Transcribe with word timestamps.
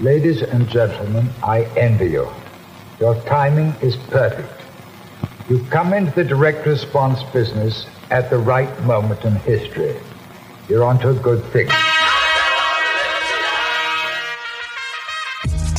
Ladies 0.00 0.42
and 0.42 0.68
gentlemen, 0.68 1.28
I 1.42 1.64
envy 1.76 2.12
you. 2.12 2.28
Your 3.00 3.16
timing 3.26 3.74
is 3.82 3.96
perfect. 3.96 4.62
You 5.50 5.58
come 5.70 5.92
into 5.92 6.12
the 6.14 6.22
direct 6.22 6.64
response 6.66 7.24
business 7.32 7.84
at 8.12 8.30
the 8.30 8.38
right 8.38 8.70
moment 8.84 9.24
in 9.24 9.34
history. 9.34 9.96
You're 10.68 10.84
onto 10.84 11.08
a 11.08 11.14
good 11.14 11.42
thing. 11.52 11.68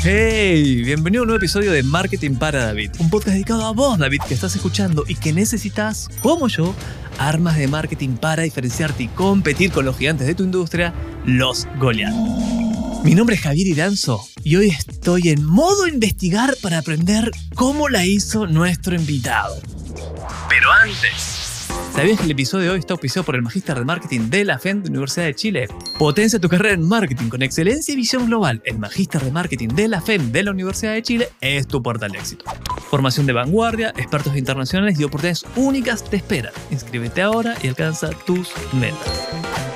Hey, 0.04 0.84
bienvenido 0.84 1.22
a 1.22 1.24
un 1.24 1.28
nuevo 1.28 1.38
episodio 1.38 1.72
de 1.72 1.84
Marketing 1.84 2.36
para 2.36 2.66
David, 2.66 2.92
un 3.00 3.10
podcast 3.10 3.36
dedicado 3.36 3.66
a 3.66 3.72
vos, 3.72 4.00
David, 4.00 4.20
que 4.28 4.34
estás 4.34 4.54
escuchando 4.54 5.06
y 5.08 5.16
que 5.16 5.32
necesitas, 5.32 6.10
como 6.22 6.50
yo, 6.50 6.76
armas 7.20 7.56
de 7.56 7.70
marketing 7.70 8.18
para 8.18 8.44
diferenciarte 8.44 9.04
y 9.04 9.08
competir 9.08 9.72
con 9.72 9.86
los 9.86 9.98
gigantes 9.98 10.28
de 10.28 10.36
tu 10.36 10.44
industria, 10.44 10.94
los 11.24 11.66
Goliath. 11.80 12.79
Mi 13.04 13.16
nombre 13.16 13.36
es 13.36 13.42
Javier 13.42 13.68
Iranzo 13.68 14.22
y 14.44 14.56
hoy 14.58 14.70
estoy 14.70 15.30
en 15.30 15.44
modo 15.46 15.88
investigar 15.88 16.56
para 16.62 16.80
aprender 16.80 17.32
cómo 17.56 17.90
la 17.90 18.06
hizo 18.06 18.46
nuestro 18.46 18.96
invitado. 18.96 19.56
Pero 20.50 20.72
antes, 20.72 21.40
¿Sabías 21.94 22.20
que 22.20 22.26
el 22.26 22.32
episodio 22.32 22.66
de 22.66 22.70
hoy 22.72 22.80
está 22.80 22.94
auspiciado 22.94 23.26
por 23.26 23.36
el 23.36 23.42
Magíster 23.42 23.78
de 23.78 23.84
Marketing 23.84 24.30
de 24.30 24.46
la 24.46 24.58
FEM 24.58 24.84
de 24.84 24.90
Universidad 24.90 25.26
de 25.26 25.36
Chile? 25.36 25.68
Potencia 25.98 26.40
tu 26.40 26.48
carrera 26.48 26.76
en 26.76 26.88
marketing 26.88 27.28
con 27.28 27.42
excelencia 27.42 27.94
y 27.94 27.98
visión 27.98 28.28
global. 28.28 28.62
El 28.64 28.80
Magíster 28.80 29.22
de 29.22 29.32
Marketing 29.32 29.68
de 29.70 29.88
la 29.90 30.00
FEM 30.00 30.32
de 30.32 30.44
la 30.44 30.52
Universidad 30.52 30.94
de 30.94 31.04
Chile 31.04 31.30
es 31.42 31.68
tu 31.68 31.84
portal 31.84 32.12
de 32.12 32.20
éxito. 32.20 32.46
Formación 32.90 33.26
de 33.26 33.34
vanguardia, 33.34 33.90
expertos 33.98 34.38
internacionales 34.38 35.00
y 35.00 35.04
oportunidades 35.04 35.46
únicas 35.58 36.04
te 36.10 36.16
esperan. 36.16 36.54
Inscríbete 36.72 37.22
ahora 37.22 37.56
y 37.62 37.68
alcanza 37.68 38.12
tus 38.26 38.50
metas. 38.74 39.69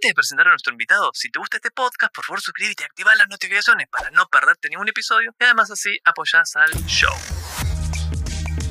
Antes 0.00 0.12
de 0.12 0.14
presentar 0.14 0.46
a 0.46 0.50
nuestro 0.52 0.72
invitado, 0.72 1.10
si 1.12 1.30
te 1.30 1.38
gusta 1.38 1.58
este 1.58 1.70
podcast, 1.70 2.10
por 2.14 2.24
favor 2.24 2.40
suscríbete 2.40 2.84
y 2.84 2.86
activa 2.86 3.14
las 3.16 3.28
notificaciones 3.28 3.86
para 3.88 4.10
no 4.12 4.26
perderte 4.32 4.70
ningún 4.70 4.88
episodio 4.88 5.34
y 5.38 5.44
además 5.44 5.70
así 5.70 5.90
apoyás 6.06 6.56
al 6.56 6.70
show. 6.86 7.12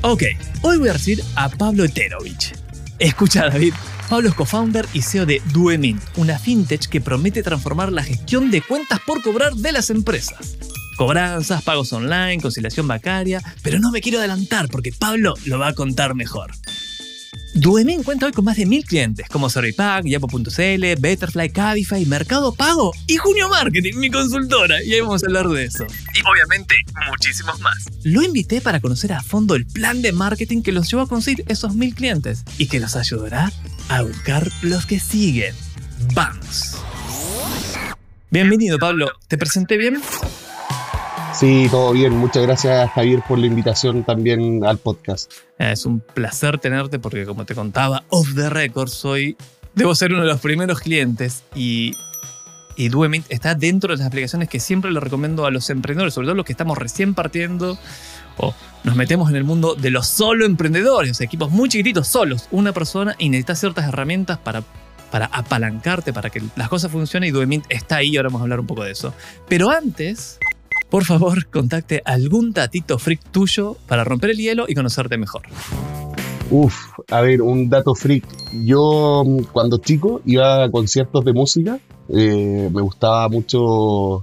Ok, 0.02 0.24
hoy 0.62 0.78
voy 0.78 0.88
a 0.88 0.94
recibir 0.94 1.22
a 1.36 1.48
Pablo 1.48 1.84
Eterovich. 1.84 2.52
Escucha, 2.98 3.48
David. 3.48 3.74
Pablo 4.08 4.28
es 4.28 4.34
co-founder 4.34 4.88
y 4.92 5.02
CEO 5.02 5.24
de 5.24 5.40
Duemint, 5.52 6.02
una 6.16 6.36
fintech 6.36 6.88
que 6.88 7.00
promete 7.00 7.44
transformar 7.44 7.92
la 7.92 8.02
gestión 8.02 8.50
de 8.50 8.62
cuentas 8.62 8.98
por 9.06 9.22
cobrar 9.22 9.52
de 9.52 9.70
las 9.70 9.90
empresas. 9.90 10.58
Cobranzas, 10.96 11.62
pagos 11.62 11.92
online, 11.92 12.42
conciliación 12.42 12.88
bancaria, 12.88 13.40
pero 13.62 13.78
no 13.78 13.92
me 13.92 14.00
quiero 14.00 14.18
adelantar 14.18 14.66
porque 14.68 14.90
Pablo 14.90 15.34
lo 15.44 15.60
va 15.60 15.68
a 15.68 15.74
contar 15.74 16.16
mejor. 16.16 16.50
Duemin 17.60 18.02
cuenta 18.02 18.24
hoy 18.24 18.32
con 18.32 18.46
más 18.46 18.56
de 18.56 18.64
mil 18.64 18.86
clientes, 18.86 19.28
como 19.28 19.50
Servipack, 19.50 20.06
Yapo.cl, 20.06 20.84
Betterfly, 20.98 21.50
Cabify, 21.50 22.06
Mercado 22.06 22.54
Pago 22.54 22.94
y 23.06 23.18
Junio 23.18 23.50
Marketing, 23.50 23.96
mi 23.96 24.10
consultora, 24.10 24.82
y 24.82 24.94
ahí 24.94 25.00
vamos 25.02 25.22
a 25.22 25.26
hablar 25.26 25.46
de 25.48 25.66
eso. 25.66 25.84
Y 26.14 26.26
obviamente, 26.26 26.74
muchísimos 27.10 27.60
más. 27.60 27.84
Lo 28.02 28.22
invité 28.22 28.62
para 28.62 28.80
conocer 28.80 29.12
a 29.12 29.22
fondo 29.22 29.56
el 29.56 29.66
plan 29.66 30.00
de 30.00 30.12
marketing 30.12 30.62
que 30.62 30.72
los 30.72 30.90
llevó 30.90 31.02
a 31.02 31.06
conseguir 31.06 31.44
esos 31.48 31.74
mil 31.74 31.94
clientes 31.94 32.44
y 32.56 32.66
que 32.66 32.80
los 32.80 32.96
ayudará 32.96 33.52
a 33.90 34.00
buscar 34.00 34.50
los 34.62 34.86
que 34.86 34.98
siguen. 34.98 35.54
¡Vamos! 36.14 36.76
Bienvenido, 38.30 38.78
Pablo. 38.78 39.10
¿Te 39.28 39.36
presenté 39.36 39.76
bien? 39.76 40.00
Sí, 41.40 41.68
todo 41.70 41.92
bien. 41.92 42.12
Muchas 42.18 42.42
gracias, 42.42 42.90
Javier, 42.90 43.22
por 43.26 43.38
la 43.38 43.46
invitación 43.46 44.04
también 44.04 44.62
al 44.62 44.76
podcast. 44.76 45.32
Es 45.56 45.86
un 45.86 46.00
placer 46.00 46.58
tenerte 46.58 46.98
porque, 46.98 47.24
como 47.24 47.46
te 47.46 47.54
contaba, 47.54 48.04
off 48.10 48.34
the 48.34 48.50
record, 48.50 48.90
soy. 48.90 49.38
Debo 49.74 49.94
ser 49.94 50.12
uno 50.12 50.20
de 50.20 50.28
los 50.28 50.40
primeros 50.42 50.80
clientes 50.80 51.42
y. 51.54 51.92
Y 52.76 52.90
está 53.30 53.54
dentro 53.54 53.92
de 53.94 53.98
las 53.98 54.06
aplicaciones 54.06 54.50
que 54.50 54.60
siempre 54.60 54.90
le 54.90 55.00
recomiendo 55.00 55.46
a 55.46 55.50
los 55.50 55.70
emprendedores, 55.70 56.12
sobre 56.12 56.26
todo 56.26 56.34
los 56.34 56.44
que 56.44 56.52
estamos 56.52 56.76
recién 56.76 57.14
partiendo 57.14 57.78
o 58.36 58.54
nos 58.84 58.96
metemos 58.96 59.30
en 59.30 59.36
el 59.36 59.44
mundo 59.44 59.74
de 59.74 59.90
los 59.90 60.06
solo 60.08 60.44
emprendedores, 60.44 61.22
equipos 61.22 61.50
muy 61.50 61.70
chiquititos, 61.70 62.06
solos, 62.06 62.48
una 62.50 62.72
persona 62.72 63.16
y 63.18 63.30
necesitas 63.30 63.60
ciertas 63.60 63.88
herramientas 63.88 64.38
para, 64.38 64.62
para 65.10 65.26
apalancarte, 65.26 66.12
para 66.12 66.28
que 66.28 66.42
las 66.56 66.68
cosas 66.68 66.92
funcionen 66.92 67.28
y 67.28 67.32
Duemint 67.32 67.64
está 67.70 67.96
ahí, 67.96 68.16
ahora 68.16 68.28
vamos 68.28 68.40
a 68.40 68.44
hablar 68.44 68.60
un 68.60 68.66
poco 68.66 68.84
de 68.84 68.92
eso. 68.92 69.12
Pero 69.46 69.68
antes, 69.70 70.38
por 70.90 71.04
favor, 71.04 71.46
contacte 71.46 72.02
algún 72.04 72.52
tatito 72.52 72.98
freak 72.98 73.22
tuyo 73.30 73.76
para 73.86 74.04
romper 74.04 74.30
el 74.30 74.38
hielo 74.38 74.64
y 74.68 74.74
conocerte 74.74 75.16
mejor. 75.16 75.42
Uf, 76.50 76.74
a 77.10 77.20
ver, 77.20 77.42
un 77.42 77.70
dato 77.70 77.94
freak. 77.94 78.24
Yo 78.64 79.22
mm, 79.24 79.44
cuando 79.52 79.78
chico 79.78 80.20
iba 80.24 80.64
a 80.64 80.70
conciertos 80.70 81.24
de 81.24 81.32
música, 81.32 81.78
eh, 82.08 82.68
me 82.72 82.82
gustaba 82.82 83.28
mucho 83.28 84.20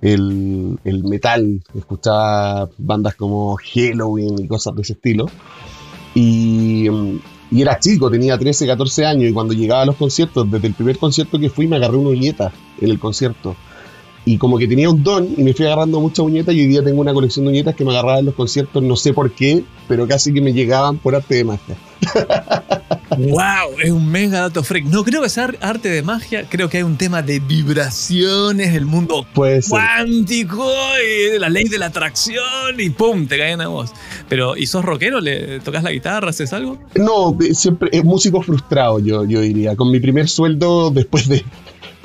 el, 0.00 0.78
metal, 0.84 1.62
escuchaba 1.74 2.68
bandas 2.78 3.16
como 3.16 3.56
Halloween 3.56 4.38
y 4.38 4.46
cosas 4.46 4.76
de 4.76 4.82
ese 4.82 4.92
estilo. 4.92 5.26
Y, 6.14 6.88
mm, 6.88 7.18
era 7.58 7.80
chico, 7.80 8.10
tenía 8.10 8.38
13, 8.38 8.66
14 8.66 9.04
años 9.04 9.30
y 9.30 9.32
cuando 9.32 9.54
llegaba 9.54 9.82
a 9.82 9.86
los 9.86 9.96
conciertos, 9.96 10.48
desde 10.50 10.68
el 10.68 10.74
primer 10.74 10.98
concierto 10.98 11.38
que 11.38 11.50
fui 11.50 11.66
me 11.66 11.76
agarré 11.76 11.96
una 11.96 12.10
uñeta 12.10 12.52
en 12.80 12.90
el 12.90 12.98
concierto 13.00 13.56
y 14.26 14.38
como 14.38 14.58
que 14.58 14.66
tenía 14.66 14.90
un 14.90 15.02
don 15.04 15.28
y 15.36 15.42
me 15.44 15.54
fui 15.54 15.64
agarrando 15.64 16.00
muchas 16.00 16.18
uñetas 16.18 16.52
y 16.52 16.60
hoy 16.60 16.66
día 16.66 16.82
tengo 16.82 17.00
una 17.00 17.14
colección 17.14 17.46
de 17.46 17.52
uñetas 17.52 17.76
que 17.76 17.84
me 17.84 17.92
agarraba 17.92 18.18
en 18.18 18.26
los 18.26 18.34
conciertos, 18.34 18.82
no 18.82 18.96
sé 18.96 19.14
por 19.14 19.30
qué, 19.30 19.62
pero 19.86 20.06
casi 20.08 20.34
que 20.34 20.40
me 20.40 20.52
llegaban 20.52 20.98
por 20.98 21.14
arte 21.14 21.36
de 21.36 21.44
magia. 21.44 21.76
¡Wow! 23.16 23.78
Es 23.82 23.90
un 23.90 24.10
mega 24.10 24.40
dato 24.40 24.64
freak. 24.64 24.86
No 24.86 25.04
creo 25.04 25.22
que 25.22 25.28
sea 25.28 25.54
arte 25.60 25.88
de 25.88 26.02
magia, 26.02 26.44
creo 26.50 26.68
que 26.68 26.78
hay 26.78 26.82
un 26.82 26.96
tema 26.96 27.22
de 27.22 27.38
vibraciones, 27.38 28.74
el 28.74 28.84
mundo 28.84 29.24
cuántico 29.32 30.72
y 30.98 31.38
la 31.38 31.48
ley 31.48 31.68
de 31.68 31.78
la 31.78 31.86
atracción 31.86 32.78
y 32.78 32.90
¡pum! 32.90 33.28
te 33.28 33.38
caen 33.38 33.60
a 33.60 33.68
vos. 33.68 33.92
Pero, 34.28 34.56
¿y 34.56 34.66
sos 34.66 34.84
rockero? 34.84 35.20
¿Le 35.20 35.60
tocas 35.60 35.84
la 35.84 35.92
guitarra? 35.92 36.30
¿Haces 36.30 36.52
algo? 36.52 36.78
No, 36.96 37.38
siempre 37.52 37.90
es 37.92 38.02
músico 38.02 38.42
frustrado, 38.42 38.98
yo, 38.98 39.24
yo 39.24 39.40
diría. 39.40 39.76
Con 39.76 39.92
mi 39.92 40.00
primer 40.00 40.28
sueldo, 40.28 40.90
después 40.90 41.28
de 41.28 41.44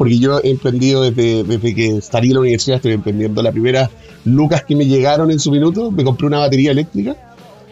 porque 0.02 0.18
yo 0.18 0.42
he 0.44 0.50
emprendido 0.50 1.04
desde, 1.04 1.44
desde 1.44 1.76
que 1.76 2.02
salí 2.02 2.30
de 2.30 2.34
la 2.34 2.40
universidad, 2.40 2.78
estoy 2.78 2.94
emprendiendo. 2.94 3.44
La 3.44 3.52
primera 3.52 3.88
lucas 4.26 4.64
que 4.64 4.76
me 4.76 4.88
llegaron 4.88 5.30
en 5.30 5.40
su 5.40 5.52
minuto, 5.52 5.92
me 5.92 6.04
compré 6.04 6.26
una 6.26 6.40
batería 6.40 6.72
eléctrica, 6.72 7.16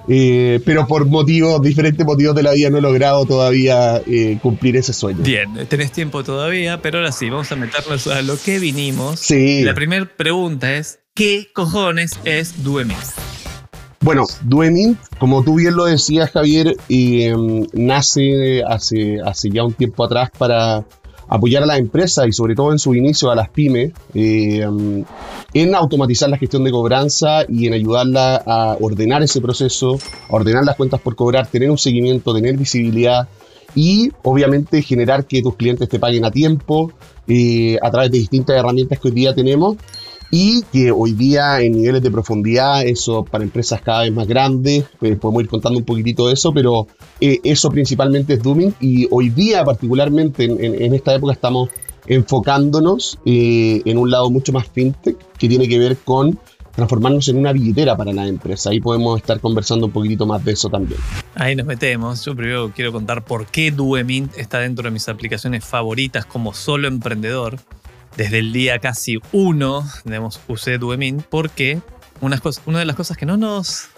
eh, 0.07 0.62
pero 0.63 0.85
por 0.85 1.07
motivos, 1.07 1.59
diferentes 1.59 2.06
motivos 2.06 2.35
de 2.35 2.44
la 2.44 2.51
vida 2.51 2.69
no 2.69 2.78
he 2.78 2.81
logrado 2.81 3.25
todavía 3.25 4.00
eh, 4.06 4.38
cumplir 4.44 4.78
ese 4.78 4.94
sueño. 4.94 5.23
Bien, 5.23 5.50
tenés 5.68 5.91
tiempo 5.91 6.23
todavía, 6.23 6.79
pero 6.84 7.00
ahora 7.00 7.12
sí, 7.12 7.31
vamos 7.31 7.51
a 7.51 7.56
meternos 7.56 8.06
a 8.06 8.22
lo 8.22 8.38
que 8.39 8.59
vinimos. 8.59 9.19
Sí. 9.19 9.63
La 9.63 9.73
primera 9.73 10.06
pregunta 10.06 10.72
es, 10.75 11.00
¿qué 11.16 11.47
cojones 11.51 12.12
es 12.25 12.63
Duemint? 12.63 13.00
Bueno, 14.01 14.28
Duemint, 14.44 15.00
como 15.18 15.44
tú 15.44 15.56
bien 15.56 15.75
lo 15.75 15.85
decías, 15.85 16.29
Javier, 16.29 16.78
eh, 16.89 17.34
nace 17.73 18.62
hace, 18.68 19.18
hace 19.25 19.50
ya 19.50 19.63
un 19.63 19.73
tiempo 19.73 20.06
atrás 20.06 20.29
para 20.38 20.85
apoyar 21.29 21.63
a 21.63 21.66
las 21.67 21.79
empresas 21.79 22.28
y 22.28 22.34
sobre 22.34 22.56
todo 22.56 22.72
en 22.72 22.79
su 22.79 22.95
inicio 22.95 23.29
a 23.29 23.35
las 23.35 23.50
pymes 23.50 23.94
eh, 24.13 24.66
en 25.53 25.75
automatizar 25.75 26.29
la 26.29 26.38
gestión 26.38 26.63
de 26.63 26.72
cobranza 26.72 27.44
y 27.47 27.67
en 27.67 27.73
ayudarla 27.73 28.44
a 28.45 28.78
ordenar 28.79 29.22
ese 29.23 29.39
proceso, 29.39 30.00
a 30.29 30.35
ordenar 30.35 30.66
las 30.66 30.75
cuentas 30.75 31.00
por 31.00 31.16
cobrar, 31.16 31.47
tener 31.47 31.69
un 31.69 31.78
seguimiento, 31.78 32.34
tener 32.34 32.57
visibilidad 32.57 33.28
y 33.75 34.12
obviamente 34.23 34.81
generar 34.81 35.25
que 35.25 35.41
tus 35.41 35.56
clientes 35.56 35.88
te 35.88 36.00
paguen 36.00 36.25
a 36.25 36.31
tiempo 36.31 36.91
eh, 37.28 37.78
a 37.81 37.91
través 37.91 38.12
de 38.12 38.18
distintas 38.18 38.56
herramientas 38.57 39.00
que 39.00 39.09
hoy 39.09 39.13
día 39.13 39.35
tenemos 39.35 39.78
y 40.31 40.62
que 40.72 40.91
hoy 40.91 41.13
día 41.13 41.62
en 41.62 41.73
niveles 41.73 42.01
de 42.01 42.12
profundidad, 42.12 42.85
eso 42.85 43.23
para 43.23 43.44
empresas 43.44 43.81
cada 43.81 44.01
vez 44.01 44.13
más 44.13 44.28
grandes, 44.28 44.85
pues 45.00 45.17
podemos 45.17 45.44
ir 45.44 45.50
contando 45.50 45.79
un 45.79 45.85
poquitito 45.85 46.28
de 46.28 46.34
eso, 46.34 46.53
pero 46.53 46.88
eh, 47.19 47.40
eso 47.44 47.69
principalmente 47.69 48.34
es 48.34 48.44
Dooming 48.44 48.75
y 48.79 49.07
hoy 49.12 49.29
día 49.29 49.63
particularmente 49.63 50.45
en, 50.45 50.94
esta 50.94 51.16
época 51.16 51.34
estamos 51.34 51.69
enfocándonos 52.07 53.19
eh, 53.25 53.81
en 53.85 53.97
un 53.97 54.09
lado 54.09 54.29
mucho 54.29 54.51
más 54.51 54.68
fintech 54.68 55.18
que 55.38 55.47
tiene 55.47 55.68
que 55.68 55.78
ver 55.79 55.97
con 55.97 56.39
transformarnos 56.75 57.27
en 57.27 57.38
una 57.38 57.51
billetera 57.51 57.98
para 57.98 58.13
la 58.13 58.27
empresa. 58.27 58.69
Ahí 58.69 58.80
podemos 58.80 59.19
estar 59.19 59.39
conversando 59.39 59.88
un 59.88 59.92
poquitito 59.92 60.25
más 60.25 60.45
de 60.45 60.54
eso 60.54 60.69
también. 60.69 61.00
Ahí 61.36 61.56
nos 61.56 61.65
metemos. 61.65 62.24
Yo 62.24 62.36
primero 62.36 62.71
quiero 62.74 62.94
contar 62.94 63.25
por 63.25 63.48
qué 63.48 63.71
Duemint 63.71 64.38
está 64.38 64.59
dentro 64.59 64.83
de 64.83 64.92
mis 64.92 65.09
aplicaciones 65.09 65.65
favoritas 65.65 66.25
como 66.25 66.54
solo 66.54 66.88
emprendedor 66.88 67.59
desde 68.17 68.39
el 68.39 68.53
día 68.53 68.79
casi 68.79 69.19
uno, 69.31 69.85
digamos, 70.03 70.39
usé 70.47 70.77
Duemin 70.77 71.23
porque 71.29 71.81
una, 72.21 72.39
de 72.79 72.85
las 72.85 72.95
cosas 72.95 73.17
que 73.17 73.25
no 73.25 73.38
nos, 73.38 73.89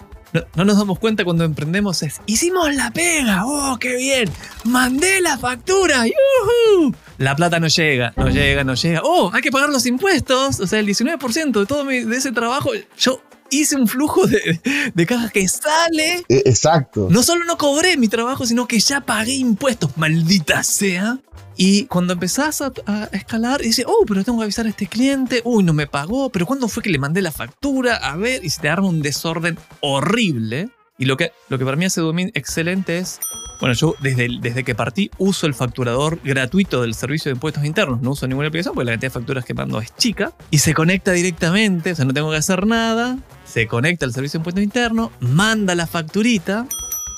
no, 0.55 0.65
nos 0.65 0.77
damos 0.77 0.99
cuenta 0.99 1.23
cuando 1.23 1.43
emprendemos 1.43 2.03
es, 2.03 2.21
hicimos 2.25 2.73
la 2.75 2.91
pega, 2.91 3.43
oh, 3.45 3.77
qué 3.79 3.95
bien, 3.95 4.29
mandé 4.63 5.21
la 5.21 5.37
factura, 5.37 6.05
¡yuhu! 6.05 6.95
La 7.17 7.35
plata 7.35 7.59
no 7.59 7.67
llega, 7.67 8.13
no 8.15 8.29
llega, 8.29 8.63
no 8.63 8.75
llega, 8.75 9.01
oh, 9.03 9.31
hay 9.33 9.41
que 9.41 9.51
pagar 9.51 9.69
los 9.69 9.85
impuestos, 9.85 10.59
o 10.59 10.67
sea, 10.67 10.79
el 10.79 10.87
19% 10.87 11.59
de 11.59 11.65
todo 11.65 11.83
de 11.85 12.15
ese 12.15 12.31
trabajo, 12.31 12.71
yo 12.97 13.21
hice 13.51 13.75
un 13.75 13.87
flujo 13.87 14.25
de, 14.25 14.59
de 14.93 15.05
cajas 15.05 15.31
que 15.31 15.47
sale. 15.47 16.25
Eh, 16.29 16.43
exacto. 16.45 17.07
No 17.11 17.21
solo 17.21 17.45
no 17.45 17.57
cobré 17.57 17.97
mi 17.97 18.07
trabajo, 18.07 18.45
sino 18.45 18.67
que 18.67 18.79
ya 18.79 19.01
pagué 19.01 19.33
impuestos, 19.33 19.95
maldita 19.97 20.63
sea. 20.63 21.19
Y 21.57 21.85
cuando 21.85 22.13
empezás 22.13 22.61
a, 22.61 22.71
a 22.87 23.03
escalar, 23.11 23.61
dices, 23.61 23.85
oh, 23.87 24.05
pero 24.07 24.23
tengo 24.23 24.39
que 24.39 24.45
avisar 24.45 24.65
a 24.65 24.69
este 24.69 24.87
cliente, 24.87 25.41
uy, 25.43 25.63
no 25.63 25.73
me 25.73 25.85
pagó, 25.85 26.29
pero 26.31 26.47
¿cuándo 26.47 26.67
fue 26.67 26.81
que 26.81 26.89
le 26.89 26.97
mandé 26.97 27.21
la 27.21 27.31
factura? 27.31 27.97
A 27.97 28.15
ver, 28.15 28.43
y 28.43 28.49
se 28.49 28.61
te 28.61 28.69
arma 28.69 28.87
un 28.87 29.01
desorden 29.01 29.59
horrible. 29.81 30.69
Y 31.01 31.05
lo 31.05 31.17
que, 31.17 31.31
lo 31.49 31.57
que 31.57 31.65
para 31.65 31.75
mí 31.77 31.85
hace 31.85 31.99
Domin 31.99 32.29
excelente 32.35 32.99
es, 32.99 33.19
bueno, 33.59 33.73
yo 33.73 33.95
desde, 34.01 34.27
desde 34.39 34.63
que 34.63 34.75
partí 34.75 35.09
uso 35.17 35.47
el 35.47 35.55
facturador 35.55 36.19
gratuito 36.23 36.83
del 36.83 36.93
servicio 36.93 37.31
de 37.31 37.37
impuestos 37.37 37.65
internos, 37.65 38.03
no 38.03 38.11
uso 38.11 38.27
ninguna 38.27 38.49
aplicación 38.49 38.75
porque 38.75 38.85
la 38.85 38.91
cantidad 38.91 39.09
de 39.09 39.13
facturas 39.19 39.43
que 39.43 39.55
mando 39.55 39.81
es 39.81 39.95
chica, 39.95 40.31
y 40.51 40.59
se 40.59 40.75
conecta 40.75 41.11
directamente, 41.11 41.93
o 41.93 41.95
sea, 41.95 42.05
no 42.05 42.13
tengo 42.13 42.29
que 42.29 42.37
hacer 42.37 42.67
nada, 42.67 43.17
se 43.45 43.65
conecta 43.65 44.05
al 44.05 44.13
servicio 44.13 44.37
de 44.37 44.41
impuestos 44.41 44.63
internos, 44.63 45.09
manda 45.19 45.73
la 45.73 45.87
facturita, 45.87 46.67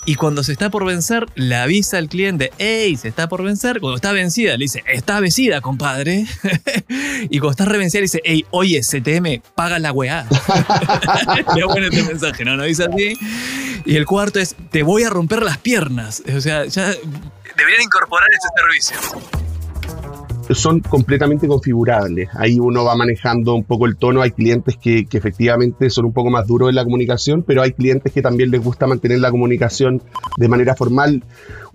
y 0.05 0.15
cuando 0.15 0.43
se 0.43 0.51
está 0.51 0.69
por 0.69 0.85
vencer, 0.85 1.27
le 1.35 1.55
avisa 1.55 1.97
al 1.97 2.09
cliente, 2.09 2.51
hey, 2.57 2.97
se 2.97 3.07
está 3.07 3.29
por 3.29 3.43
vencer. 3.43 3.79
Cuando 3.79 3.95
está 3.95 4.11
vencida, 4.11 4.51
le 4.57 4.65
dice, 4.65 4.83
está 4.87 5.19
vencida, 5.19 5.61
compadre. 5.61 6.25
y 7.29 7.39
cuando 7.39 7.51
está 7.51 7.65
revencida, 7.65 7.99
le 7.99 8.03
dice, 8.03 8.21
hey, 8.25 8.45
oye, 8.51 8.81
CTM, 8.81 9.41
paga 9.55 9.79
la 9.79 9.91
weá. 9.91 10.27
Le 11.55 11.63
bueno 11.63 11.87
este 11.87 12.03
mensaje, 12.03 12.43
¿no? 12.43 12.57
No 12.57 12.63
dice 12.63 12.83
así. 12.83 13.17
Y 13.85 13.95
el 13.95 14.05
cuarto 14.05 14.39
es, 14.39 14.55
te 14.71 14.83
voy 14.83 15.03
a 15.03 15.09
romper 15.09 15.43
las 15.43 15.57
piernas. 15.57 16.21
O 16.35 16.41
sea, 16.41 16.65
ya 16.65 16.87
deberían 16.87 17.81
incorporar 17.81 18.27
ese 18.31 18.49
servicio 18.55 19.52
son 20.51 20.81
completamente 20.81 21.47
configurables. 21.47 22.29
Ahí 22.33 22.59
uno 22.59 22.83
va 22.83 22.95
manejando 22.95 23.55
un 23.55 23.63
poco 23.63 23.85
el 23.85 23.95
tono. 23.95 24.21
Hay 24.21 24.31
clientes 24.31 24.77
que, 24.77 25.07
efectivamente 25.11 25.89
son 25.89 26.05
un 26.05 26.13
poco 26.13 26.29
más 26.29 26.47
duros 26.47 26.69
en 26.69 26.75
la 26.75 26.83
comunicación, 26.83 27.43
pero 27.43 27.61
hay 27.61 27.71
clientes 27.71 28.11
que 28.11 28.21
también 28.21 28.51
les 28.51 28.63
gusta 28.63 28.87
mantener 28.87 29.19
la 29.19 29.31
comunicación 29.31 30.01
de 30.37 30.47
manera 30.47 30.75
formal. 30.75 31.23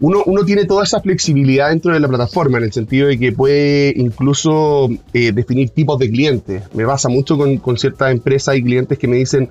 Uno, 0.00 0.22
uno 0.26 0.44
tiene 0.44 0.64
toda 0.64 0.84
esa 0.84 1.00
flexibilidad 1.00 1.70
dentro 1.70 1.92
de 1.92 2.00
la 2.00 2.08
plataforma, 2.08 2.58
en 2.58 2.64
el 2.64 2.72
sentido 2.72 3.08
de 3.08 3.18
que 3.18 3.32
puede 3.32 3.92
incluso 3.96 4.88
eh, 5.12 5.32
definir 5.32 5.70
tipos 5.70 5.98
de 5.98 6.10
clientes. 6.10 6.62
Me 6.74 6.84
pasa 6.84 7.08
mucho 7.08 7.36
con, 7.36 7.56
con 7.58 7.78
ciertas 7.78 8.12
empresas 8.12 8.56
y 8.56 8.62
clientes 8.62 8.98
que 8.98 9.08
me 9.08 9.16
dicen, 9.16 9.48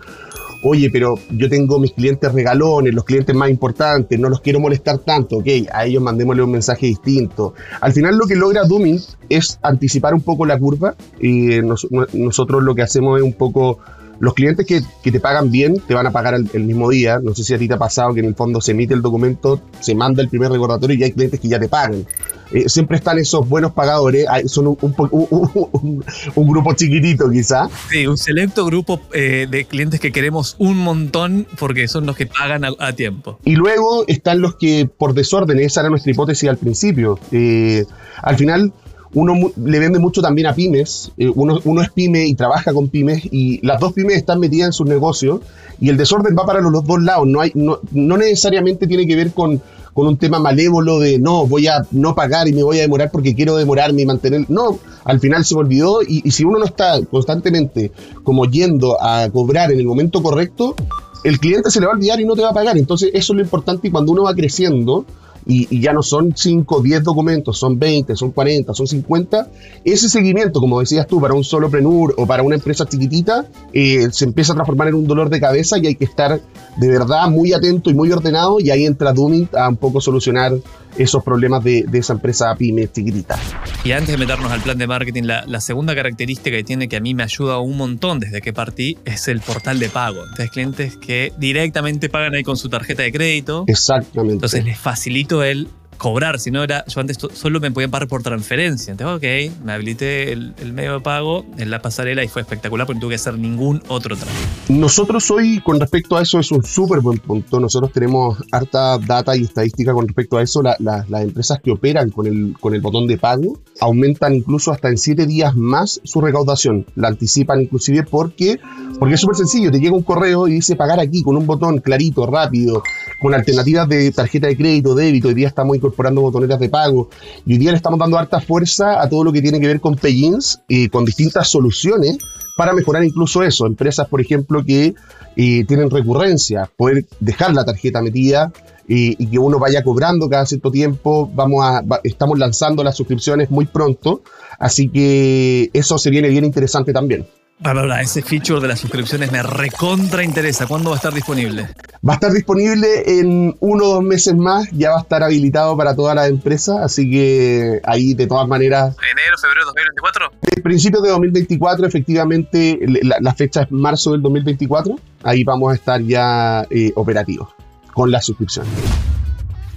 oye, 0.68 0.90
pero 0.90 1.16
yo 1.32 1.50
tengo 1.50 1.80
mis 1.80 1.94
clientes 1.94 2.32
regalones, 2.32 2.94
los 2.94 3.04
clientes 3.04 3.36
más 3.36 3.50
importantes, 3.50 4.20
no 4.20 4.30
los 4.30 4.42
quiero 4.42 4.60
molestar 4.60 5.00
tanto, 5.00 5.38
ok, 5.38 5.48
a 5.72 5.86
ellos 5.86 6.02
mandémosle 6.04 6.44
un 6.44 6.52
mensaje 6.52 6.88
distinto. 6.88 7.54
Al 7.82 7.94
final 7.94 8.18
lo 8.18 8.26
que 8.28 8.36
logra 8.36 8.64
Dooming 8.66 9.00
es 9.30 9.60
anticipar 9.62 10.14
un 10.14 10.22
poco 10.22 10.46
la 10.46 10.60
curva 10.60 10.96
y 11.20 11.60
nosotros 11.62 12.64
lo 12.64 12.76
que 12.76 12.82
hacemos 12.82 13.20
es 13.20 13.24
un 13.24 13.34
poco 13.34 13.80
los 14.20 14.34
clientes 14.34 14.66
que, 14.66 14.82
que, 15.04 15.12
te 15.12 15.20
pagan 15.20 15.52
bien 15.52 15.82
te 15.88 15.94
van 15.94 16.08
a 16.08 16.12
pagar 16.12 16.34
el, 16.34 16.50
el, 16.54 16.64
mismo 16.64 16.90
día. 16.90 17.20
No 17.22 17.34
sé 17.36 17.44
si 17.44 17.54
a 17.54 17.58
ti 17.58 17.68
te 17.68 17.76
ha 17.76 17.78
pasado 17.78 18.14
que 18.14 18.20
en 18.20 18.26
el 18.26 18.36
fondo 18.36 18.62
se 18.62 18.72
emite 18.72 18.94
el 18.94 19.02
documento, 19.02 19.62
se 19.80 19.96
manda 19.96 20.22
el 20.22 20.30
primer 20.30 20.52
recordatorio 20.52 20.98
y 20.98 21.04
hay 21.04 21.12
clientes 21.12 21.40
que 21.40 21.48
ya 21.48 21.60
te 21.60 21.70
pagan. 21.70 22.06
Eh, 22.52 22.70
siempre 22.70 22.98
están 22.98 23.18
esos 23.18 23.48
buenos 23.48 23.74
pagadores, 23.74 24.26
son 24.46 24.68
un, 24.68 24.78
un, 24.82 24.96
un, 25.12 26.06
un 26.36 26.48
grupo 26.48 26.74
chiquitito 26.74 27.30
quizá. 27.30 27.68
Sí, 27.90 28.08
un 28.08 28.18
selecto 28.18 28.66
grupo 28.66 29.02
eh, 29.14 29.48
de 29.50 29.66
clientes 29.66 30.00
que 30.00 30.12
queremos 30.12 30.56
un 30.58 30.78
montón 30.78 31.46
porque 31.60 31.88
son 31.88 32.06
los 32.06 32.16
que 32.16 32.26
pagan 32.26 32.64
a, 32.64 32.70
a, 32.80 32.94
tiempo. 32.94 33.40
Y 33.44 33.56
luego 33.56 34.06
están 34.08 34.42
los 34.42 34.56
que 34.56 34.88
por 34.98 35.14
desorden, 35.14 35.60
esa 35.60 35.82
era 35.82 35.90
nuestra 35.90 36.12
hipótesis 36.12 36.50
al 36.50 36.58
principio. 36.58 37.20
Eh, 37.32 37.86
al 38.22 38.38
final 38.38 38.74
uno 39.14 39.52
le 39.64 39.80
vende 39.80 40.00
mucho 40.00 40.22
también 40.22 40.48
a 40.48 40.56
pymes, 40.56 41.12
eh, 41.18 41.32
uno, 41.34 41.82
es 41.82 41.90
pyme 41.92 42.28
y 42.28 42.36
trabaja 42.36 42.74
con 42.74 42.90
pymes 42.90 43.24
y 43.32 43.66
las 43.66 43.80
dos 43.80 43.94
pymes 43.94 44.18
están 44.18 44.40
metidas 44.40 44.68
en 44.68 44.74
sus 44.74 44.88
negocios 44.88 45.42
y 45.80 45.90
el 45.90 45.98
desorden 45.98 46.36
va 46.38 46.46
para 46.46 46.62
los, 46.62 46.72
los 46.72 46.86
dos 46.86 47.02
lados, 47.02 47.28
no, 47.28 47.42
hay, 47.42 47.52
no, 47.56 47.80
no, 47.92 48.18
necesariamente 48.18 48.88
tiene 48.88 49.08
que 49.08 49.16
ver 49.16 49.32
con, 49.32 49.62
con, 49.94 50.08
un 50.08 50.18
tema 50.18 50.40
malévolo 50.40 51.00
de 51.00 51.20
no, 51.20 51.48
voy 51.48 51.68
a 51.68 51.86
no 51.92 52.16
pagar 52.16 52.48
y 52.48 52.54
me 52.54 52.64
voy 52.64 52.80
a 52.80 52.82
demorar 52.82 53.12
porque 53.12 53.36
quiero 53.36 53.56
demorarme 53.56 54.02
y 54.02 54.06
mantener, 54.06 54.46
no, 54.50 54.80
al 55.04 55.20
final 55.20 55.46
se 55.46 55.56
me 55.56 55.62
olvidó 55.62 56.02
y, 56.02 56.22
y 56.28 56.32
si 56.32 56.44
uno 56.44 56.60
no 56.60 56.66
está 56.66 57.00
constantemente 57.06 57.92
como 58.24 58.46
yendo 58.46 59.02
a 59.02 59.30
cobrar 59.30 59.72
en 59.72 59.80
el 59.80 59.86
momento 59.86 60.22
correcto, 60.22 60.76
el 61.24 61.40
cliente 61.40 61.72
se 61.72 61.80
le 61.80 61.86
va 61.86 61.94
a 61.94 61.96
olvidar 61.96 62.20
y 62.20 62.26
no 62.26 62.36
te 62.36 62.42
va 62.42 62.50
a 62.50 62.54
pagar, 62.54 62.78
entonces 62.78 63.10
eso 63.14 63.34
es 63.34 63.38
lo 63.38 63.44
importante 63.44 63.88
y 63.88 63.92
cuando 63.92 64.12
uno 64.12 64.24
va 64.24 64.34
creciendo, 64.34 65.06
y, 65.48 65.68
y, 65.76 65.82
ya 65.82 65.94
no 65.94 66.04
son 66.04 66.34
5, 66.36 66.82
10 66.82 67.04
documentos, 67.04 67.58
son 67.58 67.80
20, 67.80 68.16
son 68.16 68.32
40, 68.32 68.74
son 68.74 68.88
50, 68.88 69.50
ese 69.84 70.10
seguimiento, 70.10 70.60
como 70.60 70.80
decías 70.80 71.08
tú, 71.08 71.22
para 71.22 71.34
un 71.34 71.44
solo 71.44 71.70
prenur 71.70 72.14
o 72.18 72.26
para 72.26 72.44
una 72.44 72.56
empresa 72.56 72.86
chiquitita, 72.86 73.46
eh, 73.74 74.10
se 74.12 74.26
empieza 74.26 74.54
a 74.54 74.56
transformar 74.56 74.90
en 74.90 74.96
un 74.96 75.08
dolor 75.08 75.30
de 75.30 75.40
cabeza 75.40 75.78
y 75.78 75.88
hay 75.88 75.96
que 75.96 76.06
estar 76.06 76.42
de 76.78 76.88
verdad 76.88 77.30
muy 77.30 77.54
atento 77.54 77.90
y 77.90 77.94
muy 77.94 78.12
ordenado 78.12 78.60
y 78.60 78.70
ahí 78.70 78.86
entra 78.86 79.14
Dooming 79.14 79.50
a 79.54 79.70
un 79.70 79.78
poco 79.78 80.02
solucionar 80.02 80.54
esos 80.98 81.24
problemas 81.24 81.64
de, 81.64 81.84
de, 81.88 82.00
esa 82.00 82.14
empresa 82.14 82.56
pyme 82.56 82.88
chiquitita. 82.92 83.40
Y 83.84 83.92
antes 83.92 84.10
de 84.10 84.18
meternos 84.18 84.52
al 84.52 84.62
plan 84.62 84.78
de 84.78 84.88
marketing, 84.88 85.24
la, 85.24 85.46
la, 85.46 85.62
segunda 85.62 85.96
característica 85.96 86.56
que 86.56 86.64
tiene 86.64 86.88
que 86.88 86.98
a 86.98 87.00
mí 87.00 87.14
me 87.14 87.24
ayuda 87.24 87.60
un 87.60 87.78
montón 87.78 88.20
desde 88.20 88.42
que 88.42 88.54
partí 88.54 88.98
es 89.06 89.28
el 89.28 89.42
portal 89.42 89.80
de 89.80 89.90
pago. 89.90 90.22
Entonces, 90.24 90.52
clientes 90.52 90.98
que 90.98 91.34
directamente 91.38 92.10
pagan 92.10 92.36
ahí 92.36 92.44
con 92.44 92.58
su 92.58 92.70
tarjeta 92.70 93.04
de 93.04 93.12
crédito. 93.12 93.66
Exactamente. 93.68 94.34
Entonces, 94.36 94.66
les 94.66 94.78
facilito 94.78 95.44
el 95.44 95.68
cobrar, 95.98 96.40
si 96.40 96.52
no 96.52 96.64
era, 96.64 96.86
yo 96.86 97.02
antes 97.02 97.18
solo 97.34 97.60
me 97.60 97.72
podían 97.72 97.92
pagar 97.92 98.08
por 98.08 98.24
transferencia. 98.24 98.92
Entonces, 98.92 99.50
ok, 99.52 99.64
me 99.64 99.74
habilité 99.74 100.32
el, 100.32 100.54
medio 100.74 100.94
de 100.94 101.00
pago 101.00 101.46
en 101.58 101.70
la 101.70 101.82
pasarela 101.82 102.24
y 102.24 102.28
fue 102.28 102.42
espectacular 102.42 102.86
porque 102.86 102.98
no 102.98 103.02
tuve 103.02 103.12
que 103.12 103.16
hacer 103.16 103.38
ningún 103.38 103.82
otro 103.88 104.16
trámite. 104.16 104.48
Nosotros 104.70 105.30
hoy, 105.32 105.60
con 105.62 105.80
respecto 105.80 106.18
a 106.18 106.22
eso, 106.22 106.40
es 106.40 106.52
un 106.52 106.64
súper 106.64 107.00
buen 107.00 107.20
punto. 107.20 107.60
Nosotros 107.60 107.92
tenemos 107.92 108.38
harta 108.52 108.98
data 108.98 109.36
y 109.36 109.44
estadística 109.44 109.94
con 109.94 110.08
respecto 110.08 110.38
a 110.38 110.44
eso. 110.44 110.62
La, 110.62 110.76
la, 110.80 111.06
las 111.08 111.24
empresas 111.24 111.60
que 111.62 111.72
operan 111.72 112.10
con 112.12 112.28
el, 112.28 112.56
con 112.60 112.74
el 112.76 112.82
botón 112.82 113.08
de 113.08 113.18
pago 113.18 113.60
aumentan 113.80 114.36
incluso 114.36 114.72
hasta 114.72 114.90
en 114.90 114.98
7 114.98 115.26
días 115.26 115.56
más 115.56 116.02
su 116.04 116.22
recaudación. 116.22 116.86
La 116.96 117.08
anticipan 117.08 117.62
inclusive 117.62 118.04
porque, 118.04 118.60
porque 119.00 119.16
es 119.16 119.22
súper 119.22 119.36
sencillo. 119.36 119.72
Te 119.72 119.80
llega 119.80 119.96
un 119.96 120.04
correo 120.04 120.48
y 120.48 120.54
dice 120.54 120.76
pagar 120.76 121.00
aquí 121.00 121.24
con 121.24 121.38
un 121.38 121.46
botón 121.46 121.80
clarito, 121.80 122.26
rápido, 122.26 122.84
con 123.22 123.34
alternativas 123.34 123.88
de 123.88 124.12
tarjeta 124.12 124.48
de 124.48 124.58
crédito, 124.58 124.96
débito. 124.96 125.28
Hoy 125.28 125.34
día 125.34 125.48
está 125.48 125.64
muy 125.64 125.80
incorporando 125.88 126.22
botoneras 126.22 126.60
de 126.60 126.70
pago. 126.70 127.10
Y 127.46 127.54
hoy 127.54 127.60
día 127.60 127.72
le 127.72 127.78
estamos 127.78 128.00
dando 128.00 128.18
harta 128.18 128.40
fuerza 128.42 129.02
a 129.02 129.10
todo 129.10 129.24
lo 129.24 129.32
que 129.32 129.42
tiene 129.42 129.60
que 129.60 129.68
ver 129.68 129.80
con 129.80 129.96
plugins 129.96 130.62
y 130.68 130.90
con 130.90 131.06
distintas 131.06 131.48
soluciones 131.48 132.18
para 132.58 132.74
mejorar 132.74 133.04
incluso 133.04 133.44
eso. 133.44 133.66
Empresas, 133.66 134.08
por 134.08 134.20
ejemplo, 134.20 134.64
que 134.66 134.96
eh, 135.36 135.66
tienen 135.66 135.90
recurrencia, 135.90 136.70
poder 136.76 137.06
dejar 137.20 137.54
la 137.54 137.64
tarjeta 137.64 138.02
metida 138.02 138.52
y, 138.88 139.22
y, 139.24 139.28
que 139.28 139.40
uno 139.40 139.60
vaya 139.60 139.84
cobrando 139.84 140.28
cada 140.30 140.46
cierto 140.46 140.72
tiempo. 140.72 141.30
Vamos 141.34 141.64
a, 141.64 141.84
estamos 142.04 142.40
lanzando 142.40 142.84
las 142.84 142.96
suscripciones 142.96 143.52
muy 143.52 143.66
pronto, 143.66 144.22
así 144.60 144.90
que 144.90 145.70
eso 145.74 145.98
se 145.98 146.10
viene 146.10 146.30
bien 146.30 146.46
interesante 146.46 146.94
también. 146.94 147.28
Ahora, 147.64 148.02
ese 148.02 148.22
feature 148.22 148.62
de 148.62 148.68
las 148.68 148.80
suscripciones 148.80 149.32
me 149.32 149.42
recontra 149.42 150.24
interesa. 150.24 150.68
¿Cuándo 150.68 150.92
va 150.92 150.96
a 150.96 150.98
estar 150.98 151.14
disponible? 151.14 151.68
Va 152.08 152.14
a 152.14 152.16
estar 152.16 152.32
disponible 152.32 153.20
en 153.20 153.56
uno 153.60 153.86
o 153.86 153.94
dos 153.96 154.04
meses 154.04 154.36
más. 154.36 154.70
Ya 154.72 154.92
va 154.92 154.98
a 154.98 155.02
estar 155.02 155.24
habilitado 155.24 155.76
para 155.76 155.96
todas 155.96 156.16
las 156.16 156.30
empresas. 156.30 156.78
Así 156.82 157.10
que 157.10 157.82
ahí, 157.84 158.14
de 158.14 158.28
todas 158.28 158.48
maneras. 158.48 158.96
¿Enero, 159.12 159.38
febrero 159.42 159.62
de 159.62 159.66
2024? 159.66 160.32
De 160.42 160.62
principios 160.62 161.02
de 161.02 161.10
2024, 161.10 161.88
efectivamente, 161.88 162.80
la, 163.02 163.18
la, 163.20 163.34
fecha 163.34 163.64
es 163.64 163.72
marzo 163.72 164.12
del 164.12 164.22
2024. 164.22 164.96
Ahí 165.24 165.44
vamos 165.44 165.72
a 165.72 165.76
estar 165.76 166.00
ya 166.02 166.68
eh, 166.70 166.92
operativos 166.96 167.50
con 167.92 168.12
la 168.12 168.22
suscripción. 168.22 168.68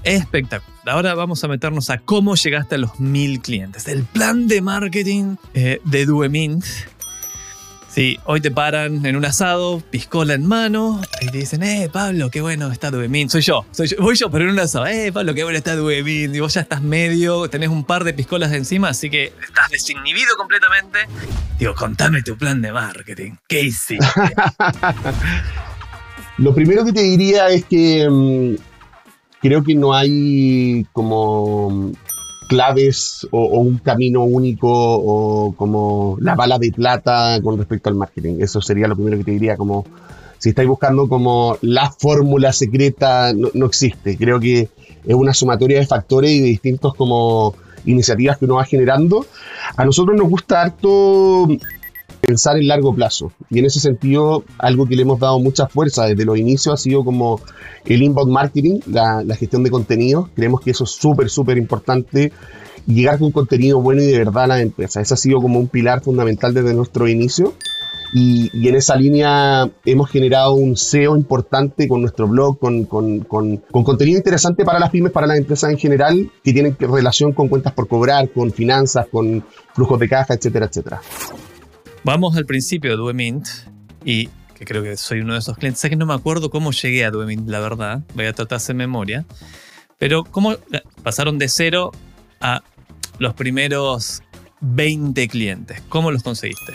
Espectacular. 0.05 0.71
Ahora 0.87 1.15
vamos 1.15 1.43
a 1.45 1.49
meternos 1.49 1.89
a 1.89 1.99
cómo 1.99 2.35
llegaste 2.35 2.75
a 2.75 2.79
los 2.79 3.01
mil 3.01 3.41
clientes. 3.41 3.89
El 3.89 4.05
plan 4.05 4.49
de 4.49 4.61
marketing 4.61 5.37
eh, 5.55 5.81
de 5.85 6.07
Duemint 6.07 6.65
Sí, 7.93 8.21
hoy 8.25 8.41
te 8.41 8.53
paran 8.53 9.05
en 9.05 9.17
un 9.17 9.25
asado, 9.25 9.83
piscola 9.91 10.35
en 10.35 10.47
mano, 10.47 11.01
y 11.21 11.27
te 11.27 11.39
dicen, 11.39 11.65
eh, 11.65 11.91
Pablo, 11.93 12.31
qué 12.31 12.41
bueno 12.41 12.71
está 12.71 12.93
Duemin. 12.93 13.29
Soy 13.29 13.41
yo, 13.41 13.67
soy 13.73 13.89
yo, 13.89 13.97
voy 13.99 14.15
yo, 14.15 14.31
pero 14.31 14.45
en 14.45 14.53
un 14.53 14.61
asado, 14.61 14.87
eh, 14.87 15.11
Pablo, 15.13 15.35
qué 15.35 15.43
bueno 15.43 15.59
está 15.59 15.75
Duemin. 15.75 16.33
Y 16.33 16.39
vos 16.39 16.55
ya 16.55 16.61
estás 16.61 16.83
medio, 16.83 17.51
tenés 17.51 17.69
un 17.69 17.83
par 17.83 18.05
de 18.05 18.15
piscolas 18.15 18.53
encima, 18.53 18.91
así 18.91 19.11
que 19.11 19.33
estás 19.43 19.71
desinhibido 19.71 20.37
completamente. 20.37 21.01
Digo, 21.59 21.75
contame 21.75 22.23
tu 22.23 22.39
plan 22.39 22.63
de 22.63 22.71
marketing. 22.71 23.33
¿Qué 23.49 23.63
hiciste? 23.63 24.07
Lo 26.39 26.55
primero 26.55 26.85
que 26.85 26.93
te 26.93 27.03
diría 27.03 27.49
es 27.49 27.65
que 27.65 28.09
mmm, 28.09 28.55
creo 29.43 29.65
que 29.65 29.75
no 29.75 29.95
hay 29.95 30.87
como 30.93 31.91
claves 32.51 33.29
o, 33.31 33.61
un 33.61 33.79
camino 33.79 34.25
único 34.25 34.69
o 34.69 35.53
como 35.53 36.19
la 36.21 36.35
bala 36.35 36.59
de 36.59 36.73
plata 36.73 37.41
con 37.41 37.57
respecto 37.57 37.89
al 37.89 37.95
marketing. 37.95 38.39
Eso 38.41 38.61
sería 38.61 38.89
lo 38.89 38.97
primero 38.97 39.17
que 39.19 39.25
te 39.25 39.31
diría, 39.31 39.57
como 39.57 39.87
si 40.39 40.49
estáis 40.49 40.69
buscando 40.69 41.09
como 41.09 41.57
la 41.63 41.93
fórmula 41.93 42.53
secreta, 42.53 43.33
no, 43.33 43.51
no, 43.55 43.67
existe. 43.67 44.17
Creo 44.17 44.41
que 44.41 44.69
es 45.07 45.15
una 45.15 45.33
sumatoria 45.33 45.79
de 45.79 45.87
factores 45.87 46.33
y 46.33 46.41
de 46.41 46.47
distintos 46.47 46.93
como 46.95 47.55
iniciativas 47.85 48.37
que 48.37 48.47
uno 48.47 48.57
va 48.57 48.65
generando. 48.65 49.25
A 49.77 49.85
nosotros 49.85 50.19
nos 50.19 50.29
gusta 50.29 50.63
harto 50.63 51.47
pensar 52.31 52.57
en 52.57 52.69
largo 52.69 52.95
plazo. 52.95 53.33
Y 53.51 53.59
en 53.59 53.65
ese 53.65 53.81
sentido, 53.81 54.45
algo 54.59 54.87
que 54.87 54.95
le 54.95 55.03
hemos 55.03 55.19
dado 55.19 55.41
mucha 55.41 55.67
fuerza 55.67 56.07
desde 56.07 56.25
los 56.25 56.39
inicios 56.39 56.75
ha 56.75 56.77
sido 56.77 57.05
como 57.05 57.41
el 57.85 58.03
inbound 58.05 58.31
marketing, 58.31 58.79
la, 58.87 59.25
la 59.25 59.35
gestión 59.35 59.65
de 59.65 59.71
contenidos. 59.71 60.29
Creemos 60.37 60.61
que 60.61 60.71
eso 60.71 60.85
es 60.85 60.91
súper, 60.91 61.29
súper 61.29 61.59
importante 61.59 62.33
llegar 62.87 63.19
con 63.19 63.33
contenido 63.33 63.81
bueno 63.81 64.01
y 64.01 64.07
de 64.07 64.19
verdad 64.19 64.45
a 64.45 64.47
la 64.47 64.61
empresa. 64.61 65.01
Ese 65.01 65.15
ha 65.15 65.17
sido 65.17 65.41
como 65.41 65.59
un 65.59 65.67
pilar 65.67 66.03
fundamental 66.03 66.55
desde 66.55 66.73
nuestro 66.73 67.09
inicio. 67.09 67.53
Y, 68.13 68.51
y, 68.53 68.69
en 68.69 68.75
esa 68.75 68.97
línea 68.97 69.71
hemos 69.85 70.11
generado 70.11 70.55
un 70.55 70.77
SEO 70.77 71.17
importante 71.17 71.87
con 71.87 72.01
nuestro 72.01 72.27
blog, 72.27 72.59
con, 72.59 72.85
con, 72.85 73.21
con, 73.21 73.59
con, 73.59 73.85
contenido 73.85 74.19
interesante 74.19 74.65
para 74.65 74.81
las 74.81 74.91
pymes, 74.91 75.13
para 75.13 75.29
las 75.29 75.39
empresas 75.39 75.71
en 75.71 75.79
general, 75.79 76.31
que 76.43 76.53
tienen 76.53 76.77
relación 76.79 77.33
con 77.33 77.49
cuentas 77.49 77.73
por 77.73 77.87
cobrar, 77.87 78.29
con 78.31 78.51
finanzas, 78.51 79.07
con 79.11 79.45
flujos 79.75 80.01
de 80.01 80.09
caja, 80.09 80.35
etcétera, 80.35 80.67
etcétera. 80.67 81.01
Vamos 82.03 82.37
al 82.37 82.47
principio 82.47 82.91
de 82.91 82.97
Duemint 82.97 83.47
y 84.05 84.29
que 84.55 84.65
creo 84.65 84.83
que 84.83 84.97
soy 84.97 85.21
uno 85.21 85.35
de 85.35 85.41
esos 85.41 85.57
clientes. 85.57 85.81
Sé 85.81 85.91
que 85.91 85.97
no 85.97 86.07
me 86.07 86.15
acuerdo 86.15 86.51
cómo 86.51 86.71
llegué 86.73 87.05
a 87.05 87.11
Duemint, 87.11 87.49
la 87.49 87.61
verdad. 87.61 88.03
Voy 88.15 88.27
a 88.27 88.33
tratar 88.33 88.61
de 88.61 88.75
memoria. 88.75 89.25
Pero 89.99 90.25
cómo 90.25 90.55
pasaron 91.03 91.39
de 91.39 91.49
cero 91.49 91.93
a 92.41 92.63
los 93.19 93.35
primeros 93.35 94.23
20 94.63 95.29
clientes. 95.29 95.83
¿Cómo 95.91 96.11
los 96.11 96.23
conseguiste? 96.23 96.73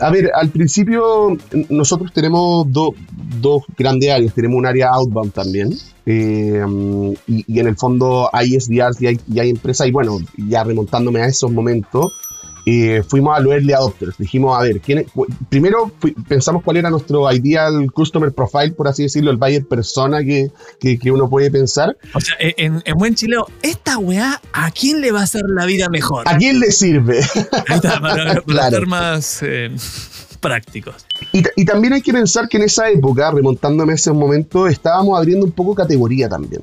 A 0.00 0.10
ver, 0.10 0.30
al 0.34 0.50
principio 0.50 1.36
nosotros 1.70 2.12
tenemos 2.12 2.66
dos 2.70 3.62
grandes 3.78 4.10
áreas. 4.10 4.34
Tenemos 4.34 4.58
un 4.58 4.66
área 4.66 4.88
outbound 4.90 5.32
también. 5.32 5.72
Eh, 6.04 6.64
y, 7.28 7.44
y, 7.46 7.60
en 7.60 7.66
el 7.66 7.76
fondo 7.76 8.28
hay 8.32 8.58
SDRs 8.60 9.00
y 9.00 9.06
hay, 9.06 9.20
y 9.32 9.38
hay 9.38 9.50
empresas. 9.50 9.86
Y 9.86 9.92
bueno, 9.92 10.18
ya 10.36 10.64
remontándome 10.64 11.20
a 11.20 11.26
esos 11.26 11.50
momentos, 11.50 12.12
eh, 12.66 13.04
fuimos 13.06 13.36
a 13.36 13.40
los 13.40 13.52
early 13.52 13.72
adopters. 13.72 14.18
Dijimos, 14.18 14.58
a 14.58 14.62
ver, 14.62 14.80
¿quién 14.80 15.06
primero 15.48 15.92
pensamos 16.28 16.64
cuál 16.64 16.78
era 16.78 16.90
nuestro 16.90 17.32
ideal 17.32 17.92
customer 17.92 18.32
profile, 18.32 18.72
por 18.72 18.88
así 18.88 19.04
decirlo, 19.04 19.30
el 19.30 19.36
buyer 19.36 19.64
persona 19.64 20.24
que, 20.24 20.50
que, 20.80 20.98
que 20.98 21.12
uno 21.12 21.30
puede 21.30 21.50
pensar. 21.50 21.96
O 22.12 22.20
sea, 22.20 22.34
en, 22.40 22.82
en, 22.84 22.94
buen 22.96 23.14
chileo, 23.14 23.46
esta 23.62 23.98
weá, 23.98 24.40
¿a 24.52 24.70
quién 24.72 25.00
le 25.00 25.12
va 25.12 25.20
a 25.20 25.22
hacer 25.22 25.42
la 25.46 25.64
vida 25.64 25.88
mejor? 25.88 26.28
¿A 26.28 26.36
quién 26.36 26.58
le 26.58 26.72
sirve? 26.72 27.20
Ahí 27.68 27.76
está, 27.76 28.00
para, 28.00 28.24
para 28.24 28.40
claro. 28.44 28.76
ser 28.76 28.86
más 28.86 29.38
eh, 29.42 29.70
prácticos. 30.40 31.06
Y, 31.32 31.44
y, 31.54 31.64
también 31.64 31.92
hay 31.92 32.02
que 32.02 32.12
pensar 32.12 32.48
que 32.48 32.56
en 32.56 32.64
esa 32.64 32.90
época, 32.90 33.30
remontándome 33.30 33.92
a 33.92 33.94
ese 33.94 34.12
momento, 34.12 34.66
estábamos 34.66 35.16
abriendo 35.16 35.46
un 35.46 35.52
poco 35.52 35.74
categoría 35.74 36.28
también. 36.28 36.62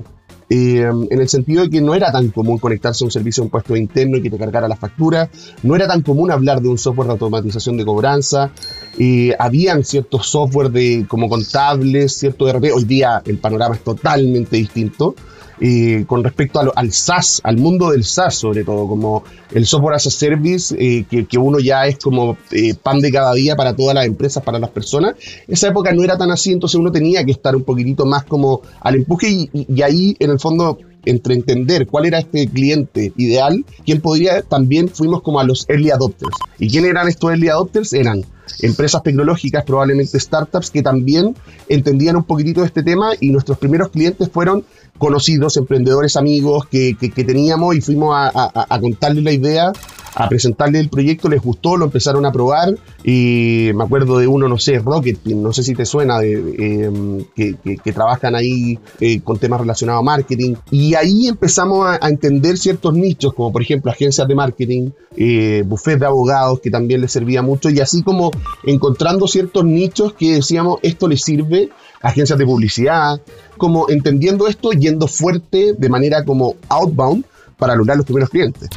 Eh, 0.56 0.88
en 1.10 1.20
el 1.20 1.28
sentido 1.28 1.64
de 1.64 1.70
que 1.70 1.80
no 1.80 1.96
era 1.96 2.12
tan 2.12 2.28
común 2.28 2.58
conectarse 2.58 3.02
a 3.02 3.06
un 3.06 3.10
servicio 3.10 3.42
de 3.42 3.46
impuesto 3.46 3.74
interno 3.74 4.18
y 4.18 4.22
que 4.22 4.30
te 4.30 4.38
cargara 4.38 4.68
la 4.68 4.76
factura, 4.76 5.28
no 5.64 5.74
era 5.74 5.88
tan 5.88 6.02
común 6.02 6.30
hablar 6.30 6.60
de 6.60 6.68
un 6.68 6.78
software 6.78 7.08
de 7.08 7.12
automatización 7.14 7.76
de 7.76 7.84
cobranza, 7.84 8.52
eh, 8.98 9.34
habían 9.38 9.84
ciertos 9.84 10.28
software 10.28 10.70
de, 10.70 11.06
como 11.08 11.28
contables, 11.28 12.14
cierto 12.14 12.48
ERP, 12.48 12.72
hoy 12.74 12.84
día 12.84 13.22
el 13.26 13.38
panorama 13.38 13.74
es 13.74 13.84
totalmente 13.84 14.56
distinto. 14.56 15.14
Eh, 15.60 16.04
con 16.08 16.24
respecto 16.24 16.62
lo, 16.64 16.76
al 16.76 16.92
SaaS, 16.92 17.40
al 17.44 17.58
mundo 17.58 17.90
del 17.90 18.04
SaaS 18.04 18.34
sobre 18.34 18.64
todo, 18.64 18.88
como 18.88 19.22
el 19.52 19.66
software 19.66 19.94
as 19.94 20.06
a 20.06 20.10
service, 20.10 20.74
eh, 20.76 21.04
que, 21.08 21.26
que, 21.26 21.38
uno 21.38 21.60
ya 21.60 21.86
es 21.86 21.98
como 21.98 22.36
eh, 22.50 22.74
pan 22.74 23.00
de 23.00 23.12
cada 23.12 23.32
día 23.34 23.54
para 23.54 23.74
todas 23.76 23.94
las 23.94 24.06
empresas, 24.06 24.42
para 24.42 24.58
las 24.58 24.70
personas. 24.70 25.14
Esa 25.46 25.68
época 25.68 25.92
no 25.92 26.02
era 26.02 26.18
tan 26.18 26.30
así, 26.30 26.52
entonces 26.52 26.78
uno 26.78 26.90
tenía 26.90 27.24
que 27.24 27.30
estar 27.30 27.54
un 27.54 27.62
poquitito 27.62 28.04
más 28.04 28.24
como 28.24 28.62
al 28.80 28.96
empuje 28.96 29.30
y, 29.30 29.50
y, 29.52 29.66
y 29.72 29.82
ahí 29.82 30.16
en 30.18 30.32
el 30.32 30.40
fondo 30.40 30.78
entre 31.06 31.34
entender 31.34 31.86
cuál 31.86 32.06
era 32.06 32.18
este 32.18 32.48
cliente 32.48 33.12
ideal, 33.16 33.64
quién 33.84 34.00
podría, 34.00 34.42
también 34.42 34.88
fuimos 34.88 35.22
como 35.22 35.38
a 35.38 35.44
los 35.44 35.68
early 35.68 35.90
adopters. 35.90 36.36
¿Y 36.58 36.68
quién 36.68 36.84
eran 36.84 37.08
estos 37.08 37.30
early 37.30 37.48
adopters? 37.48 37.92
Eran 37.92 38.24
empresas 38.60 39.02
tecnológicas, 39.02 39.64
probablemente 39.64 40.18
startups, 40.18 40.70
que 40.70 40.82
también 40.82 41.34
entendían 41.68 42.16
un 42.16 42.24
poquitito 42.24 42.60
de 42.60 42.66
este 42.66 42.82
tema 42.82 43.12
y 43.20 43.30
nuestros 43.30 43.58
primeros 43.58 43.90
clientes 43.90 44.28
fueron 44.30 44.64
conocidos, 44.98 45.56
emprendedores, 45.56 46.16
amigos 46.16 46.66
que, 46.66 46.96
que, 46.98 47.10
que 47.10 47.24
teníamos 47.24 47.74
y 47.76 47.80
fuimos 47.80 48.14
a, 48.14 48.28
a, 48.28 48.66
a 48.68 48.80
contarles 48.80 49.24
la 49.24 49.32
idea 49.32 49.72
a 50.14 50.28
presentarle 50.28 50.78
el 50.78 50.88
proyecto, 50.88 51.28
les 51.28 51.42
gustó, 51.42 51.76
lo 51.76 51.86
empezaron 51.86 52.24
a 52.24 52.32
probar 52.32 52.76
y 53.02 53.70
me 53.74 53.84
acuerdo 53.84 54.18
de 54.18 54.26
uno, 54.26 54.48
no 54.48 54.58
sé, 54.58 54.78
Rocket 54.78 55.24
no 55.24 55.52
sé 55.52 55.62
si 55.62 55.74
te 55.74 55.84
suena, 55.84 56.18
de, 56.18 56.32
eh, 56.58 57.26
que, 57.34 57.56
que, 57.62 57.76
que, 57.78 57.92
trabajan 57.92 58.34
ahí 58.34 58.78
eh, 59.00 59.20
con 59.20 59.38
temas 59.38 59.60
relacionados 59.60 60.00
a 60.00 60.04
marketing. 60.04 60.54
Y 60.70 60.94
ahí 60.94 61.28
empezamos 61.28 61.86
a, 61.86 61.98
a, 62.00 62.08
entender 62.08 62.56
ciertos 62.58 62.94
nichos, 62.94 63.34
como 63.34 63.52
por 63.52 63.62
ejemplo 63.62 63.90
agencias 63.90 64.26
de 64.28 64.34
marketing, 64.34 64.90
eh, 65.16 65.64
de 65.64 66.06
abogados, 66.06 66.60
que 66.60 66.70
también 66.70 67.00
les 67.00 67.12
servía 67.12 67.42
mucho 67.42 67.70
y 67.70 67.80
así 67.80 68.02
como 68.02 68.30
encontrando 68.64 69.26
ciertos 69.26 69.64
nichos 69.64 70.14
que 70.14 70.34
decíamos, 70.34 70.78
esto 70.82 71.08
les 71.08 71.22
sirve, 71.22 71.70
agencias 72.04 72.38
de 72.38 72.44
publicidad, 72.44 73.20
como 73.56 73.88
entendiendo 73.88 74.46
esto, 74.46 74.70
yendo 74.72 75.08
fuerte 75.08 75.72
de 75.76 75.88
manera 75.88 76.24
como 76.24 76.54
outbound 76.68 77.24
para 77.58 77.74
lograr 77.74 77.96
los 77.96 78.04
primeros 78.04 78.28
clientes. 78.28 78.68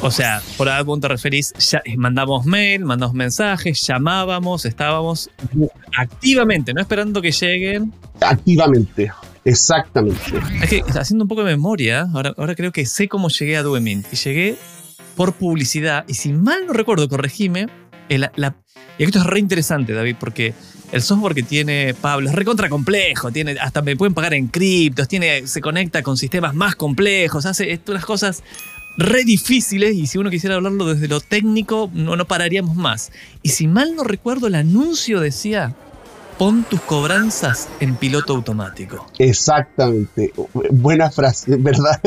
O 0.00 0.10
sea, 0.10 0.42
por 0.56 0.68
outbound 0.68 1.02
te 1.02 1.08
referís, 1.08 1.52
ya, 1.58 1.82
mandamos 1.96 2.46
mail, 2.46 2.84
mandamos 2.84 3.14
mensajes, 3.14 3.80
llamábamos, 3.86 4.64
estábamos 4.64 5.30
activamente, 5.96 6.72
no 6.74 6.80
esperando 6.80 7.20
que 7.22 7.32
lleguen. 7.32 7.92
Activamente, 8.20 9.12
exactamente. 9.44 10.20
Es 10.62 10.70
que 10.70 10.82
haciendo 10.98 11.24
un 11.24 11.28
poco 11.28 11.44
de 11.44 11.52
memoria, 11.52 12.08
ahora, 12.14 12.34
ahora 12.36 12.54
creo 12.54 12.72
que 12.72 12.86
sé 12.86 13.08
cómo 13.08 13.28
llegué 13.28 13.56
a 13.56 13.62
Duemint. 13.62 14.06
Y 14.12 14.16
llegué 14.16 14.56
por 15.16 15.34
publicidad, 15.34 16.04
y 16.08 16.14
si 16.14 16.32
mal 16.32 16.66
no 16.66 16.72
recuerdo, 16.72 17.08
corregime, 17.08 17.68
el, 18.08 18.28
la, 18.36 18.56
y 18.98 19.04
esto 19.04 19.18
es 19.18 19.26
re 19.26 19.38
interesante, 19.38 19.92
David, 19.92 20.16
porque 20.18 20.54
el 20.94 21.02
software 21.02 21.34
que 21.34 21.42
tiene 21.42 21.92
Pablo 21.92 22.30
es 22.30 22.36
recontra 22.36 22.68
complejo, 22.68 23.32
tiene, 23.32 23.56
hasta 23.60 23.82
me 23.82 23.96
pueden 23.96 24.14
pagar 24.14 24.32
en 24.32 24.46
criptos, 24.46 25.08
tiene, 25.08 25.44
se 25.48 25.60
conecta 25.60 26.04
con 26.04 26.16
sistemas 26.16 26.54
más 26.54 26.76
complejos, 26.76 27.46
hace 27.46 27.80
unas 27.88 28.04
cosas 28.04 28.44
re 28.96 29.24
difíciles 29.24 29.96
y 29.96 30.06
si 30.06 30.18
uno 30.18 30.30
quisiera 30.30 30.54
hablarlo 30.54 30.86
desde 30.86 31.08
lo 31.08 31.20
técnico 31.20 31.90
no, 31.92 32.14
no 32.14 32.26
pararíamos 32.26 32.76
más. 32.76 33.10
Y 33.42 33.48
si 33.48 33.66
mal 33.66 33.96
no 33.96 34.04
recuerdo, 34.04 34.46
el 34.46 34.54
anuncio 34.54 35.18
decía, 35.18 35.74
pon 36.38 36.64
tus 36.64 36.80
cobranzas 36.80 37.68
en 37.80 37.96
piloto 37.96 38.34
automático. 38.34 39.06
Exactamente. 39.18 40.32
Buena 40.70 41.10
frase, 41.10 41.56
¿verdad? 41.58 42.00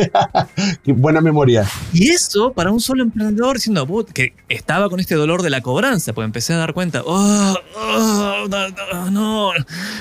Buena 0.86 1.22
memoria. 1.22 1.68
Y 1.94 2.10
eso 2.10 2.54
para 2.54 2.72
un 2.72 2.80
solo 2.80 3.04
emprendedor 3.04 3.56
diciendo 3.56 3.88
que 4.14 4.34
estaba 4.50 4.90
con 4.90 5.00
este 5.00 5.16
dolor 5.16 5.42
de 5.42 5.50
la 5.50 5.62
cobranza, 5.62 6.14
pues 6.14 6.26
empecé 6.26 6.54
a 6.54 6.58
dar 6.58 6.74
cuenta, 6.74 7.02
oh, 7.06 7.56
oh, 7.76 8.48
no, 8.50 9.12
no, 9.12 9.52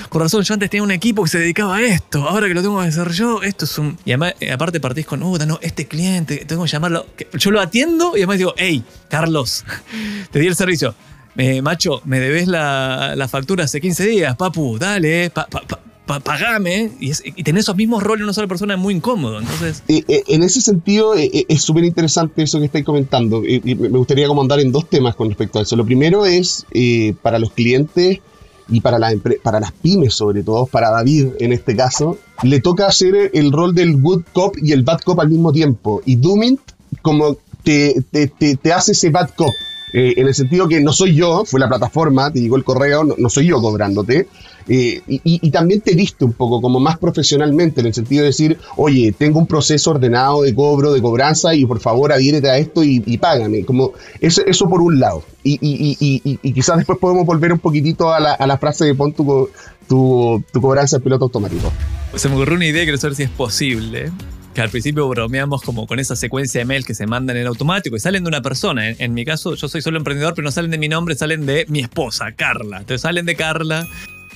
con 0.09 0.21
razón, 0.21 0.43
yo 0.43 0.53
antes 0.53 0.69
tenía 0.69 0.83
un 0.83 0.91
equipo 0.91 1.23
que 1.23 1.29
se 1.29 1.39
dedicaba 1.39 1.77
a 1.77 1.81
esto, 1.81 2.27
ahora 2.27 2.47
que 2.47 2.53
lo 2.53 2.61
tengo 2.61 2.81
que 2.81 2.87
hacer 2.87 3.11
yo, 3.11 3.41
esto 3.41 3.65
es 3.65 3.77
un... 3.77 3.97
Y 4.05 4.11
además, 4.11 4.33
aparte 4.53 4.79
partís 4.79 5.05
con, 5.05 5.23
oh, 5.23 5.37
no, 5.37 5.59
este 5.61 5.87
cliente, 5.87 6.45
tengo 6.45 6.63
que 6.63 6.69
llamarlo, 6.69 7.05
yo 7.33 7.51
lo 7.51 7.61
atiendo 7.61 8.15
y 8.15 8.19
además 8.19 8.37
digo, 8.37 8.53
hey, 8.57 8.83
Carlos, 9.09 9.65
te 10.31 10.39
di 10.39 10.47
el 10.47 10.55
servicio 10.55 10.95
eh, 11.37 11.61
macho, 11.61 12.01
me 12.05 12.19
debes 12.19 12.47
la, 12.47 13.13
la, 13.15 13.27
factura 13.27 13.65
hace 13.65 13.79
15 13.79 14.05
días, 14.05 14.35
papu, 14.35 14.77
dale, 14.77 15.29
pa, 15.29 15.47
pa, 15.47 15.61
pa, 16.07 16.19
pagame. 16.19 16.91
Y, 16.99 17.11
y, 17.35 17.43
tener 17.43 17.59
esos 17.59 17.75
mismos 17.75 18.01
roles 18.01 18.21
en 18.21 18.23
una 18.23 18.33
sola 18.33 18.47
persona 18.47 18.73
es 18.73 18.79
muy 18.79 18.95
incómodo. 18.95 19.39
Entonces... 19.39 19.83
Eh, 19.87 20.03
eh, 20.07 20.23
en 20.27 20.41
ese 20.41 20.61
sentido, 20.61 21.15
eh, 21.15 21.45
es 21.47 21.61
súper 21.61 21.83
interesante 21.83 22.41
eso 22.41 22.59
que 22.59 22.65
estáis 22.65 22.85
comentando. 22.85 23.43
y 23.45 23.61
me 23.75 23.89
gustaría 23.89 24.27
como 24.27 24.41
andar 24.41 24.59
en 24.59 24.71
dos 24.71 24.89
temas 24.89 25.15
con 25.15 25.27
respecto 25.27 25.59
a 25.59 25.61
eso. 25.61 25.75
Lo 25.75 25.85
primero 25.85 26.25
es 26.25 26.65
para 27.21 27.37
los 27.37 27.51
clientes 27.51 28.19
y 28.69 28.81
para, 28.81 28.97
la 28.99 29.13
para 29.43 29.59
las 29.59 29.71
pymes 29.71 30.13
sobre 30.13 30.43
todo, 30.43 30.65
para 30.65 30.89
David 30.89 31.27
en 31.39 31.53
este 31.53 31.75
caso, 31.75 32.17
le 32.43 32.59
toca 32.59 32.87
hacer 32.87 33.31
el 33.33 33.51
rol 33.51 33.73
del 33.75 33.97
good 34.01 34.23
cop 34.33 34.55
y 34.61 34.71
el 34.71 34.83
bad 34.83 34.99
cop 35.01 35.19
al 35.19 35.29
mismo 35.29 35.51
tiempo. 35.51 36.01
Y 36.05 36.15
Doomint 36.15 36.59
como 37.01 37.37
te, 37.63 37.95
te, 38.11 38.27
te, 38.27 38.55
te 38.55 38.73
hace 38.73 38.93
ese 38.93 39.09
bad 39.09 39.29
cop. 39.35 39.53
Eh, 39.93 40.15
en 40.17 40.27
el 40.27 40.35
sentido 40.35 40.67
que 40.67 40.81
no 40.81 40.91
soy 40.91 41.15
yo, 41.15 41.45
fue 41.45 41.59
la 41.59 41.69
plataforma, 41.69 42.31
te 42.31 42.41
llegó 42.41 42.57
el 42.57 42.65
correo, 42.65 43.05
no, 43.05 43.29
soy 43.29 43.47
yo 43.47 43.61
cobrándote. 43.61 44.27
Eh, 44.69 45.01
y, 45.07 45.49
también 45.49 45.79
te 45.79 45.95
viste 45.95 46.25
un 46.25 46.33
poco 46.33 46.61
como 46.61 46.81
más 46.81 46.97
profesionalmente, 46.97 47.79
en 47.79 47.87
el 47.87 47.93
sentido 47.93 48.23
de 48.23 48.27
decir, 48.27 48.57
oye, 48.75 49.13
tengo 49.17 49.39
un 49.39 49.47
proceso 49.47 49.91
ordenado 49.91 50.41
de 50.41 50.53
cobro, 50.53 50.91
de 50.91 51.01
cobranza, 51.01 51.55
y 51.55 51.65
por 51.65 51.79
favor 51.79 52.11
adhiérete 52.11 52.49
a 52.49 52.57
esto 52.57 52.83
y, 52.83 53.17
págame. 53.17 53.63
Como 53.63 53.93
eso, 54.19 54.41
eso 54.45 54.67
por 54.67 54.81
un 54.81 54.99
lado. 54.99 55.23
Y, 55.41 55.57
y, 55.61 56.51
quizás 56.51 56.77
después 56.77 56.99
podemos 56.99 57.25
volver 57.25 57.53
un 57.53 57.59
poquitito 57.59 58.13
a 58.13 58.19
la, 58.19 58.33
a 58.33 58.45
la 58.45 58.57
frase 58.57 58.83
de 58.83 58.93
pon 58.93 59.13
tu, 59.13 59.49
tu, 59.87 60.43
tu 60.51 60.61
cobranza 60.61 60.97
en 60.97 61.03
piloto 61.03 61.25
automático. 61.25 61.71
Se 62.15 62.27
me 62.27 62.35
ocurrió 62.35 62.55
una 62.55 62.65
idea, 62.65 62.83
quiero 62.83 62.97
saber 62.97 63.15
si 63.15 63.23
es 63.23 63.29
posible 63.29 64.11
que 64.57 64.61
al 64.63 64.71
principio 64.71 65.07
bromeamos 65.07 65.61
como 65.61 65.85
con 65.85 65.99
esa 65.99 66.15
secuencia 66.15 66.59
de 66.59 66.65
mail 66.65 66.83
que 66.83 66.95
se 66.95 67.05
mandan 67.05 67.37
en 67.37 67.45
automático 67.45 67.95
y 67.95 67.99
salen 67.99 68.23
de 68.23 68.29
una 68.29 68.41
persona. 68.41 68.89
En, 68.89 68.95
en, 68.97 69.13
mi 69.13 69.23
caso, 69.23 69.53
yo 69.53 69.67
soy 69.67 69.83
solo 69.83 69.99
emprendedor, 69.99 70.33
pero 70.33 70.45
no 70.45 70.51
salen 70.51 70.71
de 70.71 70.79
mi 70.79 70.89
nombre, 70.89 71.13
salen 71.13 71.45
de 71.45 71.67
mi 71.69 71.81
esposa, 71.81 72.31
Carla. 72.31 72.79
Entonces 72.79 73.01
salen 73.01 73.27
de 73.27 73.35
Carla, 73.35 73.87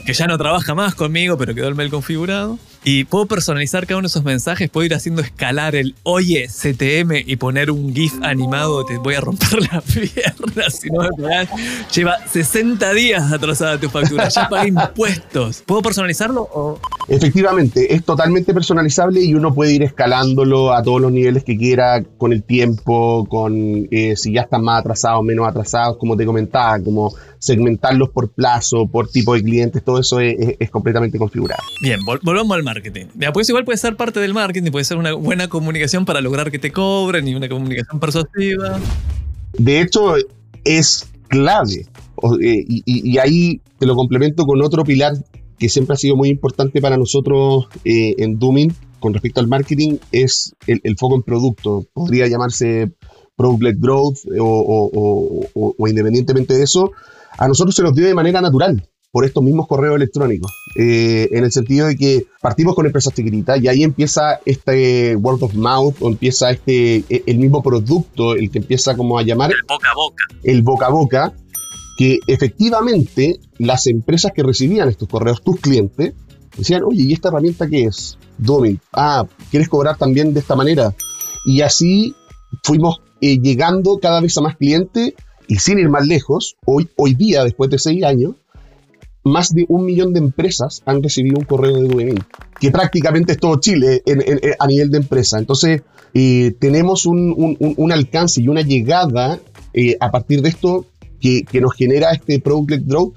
que 0.06 0.14
ya 0.14 0.28
no 0.28 0.38
trabaja 0.38 0.76
más 0.76 0.94
conmigo, 0.94 1.40
pero 1.40 1.56
quedó 1.56 1.70
el 1.70 1.74
mail 1.74 1.90
configurado. 1.90 2.60
Y 2.84 3.04
puedo 3.04 3.28
personalizar 3.28 3.86
cada 3.86 4.00
uno 4.00 4.08
de 4.08 4.12
esos 4.12 4.24
mensajes, 4.24 4.70
puedo 4.70 4.86
ir 4.86 4.96
haciendo 4.96 5.22
escalar 5.22 5.76
el 5.76 5.94
oye 6.02 6.48
CTM 6.48 7.24
y 7.28 7.36
poner 7.36 7.70
un 7.70 7.94
GIF 7.94 8.14
animado, 8.24 8.84
te 8.86 8.98
voy 8.98 9.14
a 9.14 9.22
romper 9.22 9.62
la 9.72 9.82
pierna 9.94 10.70
si 10.70 10.90
no 10.90 11.02
me 11.04 11.10
pagas. 11.22 11.50
Lleva 11.94 12.18
60 12.28 12.94
días 12.94 13.32
atrasada 13.32 13.80
tu 13.80 13.88
factura, 13.88 14.30
ya 14.30 14.50
pagué 14.50 14.68
impuestos. 14.70 15.62
¿Puedo 15.66 15.84
personalizarlo 15.84 16.42
o...? 16.42 16.80
Efectivamente, 17.08 17.94
es 17.94 18.04
totalmente 18.04 18.54
personalizable 18.54 19.22
y 19.22 19.34
uno 19.34 19.54
puede 19.54 19.74
ir 19.74 19.84
escalándolo 19.84 20.74
a 20.74 20.82
todos 20.82 21.02
los 21.02 21.12
niveles 21.12 21.44
que 21.44 21.58
quiera 21.58 22.04
con 22.18 22.32
el 22.32 22.44
tiempo, 22.44 23.26
con 23.28 23.88
eh, 23.92 24.16
si 24.16 24.34
ya 24.34 24.42
están 24.42 24.64
más 24.64 24.80
atrasados, 24.80 25.24
menos 25.24 25.48
atrasados, 25.48 25.98
como 25.98 26.16
te 26.16 26.26
comentaba, 26.26 26.82
como 26.82 27.14
segmentarlos 27.42 28.10
por 28.10 28.30
plazo, 28.30 28.88
por 28.88 29.10
tipo 29.10 29.34
de 29.34 29.42
clientes, 29.42 29.84
todo 29.84 30.00
eso 30.00 30.20
es, 30.20 30.70
completamente 30.70 31.18
configurado. 31.18 31.62
Bien, 31.82 32.00
volvamos 32.06 32.56
al 32.56 32.64
marketing. 32.74 33.08
pues 33.34 33.50
igual 33.50 33.66
puede 33.66 33.78
ser 33.78 33.96
parte 33.96 34.20
del 34.20 34.34
marketing, 34.34 34.72
puede 34.72 34.86
ser 34.86 34.98
una 34.98 35.14
buena 35.14 35.48
comunicación 35.48 36.06
para 36.06 36.22
lograr 36.22 36.52
que 36.52 36.60
te 36.60 36.72
cobren 36.72 37.28
y 37.28 37.36
una 37.36 37.50
comunicación 37.50 38.00
persuasiva. 38.00 38.80
De 39.58 39.82
hecho, 39.82 40.16
es 40.64 41.10
clave. 41.28 41.88
Eh, 42.42 42.66
y, 42.68 43.18
ahí 43.18 43.62
te 43.80 43.86
lo 43.86 43.96
complemento 43.96 44.46
con 44.46 44.62
otro 44.62 44.84
pilar 44.84 45.14
que 45.58 45.70
siempre 45.70 45.96
ha 45.96 45.98
sido 45.98 46.16
muy 46.16 46.30
importante 46.30 46.82
para 46.82 46.98
nosotros 46.98 47.68
eh, 47.84 48.16
en 48.18 48.40
Dooming 48.40 48.74
con 49.00 49.14
respecto 49.14 49.40
al 49.42 49.48
marketing, 49.48 49.98
es 50.12 50.54
el, 50.68 50.96
foco 50.98 51.16
en 51.16 51.24
producto. 51.24 51.86
Podría 51.94 52.28
llamarse 52.28 52.92
Product-led 53.36 53.78
Growth 53.80 54.20
o 54.40 55.88
independientemente 55.88 56.54
de 56.54 56.64
eso, 56.64 56.92
a 57.38 57.48
nosotros 57.48 57.76
se 57.76 57.82
nos 57.82 57.96
dio 57.96 58.06
de 58.06 58.14
manera 58.14 58.42
natural 58.42 58.88
por 59.12 59.26
estos 59.26 59.44
mismos 59.44 59.68
correos 59.68 59.98
electrónicos, 59.98 60.52
eh, 60.76 61.28
en 61.32 61.44
el 61.44 61.52
sentido 61.52 61.88
de 61.88 61.98
que 61.98 62.28
partimos 62.42 62.76
con 62.76 62.86
empresas 62.86 63.14
chiquititas 63.14 63.62
y 63.62 63.68
ahí 63.68 63.84
empieza 63.84 64.40
este 64.46 65.16
word 65.18 65.44
of 65.44 65.54
mouth 65.54 65.96
o 66.00 66.08
empieza 66.08 66.50
este 66.50 67.04
e, 67.10 67.24
el 67.26 67.38
mismo 67.38 67.62
producto, 67.62 68.34
el 68.34 68.50
que 68.50 68.60
empieza 68.60 68.96
como 68.96 69.20
a 69.20 69.24
llamar 69.24 69.52
el 69.52 69.64
boca 69.68 69.90
a 69.90 69.96
boca, 69.96 70.24
el 70.44 70.62
boca 70.62 70.86
a 70.86 70.90
boca, 70.90 71.34
que 71.98 72.20
efectivamente 72.26 73.40
las 73.58 73.86
empresas 73.88 74.32
que 74.34 74.44
recibían 74.44 74.88
estos 74.88 75.10
correos, 75.10 75.42
tus 75.44 75.60
clientes, 75.60 76.14
decían, 76.58 76.84
oye, 76.84 77.04
¿y 77.04 77.14
esta 77.14 77.28
herramienta 77.28 77.68
qué 77.68 77.84
es? 77.84 78.18
Domin, 78.38 78.80
ah, 78.94 79.26
¿quieres 79.50 79.68
cobrar 79.68 79.98
también 79.98 80.34
de 80.34 80.40
esta 80.40 80.56
manera? 80.56 80.96
Y 81.46 81.62
así 81.62 82.16
fuimos 82.64 83.02
eh, 83.20 83.40
llegando 83.40 84.00
cada 84.00 84.22
vez 84.22 84.38
a 84.38 84.42
más 84.42 84.56
clientes 84.56 85.14
y 85.48 85.58
sin 85.58 85.80
ir 85.80 85.90
más 85.90 86.08
lejos, 86.08 86.56
hoy, 86.66 86.90
hoy 86.96 87.14
día, 87.14 87.44
después 87.44 87.70
de 87.70 87.78
seis 87.78 88.04
años, 88.06 88.36
más 89.24 89.54
de 89.54 89.66
un 89.68 89.86
millón 89.86 90.14
de 90.14 90.20
empresas 90.20 90.82
han 90.86 91.04
recibido 91.04 91.38
un 91.38 91.46
correo 91.46 91.78
de 91.78 91.88
Duemin, 91.88 92.24
que 92.60 92.72
prácticamente 92.72 93.34
es 93.34 93.38
todo 93.38 93.60
Chile 93.60 94.04
a 94.60 94.68
nivel 94.68 94.90
de 94.90 94.98
empresa. 94.98 95.38
Entonces, 95.38 95.82
eh, 96.14 96.54
tenemos 96.60 97.06
un, 97.06 97.92
alcance 97.92 98.42
y 98.42 98.48
una 98.48 98.62
llegada 98.62 99.40
eh, 99.74 99.96
a 100.00 100.12
partir 100.12 100.42
de 100.42 100.50
esto 100.50 100.86
que, 101.20 101.46
nos 101.62 101.74
genera 101.76 102.12
este 102.12 102.40
Product 102.40 102.72
Led 102.72 102.84
Growth 102.86 103.16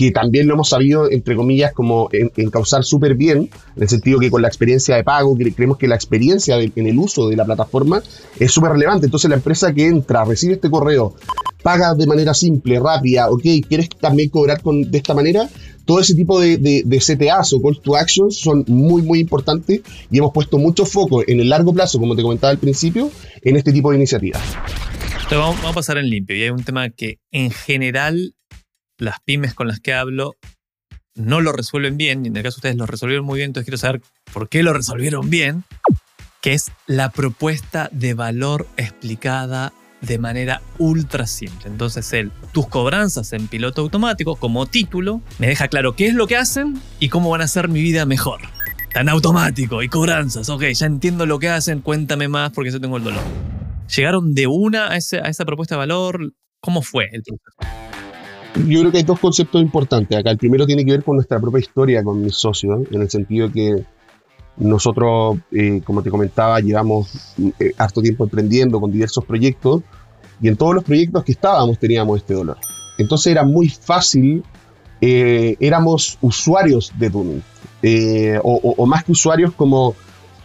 que 0.00 0.12
también 0.12 0.48
lo 0.48 0.54
hemos 0.54 0.70
sabido, 0.70 1.10
entre 1.10 1.36
comillas, 1.36 1.74
como 1.74 2.08
encauzar 2.12 2.84
súper 2.84 3.16
bien, 3.16 3.50
en 3.76 3.82
el 3.82 3.86
sentido 3.86 4.18
que 4.18 4.30
con 4.30 4.40
la 4.40 4.48
experiencia 4.48 4.96
de 4.96 5.04
pago, 5.04 5.36
creemos 5.36 5.76
que 5.76 5.86
la 5.88 5.94
experiencia 5.94 6.58
en 6.58 6.86
el 6.86 6.98
uso 6.98 7.28
de 7.28 7.36
la 7.36 7.44
plataforma 7.44 8.02
es 8.38 8.50
súper 8.50 8.72
relevante. 8.72 9.04
Entonces 9.04 9.28
la 9.28 9.36
empresa 9.36 9.74
que 9.74 9.88
entra, 9.88 10.24
recibe 10.24 10.54
este 10.54 10.70
correo, 10.70 11.16
paga 11.62 11.94
de 11.94 12.06
manera 12.06 12.32
simple, 12.32 12.80
rápida, 12.80 13.28
ok, 13.28 13.42
quieres 13.68 13.90
también 13.90 14.30
cobrar 14.30 14.62
con, 14.62 14.90
de 14.90 14.96
esta 14.96 15.12
manera, 15.12 15.50
todo 15.84 16.00
ese 16.00 16.14
tipo 16.14 16.40
de, 16.40 16.56
de, 16.56 16.98
CTAs 16.98 17.52
o 17.52 17.60
call 17.60 17.78
to 17.82 17.94
actions 17.94 18.38
son 18.38 18.64
muy, 18.68 19.02
muy 19.02 19.20
importantes 19.20 19.82
y 20.10 20.16
hemos 20.16 20.32
puesto 20.32 20.56
mucho 20.56 20.86
foco 20.86 21.22
en 21.28 21.40
el 21.40 21.50
largo 21.50 21.74
plazo, 21.74 21.98
como 21.98 22.16
te 22.16 22.22
comentaba 22.22 22.52
al 22.52 22.58
principio, 22.58 23.10
en 23.42 23.56
este 23.56 23.70
tipo 23.70 23.90
de 23.90 23.98
iniciativas. 23.98 24.40
Vamos, 25.30 25.56
vamos 25.56 25.72
a 25.72 25.74
pasar 25.74 25.98
en 25.98 26.08
limpio 26.08 26.36
y 26.36 26.44
hay 26.44 26.48
un 26.48 26.64
tema 26.64 26.88
que 26.88 27.18
en 27.30 27.50
general 27.50 28.34
las 29.00 29.20
pymes 29.24 29.54
con 29.54 29.66
las 29.68 29.80
que 29.80 29.94
hablo 29.94 30.36
no 31.14 31.40
lo 31.40 31.52
resuelven 31.52 31.96
bien, 31.96 32.24
y 32.24 32.28
en 32.28 32.36
el 32.36 32.42
caso 32.42 32.56
de 32.56 32.58
ustedes 32.58 32.76
lo 32.76 32.86
resolvieron 32.86 33.26
muy 33.26 33.38
bien, 33.38 33.50
entonces 33.50 33.66
quiero 33.66 33.78
saber 33.78 34.00
por 34.32 34.48
qué 34.48 34.62
lo 34.62 34.72
resolvieron 34.72 35.28
bien, 35.28 35.64
que 36.40 36.54
es 36.54 36.70
la 36.86 37.10
propuesta 37.10 37.88
de 37.92 38.14
valor 38.14 38.66
explicada 38.76 39.72
de 40.00 40.18
manera 40.18 40.62
ultra 40.78 41.26
simple. 41.26 41.66
Entonces, 41.66 42.10
el, 42.14 42.30
tus 42.52 42.68
cobranzas 42.68 43.32
en 43.32 43.48
piloto 43.48 43.82
automático, 43.82 44.36
como 44.36 44.66
título, 44.66 45.20
me 45.38 45.46
deja 45.46 45.68
claro 45.68 45.94
qué 45.94 46.06
es 46.06 46.14
lo 46.14 46.26
que 46.26 46.36
hacen 46.36 46.80
y 46.98 47.10
cómo 47.10 47.28
van 47.28 47.42
a 47.42 47.44
hacer 47.44 47.68
mi 47.68 47.82
vida 47.82 48.06
mejor. 48.06 48.40
Tan 48.94 49.08
automático 49.08 49.82
y 49.82 49.88
cobranzas, 49.88 50.48
ok, 50.48 50.64
ya 50.72 50.86
entiendo 50.86 51.26
lo 51.26 51.38
que 51.38 51.48
hacen, 51.48 51.80
cuéntame 51.80 52.28
más 52.28 52.50
porque 52.52 52.70
yo 52.70 52.80
tengo 52.80 52.96
el 52.96 53.04
dolor. 53.04 53.22
¿Llegaron 53.94 54.34
de 54.34 54.46
una 54.46 54.86
a, 54.86 54.92
a 54.92 54.96
esa 54.96 55.44
propuesta 55.44 55.74
de 55.74 55.80
valor? 55.80 56.32
¿Cómo 56.60 56.82
fue 56.82 57.08
el 57.12 57.22
proceso? 57.22 57.89
Yo 58.54 58.80
creo 58.80 58.90
que 58.92 58.98
hay 58.98 59.04
dos 59.04 59.20
conceptos 59.20 59.62
importantes 59.62 60.18
acá. 60.18 60.30
El 60.30 60.38
primero 60.38 60.66
tiene 60.66 60.84
que 60.84 60.92
ver 60.92 61.04
con 61.04 61.16
nuestra 61.16 61.38
propia 61.38 61.60
historia 61.60 62.02
con 62.02 62.22
mis 62.22 62.34
socios, 62.34 62.86
en 62.90 63.02
el 63.02 63.10
sentido 63.10 63.50
que 63.50 63.84
nosotros, 64.56 65.38
eh, 65.52 65.80
como 65.84 66.02
te 66.02 66.10
comentaba, 66.10 66.60
llevamos 66.60 67.34
eh, 67.58 67.72
harto 67.78 68.02
tiempo 68.02 68.24
emprendiendo 68.24 68.80
con 68.80 68.92
diversos 68.92 69.24
proyectos 69.24 69.82
y 70.40 70.48
en 70.48 70.56
todos 70.56 70.74
los 70.74 70.84
proyectos 70.84 71.24
que 71.24 71.32
estábamos 71.32 71.78
teníamos 71.78 72.18
este 72.18 72.34
dolor. 72.34 72.58
Entonces 72.98 73.30
era 73.30 73.44
muy 73.44 73.68
fácil, 73.68 74.44
eh, 75.00 75.56
éramos 75.60 76.18
usuarios 76.20 76.92
de 76.98 77.10
Tuning, 77.10 77.42
o, 78.42 78.74
o, 78.76 78.86
más 78.86 79.04
que 79.04 79.12
usuarios 79.12 79.52
como 79.54 79.94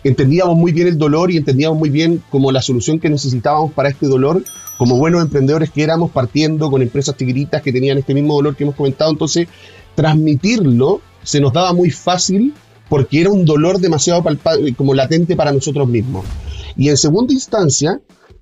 entendíamos 0.06 0.56
muy 0.56 0.72
bien 0.72 0.88
el 0.88 1.00
dolor 1.00 1.32
y 1.32 1.38
entendíamos 1.38 1.80
muy 1.80 1.90
bien 1.90 2.22
como 2.30 2.52
la 2.52 2.62
solución 2.62 3.00
que 3.00 3.10
necesitábamos 3.10 3.74
para 3.74 3.90
este 3.90 4.06
dolor 4.06 4.44
como 4.78 4.98
buenos 4.98 5.24
emprendedores 5.24 5.72
que 5.72 5.82
éramos, 5.82 6.12
partiendo 6.12 6.70
con 6.70 6.82
empresas 6.82 7.18
chiquititas 7.18 7.62
que 7.64 7.74
tenían 7.74 7.98
este 7.98 8.14
mismo 8.14 8.36
dolor 8.36 8.56
que 8.56 8.66
hemos 8.66 8.76
comentado, 8.76 9.10
entonces 9.10 9.48
transmitirlo 9.96 11.02
se 11.24 11.40
nos 11.40 11.54
daba 11.54 11.74
muy 11.74 11.90
fácil 11.90 12.54
porque 12.88 13.22
era 13.22 13.32
un 13.32 13.46
dolor 13.46 13.80
demasiado 13.80 14.22
palpable, 14.22 14.76
como 14.76 14.94
latente 14.94 15.36
para 15.36 15.52
nosotros 15.52 15.88
mismos. 15.88 16.24
Y 16.78 16.90
en 16.90 16.98
segunda 16.98 17.34
instancia, 17.34 18.00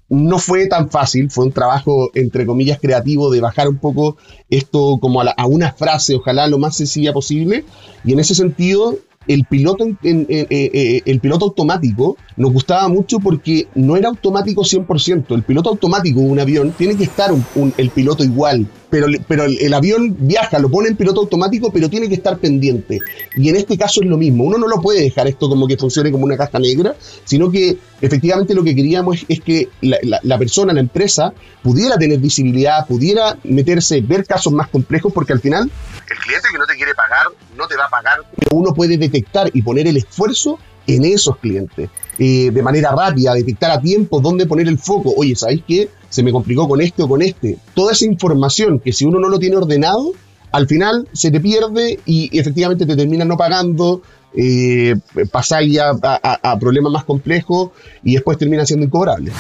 no 0.10 0.39
fue 0.39 0.67
tan 0.67 0.89
fácil, 0.89 1.32
fue 1.32 1.45
un 1.45 1.54
trabajo, 1.54 2.12
entre 2.13 2.45
comillas, 2.45 2.80
creativo 2.82 3.32
de 3.32 3.39
bajar 3.39 3.69
un 3.69 3.78
poco 3.78 4.17
esto 4.49 4.97
como 4.99 5.21
a 5.21 5.45
una 5.45 5.71
frase, 5.71 6.15
ojalá 6.15 6.47
lo 6.47 6.58
más 6.58 6.76
sencilla 6.76 7.13
posible. 7.13 7.63
Y 8.04 8.12
en 8.12 8.19
ese 8.19 8.36
sentido, 8.36 8.97
el 9.27 9.45
piloto, 9.45 9.86
en, 9.86 10.25
eh, 10.29 10.47
eh, 10.49 11.01
el 11.05 11.19
piloto 11.19 11.45
automático 11.45 12.17
nos 12.36 12.51
gustaba 12.51 12.88
mucho 12.88 13.19
porque 13.19 13.67
no 13.75 13.95
era 13.95 14.09
automático 14.09 14.63
100%. 14.63 15.36
El 15.36 15.43
piloto 15.43 15.69
automático 15.69 16.19
de 16.19 16.27
un 16.27 16.39
avión 16.39 16.71
tiene 16.71 16.95
que 16.95 17.03
estar 17.03 17.31
el 17.77 17.89
piloto 17.89 18.23
igual, 18.23 18.67
pero, 18.93 19.08
pero 19.27 19.45
el, 19.45 19.73
avión 19.73 20.15
viaja, 20.19 20.60
lo 20.60 20.69
pone 20.69 20.88
en 20.88 20.95
piloto 20.95 21.21
automático, 21.21 21.71
pero 21.73 21.89
tiene 21.89 22.08
que 22.08 22.13
estar 22.13 22.38
pendiente. 22.38 22.99
Y 23.36 23.49
en 23.49 23.56
este 23.56 23.75
caso 23.75 24.01
es 24.03 24.08
lo 24.08 24.17
mismo. 24.17 24.43
Uno 24.43 24.60
no 24.60 24.67
lo 24.67 24.82
puede 24.82 25.01
dejar 25.01 25.27
esto 25.27 25.49
como 25.49 25.65
que 25.67 25.77
funcione 25.77 26.12
como 26.12 26.25
una 26.25 26.38
caja 26.38 26.60
negra, 26.60 26.93
sino 27.25 27.49
que 27.49 27.75
efectivamente 28.01 28.53
lo 28.53 28.63
que 28.63 28.75
queríamos 28.75 29.25
es, 29.27 29.41
que 29.41 29.67
la, 29.82 30.38
persona, 30.38 30.73
la 30.73 30.79
empresa, 30.79 31.34
pudiera 31.63 31.97
tener 31.97 32.19
visibilidad, 32.19 32.86
pudiera 32.86 33.36
meterse, 33.43 33.99
ver 34.01 34.27
casos 34.27 34.53
más 34.53 34.69
complejos, 34.69 35.12
porque 35.12 35.34
al 35.34 35.39
final 35.39 35.71
el 36.12 36.17
cliente 36.19 36.49
que 36.51 36.58
no 36.60 36.67
te 36.67 36.75
quiere 36.75 36.93
pagar 36.93 37.25
no 37.58 37.65
te 37.65 37.75
va 37.75 37.86
a 37.86 37.89
pagar. 37.89 38.19
Pero 38.38 38.58
uno 38.58 38.75
puede 38.75 38.99
detectar 38.99 39.49
y 39.51 39.63
poner 39.63 39.88
el 39.88 39.97
esfuerzo 39.97 40.60
en 40.87 41.05
esos 41.05 41.37
clientes. 41.37 41.89
Eh, 42.19 42.51
de 42.51 42.61
manera 42.61 42.91
rápida, 42.91 43.33
detectar 43.33 43.71
a 43.71 43.81
tiempo 43.81 44.21
dónde 44.21 44.45
poner 44.45 44.67
el 44.67 44.77
foco. 44.77 45.13
Oye, 45.15 45.35
¿sabéis 45.35 45.63
qué? 45.67 45.89
Se 46.09 46.23
me 46.23 46.31
complicó 46.31 46.67
con 46.67 46.81
este 46.81 47.03
o 47.03 47.07
con 47.07 47.21
este. 47.21 47.57
Toda 47.73 47.93
esa 47.93 48.05
información 48.05 48.79
que 48.79 48.93
si 48.93 49.05
uno 49.05 49.19
no 49.19 49.29
lo 49.29 49.39
tiene 49.39 49.55
ordenado, 49.55 50.13
al 50.51 50.67
final 50.67 51.07
se 51.13 51.31
te 51.31 51.39
pierde 51.39 51.99
y 52.05 52.37
efectivamente 52.37 52.85
te 52.85 52.95
terminan 52.95 53.27
no 53.27 53.37
pagando, 53.37 54.03
eh, 54.35 54.95
pasáis 55.31 55.79
a, 55.79 55.91
a, 56.01 56.59
problemas 56.59 56.91
más 56.91 57.03
complejos 57.03 57.71
y 58.03 58.13
después 58.13 58.37
termina 58.37 58.65
siendo 58.65 58.85
incobrable. 58.85 59.31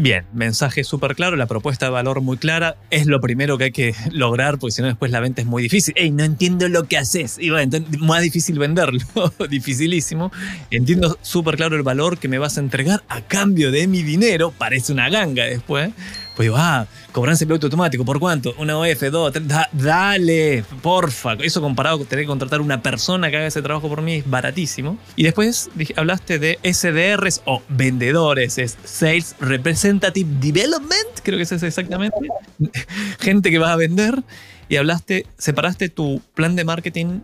Bien, 0.00 0.24
mensaje 0.32 0.84
súper 0.84 1.16
claro, 1.16 1.34
la 1.34 1.46
propuesta 1.46 1.86
de 1.86 1.90
valor 1.90 2.20
muy 2.20 2.36
clara, 2.36 2.76
es 2.88 3.06
lo 3.06 3.20
primero 3.20 3.58
que 3.58 3.64
hay 3.64 3.72
que 3.72 3.96
lograr 4.12 4.56
porque 4.60 4.70
si 4.70 4.80
no 4.80 4.86
después 4.86 5.10
la 5.10 5.18
venta 5.18 5.40
es 5.42 5.46
muy 5.48 5.60
difícil. 5.60 5.92
¡Ey, 5.96 6.12
no 6.12 6.22
entiendo 6.22 6.68
lo 6.68 6.84
que 6.84 6.96
haces! 6.96 7.36
Y 7.40 7.50
bueno, 7.50 7.84
más 7.98 8.22
difícil 8.22 8.60
venderlo, 8.60 9.00
dificilísimo. 9.50 10.30
Entiendo 10.70 11.18
súper 11.20 11.56
claro 11.56 11.74
el 11.74 11.82
valor 11.82 12.18
que 12.18 12.28
me 12.28 12.38
vas 12.38 12.58
a 12.58 12.60
entregar 12.60 13.02
a 13.08 13.22
cambio 13.22 13.72
de 13.72 13.88
mi 13.88 14.04
dinero, 14.04 14.54
parece 14.56 14.92
una 14.92 15.10
ganga 15.10 15.46
después. 15.46 15.90
Pues 16.38 16.46
digo, 16.46 16.56
ah, 16.56 16.86
cobranza 17.10 17.40
de 17.40 17.46
piloto 17.48 17.66
automático, 17.66 18.04
¿por 18.04 18.20
cuánto? 18.20 18.54
Una 18.58 18.78
OF, 18.78 19.10
dos, 19.10 19.32
tres, 19.32 19.48
dale, 19.72 20.62
porfa. 20.80 21.32
Eso 21.32 21.60
comparado 21.60 21.98
con 21.98 22.06
tener 22.06 22.26
que 22.26 22.28
contratar 22.28 22.60
una 22.60 22.80
persona 22.80 23.28
que 23.28 23.38
haga 23.38 23.48
ese 23.48 23.60
trabajo 23.60 23.88
por 23.88 24.02
mí 24.02 24.18
es 24.18 24.30
baratísimo. 24.30 24.96
Y 25.16 25.24
después 25.24 25.68
hablaste 25.96 26.38
de 26.38 26.60
SDRs 26.62 27.42
o 27.44 27.60
vendedores, 27.68 28.56
es 28.58 28.78
Sales 28.84 29.34
Representative 29.40 30.30
Development, 30.38 31.08
creo 31.24 31.38
que 31.38 31.42
es 31.42 31.50
exactamente. 31.60 32.16
Gente 33.18 33.50
que 33.50 33.58
va 33.58 33.72
a 33.72 33.76
vender. 33.76 34.22
Y 34.68 34.76
hablaste, 34.76 35.26
separaste 35.38 35.88
tu 35.88 36.22
plan 36.36 36.54
de 36.54 36.64
marketing 36.64 37.18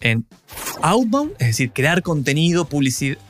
en 0.00 0.26
outbound, 0.82 1.32
es 1.38 1.46
decir, 1.46 1.72
crear 1.72 2.02
contenido, 2.02 2.68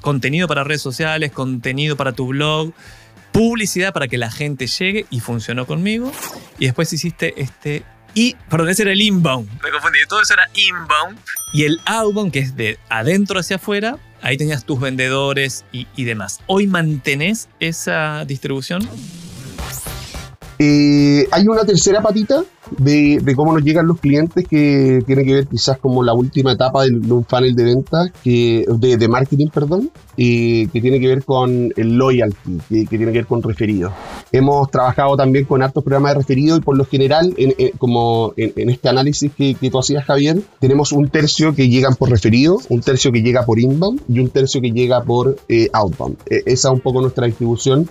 contenido 0.00 0.48
para 0.48 0.64
redes 0.64 0.82
sociales, 0.82 1.30
contenido 1.30 1.96
para 1.96 2.12
tu 2.12 2.26
blog, 2.26 2.72
publicidad 3.38 3.92
para 3.92 4.08
que 4.08 4.18
la 4.18 4.32
gente 4.32 4.66
llegue 4.66 5.06
y 5.10 5.20
funcionó 5.20 5.64
conmigo. 5.64 6.10
Y 6.58 6.64
después 6.64 6.92
hiciste 6.92 7.40
este 7.40 7.84
y, 8.12 8.34
perdón, 8.50 8.70
ese 8.70 8.82
era 8.82 8.90
el 8.90 9.00
inbound. 9.00 9.48
Me 9.62 9.70
confundí, 9.70 10.00
todo 10.08 10.20
eso 10.20 10.34
era 10.34 10.50
inbound. 10.54 11.16
Y 11.52 11.62
el 11.62 11.80
outbound, 11.84 12.32
que 12.32 12.40
es 12.40 12.56
de 12.56 12.80
adentro 12.88 13.38
hacia 13.38 13.56
afuera, 13.56 13.96
ahí 14.22 14.36
tenías 14.36 14.64
tus 14.64 14.80
vendedores 14.80 15.64
y, 15.70 15.86
y 15.94 16.02
demás. 16.02 16.40
¿Hoy 16.48 16.66
mantenés 16.66 17.48
esa 17.60 18.24
distribución? 18.24 18.88
Eh, 20.58 21.28
hay 21.30 21.46
una 21.46 21.64
tercera 21.64 22.02
patita 22.02 22.42
de, 22.78 23.22
cómo 23.36 23.52
nos 23.52 23.62
llegan 23.62 23.86
los 23.86 24.00
clientes 24.00 24.46
que 24.48 25.00
tiene 25.06 25.24
que 25.24 25.34
ver 25.34 25.46
quizás 25.46 25.78
como 25.78 26.02
la 26.02 26.12
última 26.14 26.52
etapa 26.52 26.84
de, 26.84 26.90
un 26.90 27.24
funnel 27.24 27.54
de 27.54 27.64
ventas, 27.64 28.10
que, 28.22 28.66
de, 28.68 29.08
marketing, 29.08 29.48
perdón, 29.48 29.90
y 30.16 30.66
que 30.68 30.80
tiene 30.80 31.00
que 31.00 31.06
ver 31.06 31.24
con 31.24 31.72
el 31.76 31.96
loyalty, 31.96 32.58
que, 32.68 32.84
tiene 32.86 33.06
que 33.06 33.18
ver 33.18 33.26
con 33.26 33.42
referidos. 33.42 33.92
Hemos 34.32 34.70
trabajado 34.70 35.16
también 35.16 35.44
con 35.44 35.62
altos 35.62 35.84
programas 35.84 36.14
de 36.14 36.18
referidos 36.18 36.58
y 36.58 36.62
por 36.62 36.76
lo 36.76 36.84
general, 36.84 37.32
en, 37.36 37.54
como 37.78 38.32
en, 38.36 38.70
este 38.70 38.88
análisis 38.88 39.30
que, 39.32 39.56
tú 39.70 39.78
hacías, 39.78 40.04
Javier, 40.04 40.40
tenemos 40.58 40.92
un 40.92 41.08
tercio 41.08 41.54
que 41.54 41.68
llegan 41.68 41.94
por 41.94 42.10
referido, 42.10 42.58
un 42.68 42.80
tercio 42.80 43.12
que 43.12 43.22
llega 43.22 43.44
por 43.44 43.60
inbound 43.60 44.00
y 44.08 44.18
un 44.18 44.28
tercio 44.30 44.60
que 44.60 44.72
llega 44.72 45.02
por 45.02 45.36
eh, 45.48 45.68
outbound. 45.72 46.16
E, 46.26 46.42
esa 46.46 46.68
es 46.68 46.74
un 46.74 46.80
poco 46.80 47.00
nuestra 47.00 47.26
distribución 47.26 47.88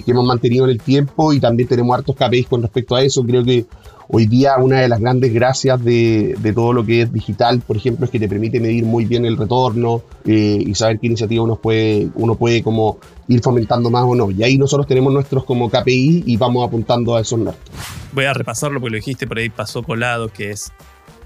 que, 0.00 0.10
hemos 0.10 0.24
mantenido 0.24 0.64
en 0.64 0.70
el 0.70 0.80
tiempo 0.80 1.32
y 1.32 1.40
también 1.40 1.68
tenemos 1.68 1.96
hartos 1.96 2.16
KPIs 2.16 2.46
con 2.46 2.62
respecto 2.62 2.96
a 2.96 3.02
eso. 3.02 3.22
Creo 3.24 3.44
que 3.44 3.66
hoy 4.08 4.26
día 4.26 4.56
una 4.58 4.80
de 4.80 4.88
las 4.88 5.00
grandes 5.00 5.32
gracias 5.32 5.82
de, 5.84 6.36
todo 6.54 6.72
lo 6.72 6.84
que 6.84 7.02
es 7.02 7.12
digital, 7.12 7.60
por 7.66 7.76
ejemplo, 7.76 8.06
es 8.06 8.10
que 8.10 8.18
te 8.18 8.28
permite 8.28 8.60
medir 8.60 8.84
muy 8.84 9.04
bien 9.04 9.26
el 9.26 9.36
retorno 9.36 10.02
eh, 10.24 10.62
y 10.66 10.74
saber 10.74 10.98
qué 10.98 11.08
iniciativa 11.08 11.42
uno 11.42 11.56
puede, 11.56 12.08
uno 12.14 12.34
puede 12.34 12.62
como 12.62 12.98
ir 13.28 13.40
fomentando 13.40 13.90
más 13.90 14.04
o 14.04 14.14
no. 14.14 14.30
Y 14.30 14.42
ahí 14.42 14.56
nosotros 14.56 14.86
tenemos 14.86 15.12
nuestros 15.12 15.44
como 15.44 15.68
KPI 15.68 16.24
y 16.26 16.36
vamos 16.36 16.66
apuntando 16.66 17.16
a 17.16 17.20
esos 17.20 17.38
norte. 17.38 17.60
Voy 18.12 18.24
a 18.24 18.32
repasarlo 18.34 18.80
porque 18.80 18.92
lo 18.92 18.96
dijiste, 18.96 19.26
por 19.26 19.38
ahí 19.38 19.50
pasó 19.50 19.82
colado, 19.82 20.28
que 20.28 20.50
es 20.50 20.72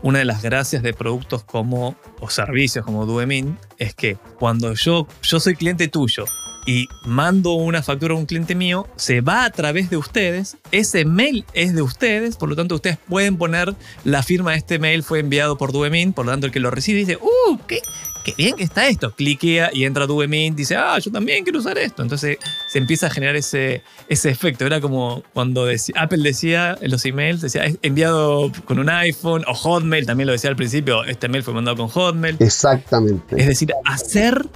una 0.02 0.18
de 0.20 0.24
las 0.24 0.42
gracias 0.42 0.82
de 0.82 0.92
productos 0.92 1.42
como 1.42 1.96
o 2.20 2.30
servicios 2.30 2.84
como 2.84 3.06
Duemin 3.06 3.56
es 3.78 3.94
que 3.94 4.16
cuando 4.38 4.74
yo, 4.74 5.06
yo 5.22 5.40
soy 5.40 5.56
cliente 5.56 5.88
tuyo 5.88 6.24
y 6.66 6.88
mando 7.04 7.52
una 7.52 7.82
factura 7.82 8.14
a 8.14 8.18
un 8.18 8.26
cliente 8.26 8.54
mío, 8.54 8.86
se 8.96 9.20
va 9.20 9.44
a 9.44 9.50
través 9.50 9.88
de 9.88 9.96
ustedes, 9.96 10.56
ese 10.72 11.04
mail 11.04 11.44
es 11.54 11.74
de 11.74 11.82
ustedes, 11.82 12.36
por 12.36 12.48
lo 12.48 12.56
tanto 12.56 12.74
ustedes 12.74 12.98
pueden 13.08 13.38
poner 13.38 13.74
la 14.04 14.22
firma 14.22 14.50
de 14.52 14.58
este 14.58 14.78
mail 14.78 15.02
fue 15.02 15.20
enviado 15.20 15.56
por 15.56 15.72
Duemin, 15.72 16.12
por 16.12 16.26
lo 16.26 16.32
tanto 16.32 16.46
el 16.46 16.52
que 16.52 16.60
lo 16.60 16.70
recibe 16.70 16.98
dice, 16.98 17.16
¡uh! 17.16 17.58
¿qué? 17.66 17.80
qué 18.26 18.34
bien 18.36 18.56
que 18.56 18.64
está 18.64 18.88
esto. 18.88 19.12
Cliquea 19.12 19.70
y 19.72 19.84
entra 19.84 20.06
Duemin, 20.06 20.56
dice, 20.56 20.74
ah, 20.74 20.98
yo 20.98 21.12
también 21.12 21.44
quiero 21.44 21.60
usar 21.60 21.78
esto. 21.78 22.02
Entonces 22.02 22.38
se 22.68 22.78
empieza 22.78 23.06
a 23.06 23.10
generar 23.10 23.36
ese, 23.36 23.82
ese 24.08 24.30
efecto. 24.30 24.66
Era 24.66 24.80
como 24.80 25.22
cuando 25.32 25.68
Apple 25.94 26.22
decía 26.22 26.76
en 26.80 26.90
los 26.90 27.04
emails, 27.04 27.40
decía, 27.40 27.62
enviado 27.82 28.50
con 28.64 28.80
un 28.80 28.90
iPhone 28.90 29.44
o 29.46 29.54
Hotmail, 29.54 30.06
también 30.06 30.26
lo 30.26 30.32
decía 30.32 30.50
al 30.50 30.56
principio, 30.56 31.04
este 31.04 31.28
mail 31.28 31.44
fue 31.44 31.54
mandado 31.54 31.76
con 31.76 31.88
Hotmail. 31.88 32.36
Exactamente. 32.40 33.40
Es 33.40 33.46
decir, 33.46 33.72
hacer 33.84 34.48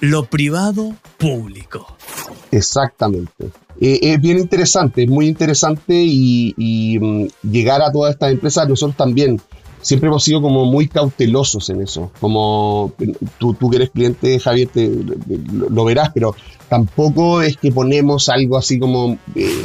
lo 0.00 0.24
privado 0.24 0.94
público. 1.18 1.96
Exactamente. 2.50 3.50
Eh, 3.80 3.98
es 4.02 4.20
bien 4.20 4.38
interesante, 4.38 5.04
es 5.04 5.08
muy 5.08 5.26
interesante 5.28 5.94
y, 5.94 6.98
mm, 7.00 7.48
llegar 7.50 7.82
a 7.82 7.92
todas 7.92 8.14
estas 8.14 8.32
empresas, 8.32 8.68
nosotros 8.68 8.96
también 8.96 9.40
siempre 9.82 10.08
hemos 10.08 10.24
sido 10.24 10.42
como 10.42 10.64
muy 10.64 10.88
cautelosos 10.88 11.70
en 11.70 11.82
eso. 11.82 12.10
Como 12.20 12.92
tú, 13.38 13.54
tú 13.54 13.70
que 13.70 13.76
eres 13.76 13.90
cliente, 13.90 14.38
Javier, 14.38 14.68
te, 14.68 14.90
lo, 15.52 15.84
verás, 15.84 16.10
pero 16.14 16.34
tampoco 16.68 17.42
es 17.42 17.56
que 17.56 17.72
ponemos 17.72 18.28
algo 18.28 18.56
así 18.56 18.78
como 18.78 19.18
eh, 19.34 19.64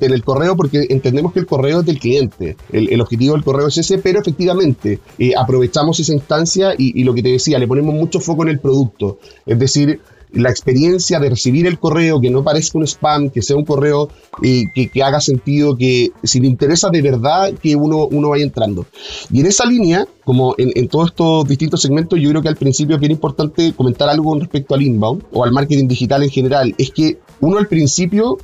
en 0.00 0.12
el 0.12 0.24
correo, 0.24 0.56
porque 0.56 0.86
entendemos 0.88 1.32
que 1.32 1.40
el 1.40 1.46
correo 1.46 1.80
es 1.80 1.86
del 1.86 1.98
cliente. 1.98 2.56
El, 2.72 3.00
objetivo 3.00 3.34
del 3.34 3.44
correo 3.44 3.68
es 3.68 3.78
ese, 3.78 3.98
pero 3.98 4.20
efectivamente 4.20 5.00
eh, 5.18 5.32
aprovechamos 5.36 5.98
esa 6.00 6.12
instancia 6.12 6.74
y, 6.76 7.00
y 7.00 7.04
lo 7.04 7.14
que 7.14 7.22
te 7.22 7.30
decía, 7.30 7.58
le 7.58 7.66
ponemos 7.66 7.94
mucho 7.94 8.20
foco 8.20 8.42
en 8.42 8.50
el 8.50 8.60
producto. 8.60 9.18
Es 9.46 9.58
decir, 9.58 10.00
la 10.32 10.50
experiencia 10.50 11.18
de 11.18 11.30
recibir 11.30 11.66
el 11.66 11.78
correo, 11.78 12.20
que 12.20 12.30
no 12.30 12.44
parezca 12.44 12.78
un 12.78 12.86
spam, 12.86 13.30
que 13.30 13.42
sea 13.42 13.56
un 13.56 13.64
correo 13.64 14.08
eh, 14.42 14.64
que, 14.74 15.02
haga 15.02 15.20
sentido, 15.20 15.76
que 15.76 16.10
si 16.22 16.40
le 16.40 16.46
interesa 16.46 16.90
de 16.90 17.02
verdad 17.02 17.52
que 17.54 17.76
uno, 17.76 18.06
uno 18.06 18.30
vaya 18.30 18.44
entrando. 18.44 18.86
Y 19.30 19.40
en 19.40 19.46
esa 19.46 19.66
línea, 19.66 20.06
como 20.24 20.54
en, 20.58 20.88
todos 20.88 21.10
estos 21.10 21.48
distintos 21.48 21.82
segmentos, 21.82 22.18
yo 22.20 22.30
creo 22.30 22.42
que 22.42 22.48
al 22.48 22.56
principio 22.56 22.96
es 22.96 23.00
bien 23.00 23.12
importante 23.12 23.72
comentar 23.72 24.08
algo 24.08 24.30
con 24.30 24.40
respecto 24.40 24.74
al 24.74 24.82
inbound 24.82 25.24
o 25.32 25.44
al 25.44 25.52
marketing 25.52 25.88
digital 25.88 26.22
en 26.22 26.30
general, 26.30 26.74
es 26.78 26.90
que 26.90 27.18
uno 27.40 27.58
al 27.58 27.66
principio, 27.66 28.38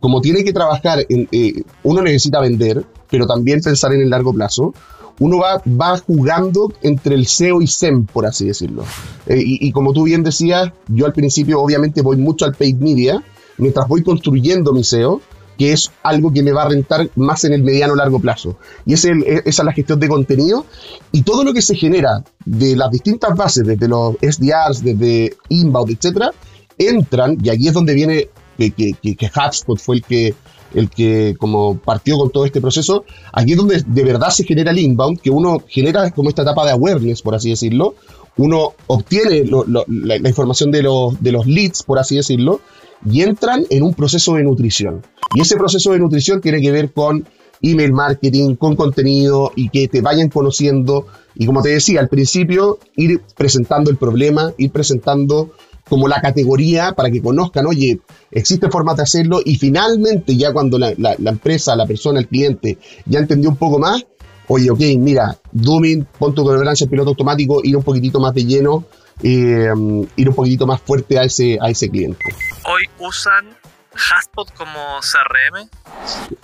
como 0.00 0.20
tiene 0.20 0.44
que 0.44 0.52
trabajar, 0.52 1.04
en, 1.08 1.28
eh, 1.32 1.62
uno 1.82 2.02
necesita 2.02 2.40
vender, 2.40 2.84
pero 3.10 3.26
también 3.26 3.60
pensar 3.60 3.92
en 3.92 4.00
el 4.00 4.10
largo 4.10 4.32
plazo 4.32 4.74
uno 5.18 5.38
va, 5.38 5.62
va 5.66 5.98
jugando 5.98 6.72
entre 6.82 7.14
el 7.14 7.26
SEO 7.26 7.60
y 7.60 7.66
SEM, 7.66 8.06
por 8.06 8.26
así 8.26 8.46
decirlo. 8.46 8.84
Eh, 9.26 9.42
y, 9.44 9.72
como 9.72 9.92
tú 9.92 10.04
bien 10.04 10.22
decías, 10.22 10.70
yo 10.88 11.06
al 11.06 11.12
principio 11.12 11.60
obviamente 11.60 12.02
voy 12.02 12.16
mucho 12.16 12.44
al 12.44 12.54
paid 12.54 12.76
media, 12.76 13.22
mientras 13.58 13.88
voy 13.88 14.02
construyendo 14.02 14.72
mi 14.72 14.84
SEO, 14.84 15.20
que 15.58 15.72
es 15.72 15.90
algo 16.04 16.32
que 16.32 16.44
me 16.44 16.52
va 16.52 16.62
a 16.62 16.68
rentar 16.68 17.10
más 17.16 17.42
en 17.44 17.52
el 17.52 17.64
mediano 17.64 17.96
largo 17.96 18.20
plazo. 18.20 18.56
Y 18.86 18.92
el, 18.92 19.24
esa 19.24 19.42
es 19.44 19.64
la 19.64 19.72
gestión 19.72 19.98
de 19.98 20.08
contenido. 20.08 20.64
Y 21.10 21.22
todo 21.22 21.42
lo 21.42 21.52
que 21.52 21.62
se 21.62 21.74
genera 21.74 22.22
de 22.44 22.76
las 22.76 22.92
distintas 22.92 23.36
bases, 23.36 23.66
desde 23.66 23.88
los 23.88 24.14
SDRs, 24.22 24.84
desde 24.84 25.36
inbound, 25.48 25.90
etcétera, 25.90 26.30
entran, 26.78 27.38
y 27.42 27.48
aquí 27.48 27.66
es 27.66 27.74
donde 27.74 27.94
viene 27.94 28.28
que, 28.56 28.70
que, 28.70 29.16
que 29.16 29.26
HubSpot 29.26 29.78
fue 29.78 29.96
el 29.96 30.04
que 30.04 30.34
el 30.74 30.90
que 30.90 31.36
como 31.38 31.78
partió 31.78 32.18
con 32.18 32.30
todo 32.30 32.44
este 32.44 32.60
proceso, 32.60 33.04
aquí 33.32 33.52
es 33.52 33.56
donde 33.56 33.82
de 33.86 34.04
verdad 34.04 34.30
se 34.30 34.44
genera 34.44 34.70
el 34.70 34.78
inbound, 34.78 35.20
que 35.20 35.30
uno 35.30 35.62
genera 35.66 36.10
como 36.10 36.28
esta 36.28 36.42
etapa 36.42 36.64
de 36.66 36.72
awareness, 36.72 37.22
por 37.22 37.34
así 37.34 37.50
decirlo, 37.50 37.94
uno 38.36 38.74
obtiene 38.86 39.44
la, 39.88 40.28
información 40.28 40.70
de 40.70 40.82
los, 40.82 41.20
de 41.20 41.32
los 41.32 41.46
leads, 41.46 41.82
por 41.82 41.98
así 41.98 42.16
decirlo, 42.16 42.60
y 43.04 43.22
entran 43.22 43.66
en 43.68 43.82
un 43.82 43.94
proceso 43.94 44.34
de 44.34 44.44
nutrición. 44.44 45.02
Y 45.34 45.40
ese 45.40 45.56
proceso 45.56 45.92
de 45.92 45.98
nutrición 45.98 46.40
tiene 46.40 46.60
que 46.60 46.70
ver 46.70 46.92
con 46.92 47.26
email 47.62 47.92
marketing, 47.92 48.54
con 48.54 48.76
contenido 48.76 49.52
y 49.56 49.68
que 49.68 49.88
te 49.88 50.00
vayan 50.00 50.28
conociendo. 50.28 51.06
Y 51.34 51.46
como 51.46 51.62
te 51.62 51.70
decía, 51.70 52.00
al 52.00 52.08
principio, 52.08 52.78
ir 52.96 53.20
presentando 53.36 53.90
el 53.90 53.96
problema, 53.96 54.52
ir 54.56 54.70
presentando 54.70 55.50
como 55.88 56.08
la 56.08 56.20
categoría 56.20 56.92
para 56.92 57.10
que 57.10 57.22
conozcan, 57.22 57.66
oye, 57.66 58.00
existe 58.30 58.70
forma 58.70 58.94
de 58.94 59.02
hacerlo 59.02 59.40
y 59.44 59.56
finalmente 59.56 60.36
ya 60.36 60.52
cuando 60.52 60.78
la, 60.78 60.94
empresa, 61.24 61.76
la 61.76 61.86
persona, 61.86 62.20
el 62.20 62.28
cliente 62.28 62.78
ya 63.06 63.18
entendió 63.18 63.50
un 63.50 63.56
poco 63.56 63.78
más, 63.78 64.04
oye, 64.48 64.70
ok, 64.70 64.80
mira, 64.98 65.36
Dooming, 65.52 66.06
pon 66.18 66.34
tu 66.34 66.44
tolerancia 66.44 66.84
al 66.84 66.90
piloto 66.90 67.10
automático, 67.10 67.60
ir 67.62 67.76
un 67.76 67.82
poquitito 67.82 68.20
más 68.20 68.34
de 68.34 68.44
lleno, 68.44 68.84
eh, 69.22 69.70
ir 70.16 70.28
un 70.28 70.34
poquitito 70.34 70.66
más 70.66 70.80
fuerte 70.80 71.18
a 71.18 71.24
ese, 71.24 71.58
a 71.60 71.70
ese 71.70 71.88
cliente. 71.88 72.24
Hoy 72.64 72.84
usan 72.98 73.56
HubSpot 73.98 74.50
como 74.54 75.00
CRM? 75.00 75.68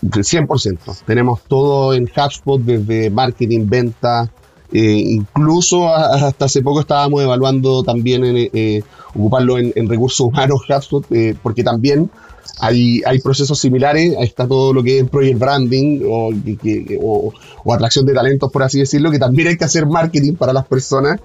100%. 0.02 1.04
Tenemos 1.04 1.42
todo 1.44 1.94
en 1.94 2.04
HubSpot 2.04 2.60
desde 2.60 3.10
marketing, 3.10 3.66
venta, 3.68 4.30
eh, 4.74 5.04
incluso 5.06 5.94
hasta 5.94 6.46
hace 6.46 6.60
poco 6.60 6.80
estábamos 6.80 7.22
evaluando 7.22 7.84
también 7.84 8.24
en, 8.24 8.50
eh, 8.52 8.82
ocuparlo 9.14 9.56
en, 9.56 9.88
recursos 9.88 10.26
humanos, 10.26 10.62
eh, 11.10 11.36
porque 11.40 11.62
también 11.62 12.10
hay, 12.58 13.00
procesos 13.22 13.60
similares, 13.60 14.16
está 14.18 14.48
todo 14.48 14.72
lo 14.72 14.82
que 14.82 14.98
es 14.98 15.08
project 15.08 15.38
branding 15.38 16.02
o, 16.04 17.32
o, 17.64 17.72
atracción 17.72 18.04
de 18.04 18.14
talentos, 18.14 18.50
por 18.50 18.64
así 18.64 18.80
decirlo, 18.80 19.12
que 19.12 19.20
también 19.20 19.46
hay 19.48 19.56
que 19.56 19.64
hacer 19.64 19.86
marketing 19.86 20.34
para 20.34 20.52
las 20.52 20.66
personas, 20.66 21.20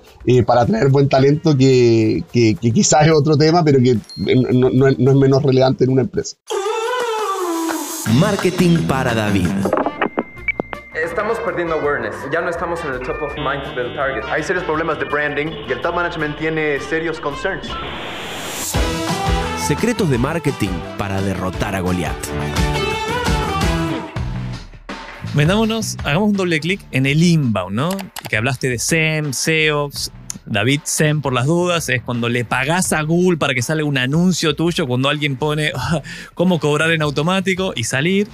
para 0.46 0.62
atraer 0.62 0.90
buen 0.90 1.10
talento, 1.10 1.58
que, 1.58 2.24
quizás 2.32 3.08
es 3.08 3.14
otro 3.14 3.36
tema, 3.36 3.64
pero 3.64 3.80
que 3.80 3.98
no, 4.16 4.70
no 4.70 4.88
es 4.88 5.18
menos 5.18 5.42
relevante 5.42 5.86
en 5.86 5.90
una 5.90 6.02
empresa. 6.02 6.38
Marketing 8.14 8.78
para 8.88 9.16
David. 9.16 9.50
Estamos 11.04 11.40
perdiendo 11.40 11.76
awareness, 11.76 12.16
ya 12.32 12.42
no 12.42 12.50
estamos 12.50 12.84
en 12.84 12.92
el 12.92 13.00
top 13.00 13.22
of 13.22 13.34
mind 13.38 13.76
del 13.76 13.96
target. 13.96 14.24
Hay 14.30 14.44
serios 14.44 14.66
problemas 14.66 15.00
de 15.00 15.06
branding 15.06 15.48
y 15.68 15.72
el 15.72 15.82
top 15.82 15.96
management 15.96 16.38
tiene 16.38 16.80
serios 16.80 17.20
concerns. 17.20 17.70
Secretos 19.58 20.10
de 20.10 20.18
marketing 20.18 20.70
para 20.98 21.22
derrotar 21.22 21.76
a 21.76 21.80
Goliath. 21.80 22.16
Vendámonos, 25.34 25.96
hagamos 26.04 26.30
un 26.30 26.36
doble 26.36 26.60
clic 26.60 26.82
en 26.92 27.06
el 27.06 27.24
inbound, 27.24 27.76
¿no? 27.76 27.90
Que 28.28 28.36
hablaste 28.36 28.68
de 28.68 28.80
SEM, 28.80 29.32
SEO, 29.32 29.90
David 30.50 30.82
SEM 30.84 31.22
por 31.22 31.32
las 31.32 31.46
dudas 31.46 31.90
es 31.90 32.02
cuando 32.02 32.28
le 32.28 32.44
pagás 32.44 32.92
a 32.92 33.04
Google 33.04 33.38
para 33.38 33.54
que 33.54 33.62
salga 33.62 33.84
un 33.84 34.00
anuncio 34.00 34.56
tuyo, 34.56 34.88
cuando 34.88 35.08
alguien 35.08 35.36
pone 35.36 35.72
ah, 35.76 36.02
cómo 36.34 36.60
cobrar 36.60 36.92
en 36.92 37.04
automático 37.04 37.74
y 37.76 37.84
salir. 37.84 38.28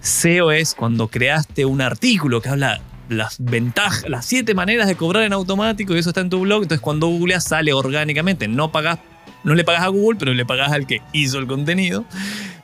SEO 0.00 0.50
es 0.50 0.74
cuando 0.74 1.06
creaste 1.08 1.64
un 1.64 1.80
artículo 1.80 2.42
que 2.42 2.48
habla 2.48 2.80
las 3.08 3.36
ventajas, 3.38 4.08
las 4.08 4.26
siete 4.26 4.52
maneras 4.52 4.88
de 4.88 4.96
cobrar 4.96 5.22
en 5.22 5.32
automático 5.32 5.94
y 5.94 6.00
eso 6.00 6.10
está 6.10 6.20
en 6.22 6.30
tu 6.30 6.40
blog. 6.40 6.62
Entonces 6.62 6.82
cuando 6.82 7.06
googleas 7.06 7.44
sale 7.44 7.72
orgánicamente. 7.72 8.48
No 8.48 8.72
pagas, 8.72 8.98
no 9.44 9.54
le 9.54 9.62
pagas 9.62 9.82
a 9.82 9.88
Google, 9.88 10.18
pero 10.18 10.34
le 10.34 10.44
pagas 10.44 10.72
al 10.72 10.88
que 10.88 11.00
hizo 11.12 11.38
el 11.38 11.46
contenido. 11.46 12.04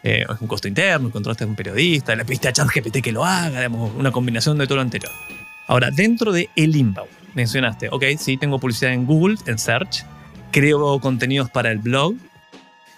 Eh, 0.03 0.25
es 0.29 0.40
un 0.40 0.49
costo 0.49 0.66
interno, 0.66 1.11
contraste 1.11 1.45
a 1.45 1.47
un 1.47 1.55
periodista, 1.55 2.16
le 2.16 2.25
pediste 2.25 2.49
a 2.49 2.53
ChatGPT 2.53 3.03
que 3.03 3.12
lo 3.12 3.25
haga, 3.25 3.59
digamos, 3.59 3.92
una 3.97 4.11
combinación 4.11 4.59
de 4.59 4.66
todo 4.66 4.77
lo 4.77 4.83
anterior. 4.83 5.12
Ahora, 5.69 5.90
dentro 5.90 6.33
de 6.33 6.49
el 6.55 6.77
inbound, 6.77 7.26
mencionaste, 7.37 7.88
ok, 7.92 8.03
sí, 8.18 8.37
tengo 8.37 8.59
publicidad 8.59 8.92
en 8.92 9.07
Google, 9.07 9.37
en 9.46 9.59
Search, 9.59 10.05
creo 10.51 10.99
contenidos 10.99 11.51
para 11.51 11.70
el 11.70 11.79
blog. 11.79 12.14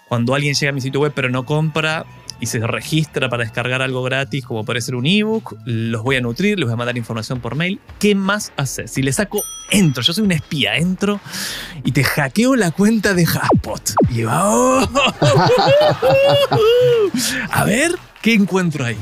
Cuando 0.09 0.35
alguien 0.35 0.55
llega 0.55 0.71
a 0.71 0.73
mi 0.73 0.81
sitio 0.81 1.01
web 1.01 1.13
pero 1.15 1.29
no 1.29 1.45
compra, 1.45 2.07
y 2.41 2.47
se 2.47 2.65
registra 2.67 3.29
para 3.29 3.45
descargar 3.45 3.83
algo 3.83 4.03
gratis, 4.03 4.45
como 4.45 4.65
puede 4.65 4.81
ser 4.81 4.95
un 4.95 5.07
ebook, 5.07 5.57
los 5.65 6.03
voy 6.03 6.17
a 6.17 6.21
nutrir, 6.21 6.59
les 6.59 6.67
voy 6.67 6.75
a 6.75 6.77
mandar 6.77 6.97
información 6.97 7.41
por 7.41 7.57
mail. 7.57 7.81
¿Qué 7.99 8.15
más 8.15 8.53
hacer? 8.57 8.89
Si 8.89 9.03
le 9.03 9.13
saco, 9.13 9.43
entro, 9.71 10.03
yo 10.03 10.13
soy 10.13 10.25
un 10.25 10.33
espía, 10.33 10.77
entro 10.77 11.21
y 11.85 11.93
te 11.93 12.05
hackeo 12.05 12.57
la 12.57 12.71
cuenta 12.71 13.15
de 13.15 13.25
Haspot. 13.25 13.95
Y 14.11 14.23
va, 14.23 14.55
oh, 14.55 14.81
a 17.51 17.65
ver, 17.65 17.93
¿qué 18.23 18.35
encuentro 18.35 18.85
ahí? 18.85 18.97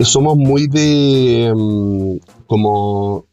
Somos 0.00 0.36
muy 0.36 0.68
de 0.68 1.52
mm, 1.54 2.44
como 2.46 3.26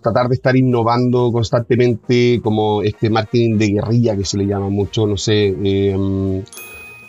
tratar 0.00 0.28
de 0.28 0.34
estar 0.34 0.56
innovando 0.56 1.30
constantemente, 1.32 2.40
como 2.42 2.82
este 2.82 3.10
marketing 3.10 3.58
de 3.58 3.68
guerrilla 3.68 4.16
que 4.16 4.24
se 4.24 4.38
le 4.38 4.46
llama 4.46 4.68
mucho, 4.68 5.06
no 5.06 5.16
sé, 5.16 5.54
eh, 5.64 6.42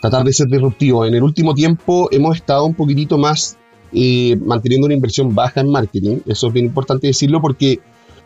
tratar 0.00 0.24
de 0.24 0.32
ser 0.32 0.48
disruptivo. 0.48 1.06
En 1.06 1.14
el 1.14 1.22
último 1.22 1.54
tiempo 1.54 2.08
hemos 2.10 2.36
estado 2.36 2.66
un 2.66 2.74
poquitito 2.74 3.16
más 3.16 3.56
eh, 3.92 4.36
manteniendo 4.44 4.86
una 4.86 4.94
inversión 4.94 5.34
baja 5.34 5.60
en 5.60 5.70
marketing. 5.70 6.18
Eso 6.26 6.48
es 6.48 6.52
bien 6.52 6.66
importante 6.66 7.06
decirlo 7.06 7.40
porque, 7.40 7.78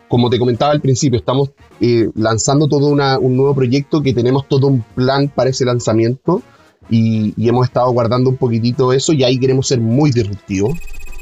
como 0.08 0.30
te 0.30 0.38
comentaba 0.38 0.72
al 0.72 0.80
principio, 0.80 1.18
estamos 1.18 1.50
eh, 1.80 2.08
lanzando 2.14 2.68
todo 2.68 2.88
un 2.88 3.36
nuevo 3.36 3.54
proyecto 3.54 4.02
que 4.02 4.14
tenemos 4.14 4.48
todo 4.48 4.66
un 4.66 4.82
plan 4.94 5.28
para 5.28 5.50
ese 5.50 5.66
lanzamiento 5.66 6.42
y, 6.90 7.34
hemos 7.46 7.66
estado 7.66 7.90
guardando 7.92 8.30
un 8.30 8.36
poquitito 8.36 8.92
eso 8.92 9.12
y 9.12 9.24
ahí 9.24 9.38
queremos 9.38 9.68
ser 9.68 9.80
muy 9.80 10.10
disruptivos. 10.10 10.78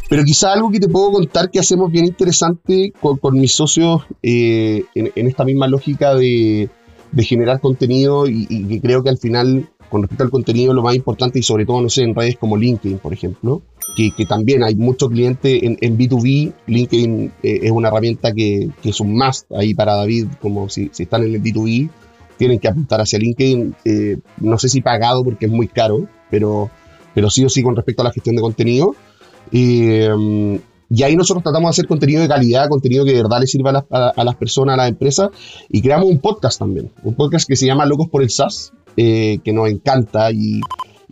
Pero 0.08 0.24
quizá 0.24 0.52
algo 0.52 0.70
que 0.70 0.78
te 0.78 0.88
puedo 0.88 1.12
contar 1.12 1.50
que 1.50 1.58
hacemos 1.58 1.90
bien 1.90 2.04
interesante 2.04 2.92
con, 3.00 3.18
mis 3.34 3.52
socios 3.52 4.02
eh, 4.22 4.84
en, 4.94 5.26
esta 5.26 5.44
misma 5.44 5.66
lógica 5.66 6.14
de, 6.14 6.70
generar 7.18 7.60
contenido 7.60 8.28
y, 8.28 8.46
que 8.46 8.80
creo 8.80 9.02
que 9.02 9.10
al 9.10 9.18
final 9.18 9.68
con 9.88 10.02
respecto 10.02 10.24
al 10.24 10.30
contenido, 10.30 10.74
lo 10.74 10.82
más 10.82 10.94
importante 10.94 11.38
y 11.38 11.42
sobre 11.42 11.64
todo, 11.64 11.80
no 11.80 11.88
sé, 11.88 12.02
en 12.02 12.14
redes 12.14 12.36
como 12.36 12.56
LinkedIn, 12.56 12.98
por 12.98 13.12
ejemplo, 13.12 13.62
que, 13.96 14.10
que 14.10 14.26
también 14.26 14.64
hay 14.64 14.74
muchos 14.74 15.10
clientes 15.10 15.62
en, 15.62 15.78
en 15.80 15.96
B2B. 15.96 16.52
LinkedIn 16.66 17.32
eh, 17.42 17.60
es 17.62 17.70
una 17.70 17.88
herramienta 17.88 18.32
que, 18.32 18.70
que, 18.82 18.90
es 18.90 19.00
un 19.00 19.16
must 19.16 19.50
ahí 19.52 19.74
para 19.74 19.94
David, 19.94 20.26
como 20.40 20.68
si, 20.68 20.90
si 20.92 21.04
están 21.04 21.24
en 21.24 21.34
el 21.34 21.42
B2B, 21.42 21.88
tienen 22.36 22.58
que 22.58 22.68
apuntar 22.68 23.00
hacia 23.00 23.18
LinkedIn. 23.18 23.74
Eh, 23.84 24.18
no 24.38 24.58
sé 24.58 24.68
si 24.68 24.80
pagado 24.80 25.24
porque 25.24 25.46
es 25.46 25.52
muy 25.52 25.68
caro, 25.68 26.08
pero, 26.30 26.70
pero 27.14 27.30
sí 27.30 27.44
o 27.44 27.48
sí 27.48 27.62
con 27.62 27.76
respecto 27.76 28.02
a 28.02 28.06
la 28.06 28.12
gestión 28.12 28.36
de 28.36 28.42
contenido. 28.42 28.94
Eh, 29.52 30.60
y 30.88 31.02
ahí 31.02 31.16
nosotros 31.16 31.42
tratamos 31.42 31.68
de 31.68 31.70
hacer 31.70 31.86
contenido 31.86 32.22
de 32.22 32.28
calidad, 32.28 32.68
contenido 32.68 33.04
que 33.04 33.12
de 33.12 33.22
verdad 33.22 33.40
le 33.40 33.46
sirva 33.46 33.84
a, 33.90 34.08
a, 34.08 34.24
las 34.24 34.36
personas, 34.36 34.74
a 34.74 34.76
las 34.76 34.88
empresas. 34.88 35.30
Y 35.68 35.82
creamos 35.82 36.08
un 36.08 36.18
podcast 36.18 36.58
también, 36.58 36.92
un 37.02 37.14
podcast 37.14 37.48
que 37.48 37.56
se 37.56 37.66
llama 37.66 37.86
Locos 37.86 38.08
por 38.08 38.22
el 38.22 38.30
SaaS, 38.30 38.72
eh, 38.96 39.38
que 39.44 39.52
nos 39.52 39.68
encanta 39.68 40.30
y, 40.30 40.60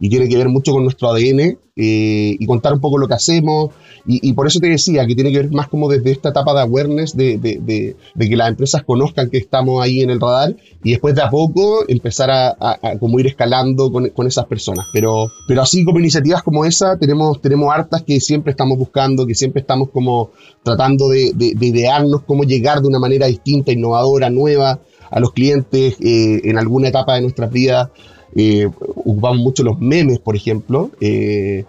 tiene 0.00 0.28
que 0.28 0.36
ver 0.36 0.48
mucho 0.48 0.72
con 0.72 0.82
nuestro 0.82 1.10
ADN 1.10 1.58
eh, 1.76 2.36
y 2.38 2.46
contar 2.46 2.72
un 2.72 2.80
poco 2.80 2.98
lo 2.98 3.08
que 3.08 3.14
hacemos. 3.14 3.70
Y, 4.06 4.34
por 4.34 4.46
eso 4.46 4.60
te 4.60 4.68
decía 4.68 5.06
que 5.06 5.14
tiene 5.14 5.32
que 5.32 5.38
ver 5.38 5.50
más 5.50 5.68
como 5.68 5.88
desde 5.88 6.10
esta 6.10 6.28
etapa 6.28 6.52
de 6.52 6.60
awareness, 6.60 7.16
de, 7.16 7.38
de, 7.38 7.96
que 8.18 8.36
las 8.36 8.50
empresas 8.50 8.82
conozcan 8.82 9.30
que 9.30 9.38
estamos 9.38 9.82
ahí 9.82 10.02
en 10.02 10.10
el 10.10 10.20
radar 10.20 10.56
y 10.82 10.90
después 10.90 11.14
de 11.14 11.22
a 11.22 11.30
poco 11.30 11.88
empezar 11.88 12.30
a, 12.30 12.78
como 13.00 13.18
ir 13.18 13.28
escalando 13.28 13.90
con, 13.90 14.10
con, 14.10 14.26
esas 14.26 14.44
personas. 14.44 14.86
Pero, 14.92 15.28
pero 15.48 15.62
así 15.62 15.84
como 15.84 16.00
iniciativas 16.00 16.42
como 16.42 16.66
esa, 16.66 16.98
tenemos, 16.98 17.40
tenemos 17.40 17.72
hartas 17.72 18.02
que 18.02 18.20
siempre 18.20 18.50
estamos 18.50 18.76
buscando, 18.76 19.26
que 19.26 19.34
siempre 19.34 19.62
estamos 19.62 19.88
como 19.88 20.32
tratando 20.62 21.08
de, 21.08 21.32
idearnos 21.38 22.24
cómo 22.26 22.44
llegar 22.44 22.82
de 22.82 22.88
una 22.88 22.98
manera 22.98 23.26
distinta, 23.26 23.72
innovadora, 23.72 24.28
nueva 24.28 24.80
a 25.10 25.20
los 25.20 25.32
clientes 25.32 25.96
eh, 26.00 26.40
en 26.44 26.58
alguna 26.58 26.88
etapa 26.88 27.14
de 27.14 27.22
nuestras 27.22 27.50
vidas. 27.50 27.88
Eh, 28.36 28.68
ocupamos 28.96 29.38
mucho 29.38 29.62
los 29.62 29.78
memes, 29.78 30.18
por 30.18 30.36
ejemplo. 30.36 30.90
Eh, 31.00 31.64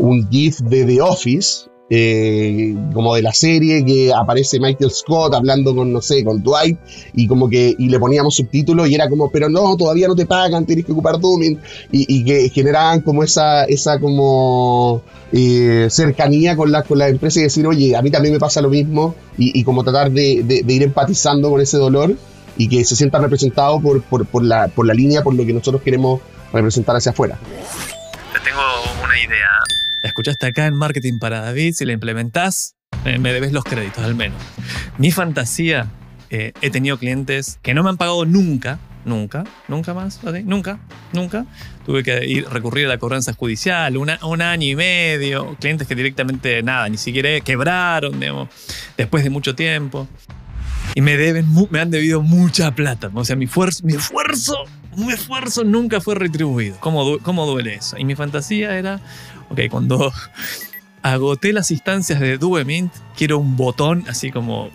un 0.00 0.28
GIF 0.30 0.60
de 0.60 0.84
The 0.84 1.02
Office, 1.02 1.68
como 2.94 3.16
de 3.16 3.22
la 3.22 3.32
serie, 3.32 3.84
que 3.84 4.12
aparece 4.12 4.60
Michael 4.60 4.90
Scott 4.90 5.34
hablando 5.34 5.74
con, 5.74 5.92
no 5.92 6.00
sé, 6.00 6.24
con 6.24 6.42
Dwight, 6.42 6.78
y 7.14 7.26
como 7.26 7.48
que 7.48 7.74
y 7.76 7.88
le 7.88 7.98
poníamos 7.98 8.36
subtítulos 8.36 8.88
y 8.88 8.94
era 8.94 9.08
como, 9.08 9.30
pero 9.30 9.48
no, 9.48 9.76
todavía 9.76 10.06
no 10.06 10.14
te 10.14 10.24
pagan, 10.24 10.66
tienes 10.66 10.84
que 10.84 10.92
ocupar 10.92 11.18
Dooming, 11.18 11.58
y, 11.90 12.24
que 12.24 12.48
generaban 12.50 13.00
como 13.00 13.24
esa, 13.24 13.64
esa 13.64 13.98
como 13.98 15.02
cercanía 15.88 16.56
con 16.56 16.70
la, 16.70 16.82
con 16.84 16.98
la 16.98 17.08
empresa 17.08 17.40
y 17.40 17.44
decir, 17.44 17.66
oye, 17.66 17.96
a 17.96 18.02
mí 18.02 18.10
también 18.10 18.34
me 18.34 18.40
pasa 18.40 18.62
lo 18.62 18.70
mismo, 18.70 19.16
y, 19.36 19.64
como 19.64 19.82
tratar 19.82 20.12
de 20.12 20.64
ir 20.68 20.82
empatizando 20.82 21.50
con 21.50 21.60
ese 21.60 21.76
dolor 21.76 22.14
y 22.56 22.68
que 22.68 22.84
se 22.84 22.96
sienta 22.96 23.18
representado 23.18 23.80
por, 23.80 24.02
por, 24.02 24.26
por, 24.26 24.44
la, 24.44 24.68
por 24.68 24.86
la 24.86 24.94
línea, 24.94 25.22
por 25.22 25.34
lo 25.34 25.44
que 25.44 25.52
nosotros 25.52 25.82
queremos 25.82 26.20
representar 26.52 26.96
hacia 26.96 27.12
afuera. 27.12 27.38
Tengo 28.44 28.60
una 29.04 29.18
idea. 29.18 29.48
La 30.02 30.08
escuchaste 30.08 30.46
acá 30.46 30.66
en 30.66 30.74
Marketing 30.74 31.18
para 31.18 31.40
David, 31.40 31.74
si 31.74 31.84
la 31.84 31.92
implementás, 31.92 32.74
eh, 33.04 33.18
me 33.18 33.32
debes 33.32 33.52
los 33.52 33.64
créditos 33.64 34.04
al 34.04 34.14
menos. 34.14 34.40
Mi 34.98 35.10
fantasía, 35.10 35.88
eh, 36.30 36.52
he 36.60 36.70
tenido 36.70 36.98
clientes 36.98 37.58
que 37.62 37.74
no 37.74 37.82
me 37.82 37.90
han 37.90 37.96
pagado 37.96 38.24
nunca, 38.24 38.78
nunca, 39.04 39.44
nunca 39.68 39.94
más, 39.94 40.20
nunca, 40.44 40.80
nunca. 41.12 41.46
Tuve 41.84 42.02
que 42.02 42.26
ir 42.26 42.48
recurrir 42.48 42.86
a 42.86 42.88
la 42.88 42.98
cobranza 42.98 43.32
judicial, 43.34 43.96
un 43.96 44.42
año 44.42 44.66
y 44.66 44.76
medio, 44.76 45.56
clientes 45.60 45.86
que 45.86 45.94
directamente 45.94 46.62
nada, 46.62 46.88
ni 46.88 46.96
siquiera 46.96 47.40
quebraron, 47.40 48.20
digamos, 48.20 48.48
después 48.96 49.24
de 49.24 49.30
mucho 49.30 49.54
tiempo 49.54 50.08
y 50.94 51.00
me 51.00 51.16
deben, 51.16 51.46
me 51.70 51.80
han 51.80 51.90
debido 51.90 52.22
mucha 52.22 52.70
plata. 52.74 53.10
O 53.14 53.24
sea, 53.24 53.36
mi, 53.36 53.48
mi 53.82 53.94
esfuerzo, 53.94 54.64
mi 54.96 55.12
esfuerzo 55.12 55.64
nunca 55.64 56.00
fue 56.00 56.14
retribuido. 56.14 56.76
¿Cómo, 56.80 57.18
¿Cómo 57.18 57.46
duele 57.46 57.74
eso? 57.74 57.96
Y 57.98 58.04
mi 58.04 58.14
fantasía 58.14 58.76
era, 58.76 59.00
ok, 59.50 59.60
cuando 59.70 60.12
agoté 61.02 61.52
las 61.52 61.70
instancias 61.70 62.20
de 62.20 62.38
Duemint, 62.38 62.92
quiero 63.16 63.38
un 63.38 63.56
botón 63.56 64.04
así 64.08 64.30
como, 64.30 64.70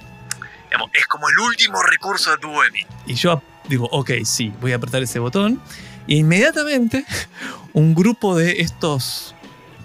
es 0.93 1.05
como 1.07 1.29
el 1.29 1.39
último 1.39 1.81
recurso 1.83 2.31
de 2.31 2.37
Duemint. 2.37 2.87
Y 3.05 3.15
yo 3.15 3.41
digo, 3.67 3.87
ok, 3.91 4.11
sí, 4.23 4.53
voy 4.61 4.71
a 4.71 4.77
apretar 4.77 5.03
ese 5.03 5.19
botón. 5.19 5.61
E 6.07 6.15
inmediatamente 6.15 7.05
un 7.73 7.93
grupo 7.93 8.37
de 8.37 8.61
estos 8.61 9.35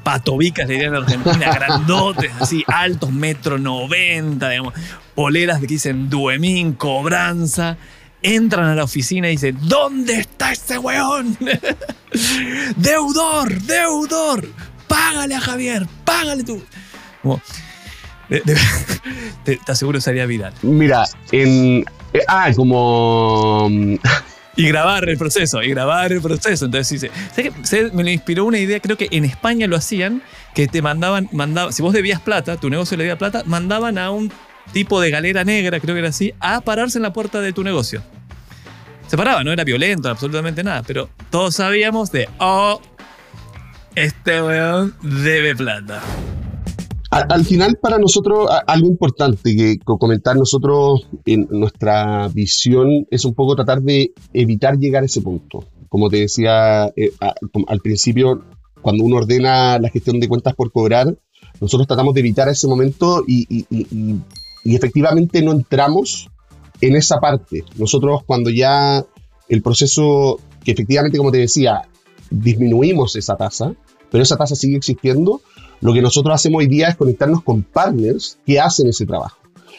patobicas, 0.03 0.67
dirían 0.69 0.95
en 0.95 1.03
Argentina, 1.03 1.53
grandotes, 1.55 2.33
así, 2.41 2.65
altos, 2.67 3.13
metro 3.13 3.59
noventa, 3.59 4.49
digamos, 4.49 4.75
poleras 5.21 5.61
que 5.61 5.67
dicen 5.67 6.09
Duemín, 6.09 6.73
cobranza. 6.73 7.77
Entran 8.23 8.65
a 8.65 8.75
la 8.75 8.85
oficina 8.85 9.29
y 9.29 9.33
dicen, 9.33 9.59
¿dónde 9.61 10.15
está 10.15 10.53
ese 10.53 10.79
weón? 10.79 11.37
deudor, 12.77 13.61
deudor, 13.61 14.49
págale 14.89 15.35
a 15.35 15.41
Javier, 15.43 15.87
págale 16.07 16.43
tú. 16.43 16.63
te, 19.45 19.61
aseguro 19.67 19.99
que 19.99 20.03
sería 20.03 20.25
viral. 20.25 20.55
Mira, 20.63 21.05
en... 21.33 21.85
Eh, 22.15 22.21
ah, 22.27 22.51
como 22.57 23.69
y 24.57 24.69
grabar 24.69 25.07
el 25.07 25.19
proceso, 25.19 25.63
y 25.63 25.69
grabar 25.69 26.13
el 26.13 26.23
proceso. 26.23 26.65
Entonces 26.65 27.11
dice, 27.35 27.91
me 27.93 28.05
lo 28.05 28.09
inspiró 28.09 28.47
una 28.47 28.59
idea, 28.59 28.81
creo 28.81 28.97
que 28.97 29.09
en 29.11 29.27
España 29.27 29.67
lo 29.67 29.77
hacían, 29.77 30.23
que 30.55 30.67
te 30.67 30.81
mandaban, 30.81 31.29
mandaban, 31.31 31.75
si 31.75 31.83
vos 31.83 31.93
debías 31.93 32.23
plata, 32.23 32.57
tu 32.57 32.71
negocio 32.71 32.97
le 32.97 33.05
debía 33.05 33.19
plata, 33.19 33.43
mandaban 33.45 33.99
a 33.99 34.11
un 34.11 34.33
tipo 34.73 35.01
de 35.01 35.11
galera 35.11 35.45
negra, 35.45 35.81
creo 35.81 35.95
que 35.95 36.01
era 36.01 36.09
así, 36.09 36.33
a 36.41 36.61
pararse 36.61 36.99
en 36.99 37.03
la 37.03 37.13
puerta 37.13 37.41
de 37.41 37.53
tu 37.53 37.63
negocio. 37.63 38.03
Se 39.09 39.17
paraba, 39.17 39.43
no 39.43 39.53
era 39.53 39.65
violento, 39.65 40.09
absolutamente 40.09 40.63
nada, 40.63 40.83
pero 40.87 41.09
todos 41.31 41.57
sabíamos 41.57 42.13
de, 42.13 42.29
oh, 42.39 42.81
este 43.97 44.41
weón 44.41 44.95
debe 45.03 45.57
plata. 45.57 46.01
Al, 47.11 47.45
final, 47.45 47.77
para 47.83 47.99
nosotros, 47.99 48.49
algo 48.69 48.87
importante 48.87 49.57
que 49.57 49.79
comentar 49.85 50.37
nosotros 50.37 51.09
en 51.27 51.49
nuestra 51.51 52.29
visión 52.29 53.05
es 53.11 53.25
un 53.25 53.35
poco 53.35 53.57
tratar 53.57 53.83
de 53.83 54.13
evitar 54.33 54.79
llegar 54.79 55.03
a 55.03 55.07
ese 55.07 55.21
punto. 55.21 55.65
Como 55.89 56.09
te 56.09 56.19
decía 56.19 56.87
eh, 56.95 57.11
al 57.67 57.81
principio, 57.81 58.45
cuando 58.81 59.03
uno 59.03 59.17
ordena 59.17 59.81
la 59.81 59.89
gestión 59.89 60.21
de 60.21 60.29
cuentas 60.29 60.55
por 60.55 60.71
cobrar, 60.71 61.17
nosotros 61.61 61.89
tratamos 61.89 62.15
de 62.15 62.21
evitar 62.21 62.49
ese 62.49 62.69
momento 62.69 63.25
y, 63.27 63.45
y 63.69 64.21
efectivamente 64.65 65.43
no 65.43 65.53
entramos 65.53 66.29
en 66.81 66.97
esa 66.97 67.19
parte. 67.19 67.65
Nosotros 67.77 68.23
cuando 68.25 68.51
ya 68.51 69.05
el 69.49 69.63
proceso, 69.63 70.39
que 70.65 70.73
efectivamente, 70.73 71.19
como 71.19 71.33
te 71.33 71.39
decía, 71.39 71.83
disminuimos 72.31 73.17
esa 73.17 73.37
tasa, 73.37 73.75
pero 74.11 74.23
esa 74.23 74.37
tasa 74.37 74.55
sigue 74.57 74.77
existiendo, 74.77 75.41
Lo 75.83 75.95
que 75.95 76.03
nosotros 76.03 76.35
hacemos 76.35 76.59
hoy 76.59 76.67
día 76.67 76.89
es 76.89 76.97
conectarnos 76.97 77.43
con 77.43 77.63
partners 77.63 78.37
que 78.45 78.61
hacen 78.61 78.87
ese 78.89 79.07
trabajo. 79.07 79.39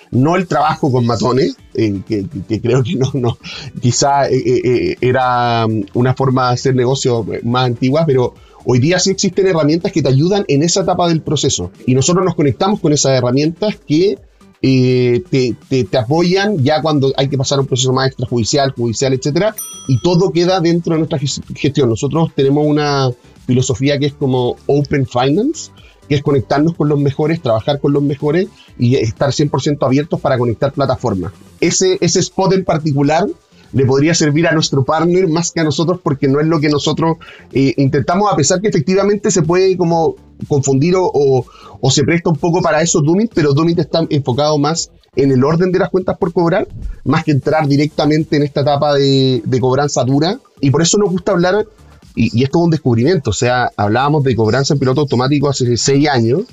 No 0.10 0.36
el 0.36 0.48
trabajo 0.48 0.92
con 0.92 1.06
matones, 1.06 1.56
eh, 1.76 2.02
que, 2.08 2.26
creo 2.60 2.82
que 2.84 2.96
no, 2.96 3.12
no 3.14 3.38
quizá 3.80 4.28
eh, 4.28 4.62
eh, 4.64 4.96
era 5.00 5.68
um, 5.68 5.84
una 5.94 6.16
forma 6.16 6.48
de 6.48 6.54
hacer 6.56 6.76
negocio 6.76 7.24
más 7.44 7.66
antigua, 7.68 8.04
pero 8.08 8.34
hoy 8.66 8.80
día 8.80 8.98
sí 8.98 9.12
existen 9.12 9.46
herramientas 9.46 9.92
que 9.92 10.02
te 10.02 10.10
ayudan 10.10 10.44
en 10.48 10.64
esa 10.64 10.82
etapa 10.82 11.08
del 11.08 11.22
proceso. 11.22 11.72
Y 11.86 11.94
nosotros 11.94 12.26
nos 12.26 12.34
conectamos 12.34 12.80
con 12.80 12.94
esas 12.94 13.12
herramientas 13.12 13.78
que 13.88 14.18
te, 14.62 15.56
te, 15.70 15.84
te, 15.84 15.98
apoyan 15.98 16.64
ya 16.64 16.82
cuando 16.82 17.12
hay 17.18 17.28
que 17.28 17.38
pasar 17.38 17.60
un 17.60 17.66
proceso 17.66 17.94
más 17.94 18.08
extrajudicial, 18.08 18.72
judicial, 18.72 19.14
etcétera, 19.14 19.56
y 19.88 20.00
todo 20.02 20.32
queda 20.32 20.60
dentro 20.60 20.94
de 20.94 21.00
nuestra 21.00 21.20
gestión. 21.56 21.90
Nosotros 21.90 22.32
tenemos 22.36 22.66
una 22.66 23.10
filosofía 23.48 23.98
que 23.98 24.08
es 24.08 24.14
como 24.14 24.56
Open 24.68 25.08
Finance, 25.08 25.72
que 26.08 26.16
es 26.16 26.22
conectarnos 26.22 26.76
con 26.76 26.90
los 26.90 27.00
mejores, 27.00 27.42
trabajar 27.42 27.80
con 27.80 27.94
los 27.94 28.04
mejores 28.04 28.48
y 28.78 28.96
estar 28.96 29.30
100% 29.30 29.78
abiertos 29.86 30.20
para 30.20 30.38
conectar 30.38 30.72
plataformas. 30.74 31.34
Ese, 31.60 31.98
ese 32.02 32.20
spot 32.20 32.54
en 32.54 32.64
particular 32.64 33.28
le 33.74 33.86
podría 33.86 34.14
servir 34.14 34.48
a 34.48 34.52
nuestro 34.52 34.84
partner 34.84 35.28
más 35.28 35.52
que 35.52 35.62
a 35.62 35.64
nosotros 35.64 36.00
porque 36.04 36.28
no 36.28 36.40
es 36.40 36.48
lo 36.48 36.60
que 36.60 36.70
nosotros 36.70 37.18
eh, 37.54 37.74
intentamos, 37.78 38.32
a 38.32 38.36
pesar 38.36 38.62
que 38.62 38.68
efectivamente 38.68 39.32
se 39.32 39.42
puede 39.42 39.78
como 39.78 40.16
confundir 40.48 40.96
o, 40.98 41.46
se 41.90 42.04
presta 42.04 42.30
un 42.30 42.38
poco 42.38 42.62
para 42.62 42.82
eso 42.82 43.02
Dumit, 43.02 43.32
pero 43.34 43.54
Dumit 43.54 43.80
está 43.80 44.06
enfocado 44.10 44.58
más 44.58 44.92
en 45.16 45.32
el 45.32 45.44
orden 45.44 45.72
de 45.72 45.80
las 45.80 45.90
cuentas 45.90 46.18
por 46.18 46.32
cobrar, 46.32 46.68
más 47.04 47.24
que 47.24 47.32
entrar 47.32 47.68
directamente 47.68 48.38
en 48.38 48.44
esta 48.44 48.62
etapa 48.62 48.94
de, 48.94 49.42
cobranza 49.60 50.04
dura. 50.04 50.40
Y 50.62 50.72
por 50.72 50.82
eso 50.82 50.98
nos 50.98 51.10
gusta 51.10 51.34
hablar 51.34 51.66
y, 52.16 52.44
esto 52.44 52.60
es 52.60 52.66
un 52.66 52.72
descubrimiento, 52.72 53.30
o 53.30 53.34
sea, 53.34 53.72
hablábamos 53.78 54.24
de 54.24 54.36
cobranza 54.36 54.74
en 54.74 54.80
piloto 54.80 55.02
automático 55.02 55.50
hace 55.50 55.78
seis 55.78 56.10
años, 56.10 56.44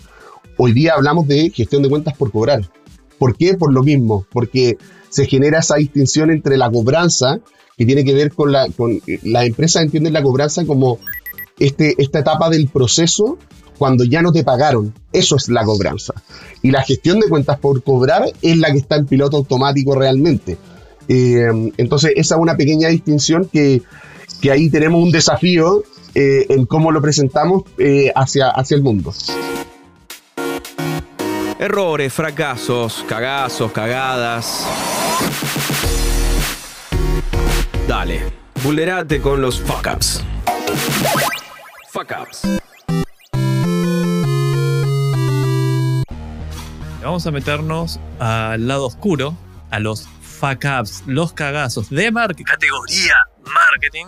hoy 0.57 0.73
día 0.73 0.95
hablamos 0.95 1.27
de 1.27 1.51
gestión 1.51 1.83
de 1.83 1.89
cuentas 1.89 2.17
por 2.17 2.31
cobrar. 2.31 2.71
¿Por 3.19 3.37
qué? 3.37 3.55
Por 3.55 3.73
lo 3.73 3.83
mismo, 3.83 4.25
porque 4.31 4.79
se 5.09 5.27
genera 5.27 5.59
esa 5.59 5.77
distinción 5.77 6.31
entre 6.31 6.57
la 6.57 6.71
cobranza, 6.71 7.41
que 7.77 7.87
tiene 7.87 8.05
que 8.05 8.15
ver 8.15 8.33
con 8.33 8.53
la, 8.53 8.69
con 8.77 9.01
la 9.23 9.45
empresa 9.45 9.81
entiende 9.81 10.11
la 10.11 10.23
cobranza 10.23 10.65
como 10.65 10.99
este, 11.59 11.95
esta 11.99 12.19
etapa 12.19 12.51
del 12.51 12.69
proceso 12.69 13.39
cuando 13.79 14.05
ya 14.05 14.21
no 14.21 14.33
te 14.33 14.45
pagaron. 14.45 14.93
Eso 15.13 15.37
es 15.37 15.49
la 15.49 15.65
cobranza. 15.65 16.15
Y 16.63 16.71
la 16.71 16.83
gestión 16.83 17.21
de 17.21 17.29
cuentas 17.29 17.59
por 17.59 17.83
cobrar 17.83 18.25
es 18.43 18.57
la 18.59 18.73
que 18.73 18.79
está 18.79 18.97
en 18.97 19.07
piloto 19.07 19.37
automático 19.39 19.95
realmente. 19.95 20.59
Eh, 21.09 21.73
entonces, 21.79 22.13
esa 22.17 22.35
es 22.35 22.41
una 22.41 22.57
pequeña 22.57 22.89
distinción 22.89 23.49
que, 23.51 23.83
que 24.43 24.51
ahí 24.51 24.69
tenemos 24.69 25.03
un 25.03 25.11
desafío 25.11 25.85
eh, 26.15 26.47
en 26.51 26.67
cómo 26.67 26.91
lo 26.91 27.01
presentamos 27.01 27.63
eh, 27.79 28.13
hacia, 28.15 28.49
hacia 28.49 28.77
el 28.77 28.83
mundo. 28.83 29.15
Errores, 31.59 32.13
fracasos, 32.13 33.05
cagazos, 33.09 33.73
cagadas. 33.73 34.67
Dale, 37.89 38.21
vulnerate 38.63 39.21
con 39.21 39.41
los 39.41 39.61
fuck 39.61 39.89
ups. 39.95 40.23
Fuck 41.91 42.13
ups. 42.23 42.68
Vamos 47.03 47.27
a 47.27 47.31
meternos 47.31 48.01
al 48.19 48.67
lado 48.67 48.87
oscuro, 48.87 49.37
a 49.71 49.79
los 49.79 50.09
fuck 50.21 50.65
ups, 50.81 51.05
los 51.07 51.33
cagazos 51.33 51.91
de 51.91 52.11
marketing. 52.11 52.45
Categoría 52.45 53.15
marketing. 53.49 54.07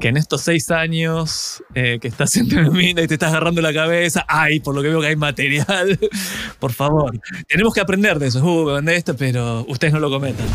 Que 0.00 0.08
en 0.08 0.16
estos 0.16 0.42
seis 0.42 0.70
años 0.70 1.62
eh, 1.74 1.98
que 2.00 2.08
estás 2.08 2.36
en 2.36 2.48
mina 2.72 3.02
y 3.02 3.06
te 3.06 3.14
estás 3.14 3.30
agarrando 3.30 3.60
la 3.60 3.72
cabeza, 3.72 4.24
ay, 4.28 4.60
por 4.60 4.74
lo 4.74 4.82
que 4.82 4.88
veo 4.88 5.00
que 5.00 5.08
hay 5.08 5.16
material. 5.16 5.98
por 6.58 6.72
favor, 6.72 7.18
tenemos 7.48 7.74
que 7.74 7.80
aprender 7.80 8.18
de 8.18 8.28
eso. 8.28 8.44
Uh, 8.44 8.80
de 8.82 8.96
esto, 8.96 9.14
pero 9.16 9.64
ustedes 9.68 9.92
no 9.92 10.00
lo 10.00 10.10
cometan. 10.10 10.46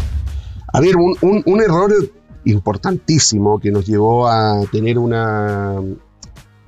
A 0.73 0.79
ver, 0.79 0.95
un, 0.95 1.43
un, 1.45 1.61
error 1.61 1.91
importantísimo 2.45 3.59
que 3.59 3.71
nos 3.71 3.85
llevó 3.85 4.27
a 4.27 4.65
tener 4.71 4.97
una 4.97 5.79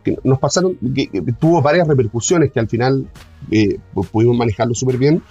que 0.04 0.18
nos 0.24 0.40
pasaron, 0.40 0.78
que, 0.94 1.10
tuvo 1.40 1.62
varias 1.62 1.88
repercusiones 1.88 2.52
que 2.52 2.60
al 2.60 2.68
final 2.68 3.08
eh, 3.52 3.80
pudimos 4.12 4.38
manejarlo 4.38 4.76
súper 4.76 4.98
bien, 4.98 5.24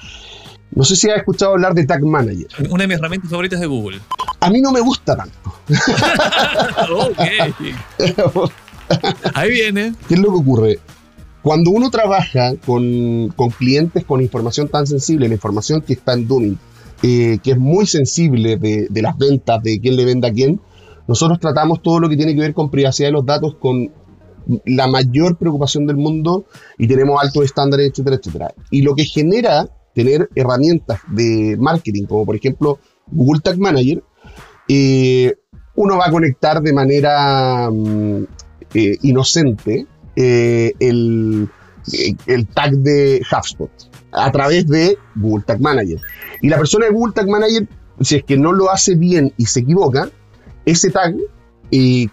no 0.75 0.85
sé 0.85 0.97
si 0.97 1.11
has 1.11 1.19
escuchado 1.19 1.53
hablar 1.53 1.75
de 1.75 1.85
Tag 1.85 2.03
Manager. 2.03 2.47
Una 2.71 2.85
de 2.85 2.89
mis 2.89 2.97
herramientas 2.97 3.31
favoritas 3.31 3.61
de 3.61 3.67
Google. 3.67 4.01
A 4.41 4.49
mí 4.51 4.63
no 4.63 4.73
me 4.73 4.81
gusta 4.81 5.15
tanto. 5.17 5.53
Ahí 9.35 9.51
viene. 9.51 9.95
¿Qué 10.09 10.15
es 10.15 10.21
lo 10.21 10.31
que 10.31 10.39
ocurre? 10.39 10.79
Cuando 11.43 11.73
uno 11.73 11.91
trabaja 11.91 12.55
con, 12.65 13.29
clientes 13.59 14.05
con 14.05 14.21
información 14.21 14.69
tan 14.69 14.87
sensible, 14.87 15.29
la 15.29 15.35
información 15.35 15.83
que 15.83 15.95
está 15.95 16.15
en 16.15 16.27
Dooming, 16.27 16.59
eh, 17.03 17.39
que 17.43 17.53
es 17.53 17.59
muy 17.59 17.87
sensible 17.87 18.57
de, 18.57 18.87
de, 18.89 19.03
las 19.03 19.19
ventas, 19.19 19.63
de 19.63 19.81
quién 19.81 19.97
le 19.97 20.05
vende 20.05 20.29
a 20.29 20.33
quién, 20.33 20.61
nosotros 21.09 21.41
tratamos 21.41 21.83
todo 21.83 21.99
lo 21.99 22.09
que 22.09 22.17
tiene 22.17 22.35
que 22.35 22.41
ver 22.41 22.55
con 22.55 22.71
privacidad 22.71 23.09
de 23.09 23.13
los 23.13 23.27
datos 23.27 23.57
con 23.57 23.91
la 24.66 24.87
mayor 24.87 25.37
preocupación 25.37 25.87
del 25.87 25.96
mundo 25.96 26.46
y 26.78 26.88
tenemos 26.88 27.22
altos 27.22 27.44
estándares, 27.44 27.90
etcétera, 27.90 28.16
etcétera. 28.16 28.55
Y 28.70 28.83
lo 28.83 28.94
que 28.94 29.05
genera 29.05 29.68
tener 29.94 30.28
herramientas 30.35 31.00
de 31.09 31.57
marketing, 31.59 32.05
como 32.05 32.24
por 32.24 32.37
ejemplo 32.37 32.78
Google 33.11 33.40
Tag 33.40 33.59
Manager, 33.59 34.02
eh, 34.68 35.35
uno 35.74 35.96
va 35.96 36.07
a 36.07 36.11
conectar 36.11 36.62
de 36.62 36.72
manera 36.72 37.70
mm, 37.70 38.24
eh, 38.74 38.98
inocente 39.02 39.87
eh, 40.16 40.72
el, 40.78 41.48
el, 42.26 42.46
tag 42.48 42.72
de 42.72 43.22
HubSpot 43.31 43.70
a 44.12 44.31
través 44.31 44.66
de 44.68 44.98
Google 45.16 45.44
Tag 45.46 45.61
Manager. 45.61 45.98
Y 46.40 46.48
la 46.48 46.59
persona 46.59 46.87
de 46.87 46.92
Google 46.92 47.14
Tag 47.14 47.28
Manager, 47.28 47.66
si 48.00 48.16
es 48.16 48.24
que 48.24 48.37
no 48.37 48.52
lo 48.52 48.70
hace 48.70 48.94
bien 48.94 49.33
y 49.37 49.46
se 49.46 49.61
equivoca, 49.61 50.11
ese 50.64 50.90
tag 50.90 51.14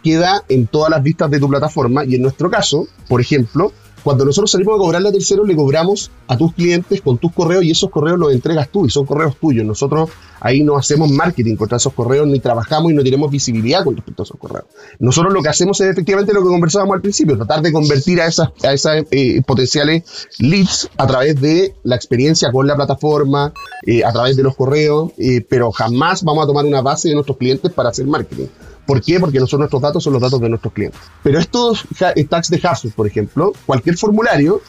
queda 0.01 0.43
en 0.47 0.67
todas 0.67 0.89
las 0.89 1.03
vistas 1.03 1.29
de 1.29 1.39
tu 1.39 1.49
plataforma 1.49 2.05
y 2.05 2.15
en 2.15 2.21
nuestro 2.21 2.49
caso, 2.49 2.87
por 3.07 3.19
ejemplo, 3.19 3.73
cuando 4.03 4.23
nosotros 4.23 4.51
salimos 4.51 4.75
a 4.75 4.77
cobrarle 4.77 5.09
a 5.09 5.11
terceros, 5.11 5.47
le 5.47 5.55
cobramos 5.55 6.11
a 6.27 6.37
tus 6.37 6.53
clientes 6.53 7.01
con 7.01 7.17
tus 7.17 7.33
correos 7.33 7.63
y 7.63 7.71
esos 7.71 7.89
correos 7.89 8.17
los 8.17 8.31
entregas 8.31 8.69
tú 8.69 8.85
y 8.85 8.89
son 8.89 9.05
correos 9.05 9.35
tuyos. 9.37 9.65
Nosotros 9.65 10.09
ahí 10.39 10.63
no 10.63 10.77
hacemos 10.77 11.11
marketing 11.11 11.55
contra 11.55 11.77
esos 11.77 11.93
correos, 11.93 12.27
ni 12.27 12.39
trabajamos 12.39 12.91
y 12.91 12.95
no 12.95 13.03
tenemos 13.03 13.29
visibilidad 13.29 13.83
con 13.83 13.95
respecto 13.95 14.23
a 14.23 14.25
esos 14.25 14.37
correos. 14.39 14.65
Nosotros 14.99 15.33
lo 15.33 15.41
que 15.41 15.49
hacemos 15.49 15.79
es 15.81 15.91
efectivamente 15.91 16.33
lo 16.33 16.41
que 16.41 16.47
conversábamos 16.47 16.95
al 16.95 17.01
principio, 17.01 17.35
tratar 17.35 17.61
de 17.61 17.73
convertir 17.73 18.21
a 18.21 18.27
esas, 18.27 18.49
a 18.63 18.73
esas 18.73 19.03
eh, 19.11 19.41
potenciales 19.45 20.03
leads 20.39 20.89
a 20.97 21.05
través 21.05 21.39
de 21.41 21.75
la 21.83 21.95
experiencia 21.95 22.51
con 22.51 22.67
la 22.67 22.75
plataforma, 22.75 23.53
eh, 23.85 24.03
a 24.05 24.13
través 24.13 24.37
de 24.37 24.43
los 24.43 24.55
correos, 24.55 25.11
eh, 25.17 25.45
pero 25.47 25.71
jamás 25.71 26.23
vamos 26.23 26.45
a 26.45 26.47
tomar 26.47 26.65
una 26.65 26.81
base 26.81 27.09
de 27.09 27.15
nuestros 27.15 27.37
clientes 27.37 27.71
para 27.71 27.89
hacer 27.89 28.07
marketing. 28.07 28.47
¿Por 28.89 29.03
qué? 29.03 29.19
Porque 29.19 29.37
nosotros 29.37 29.59
nuestros 29.59 29.83
datos 29.83 30.03
son 30.03 30.13
los 30.13 30.21
datos 30.23 30.41
de 30.41 30.49
nuestros 30.49 30.73
clientes. 30.73 30.99
Pero 31.21 31.37
estos 31.37 31.85
tags 32.27 32.49
de 32.49 32.57
HubSpot, 32.57 32.91
por 32.93 33.05
ejemplo, 33.05 33.53
cualquier 33.67 33.95
formulario 33.95 34.63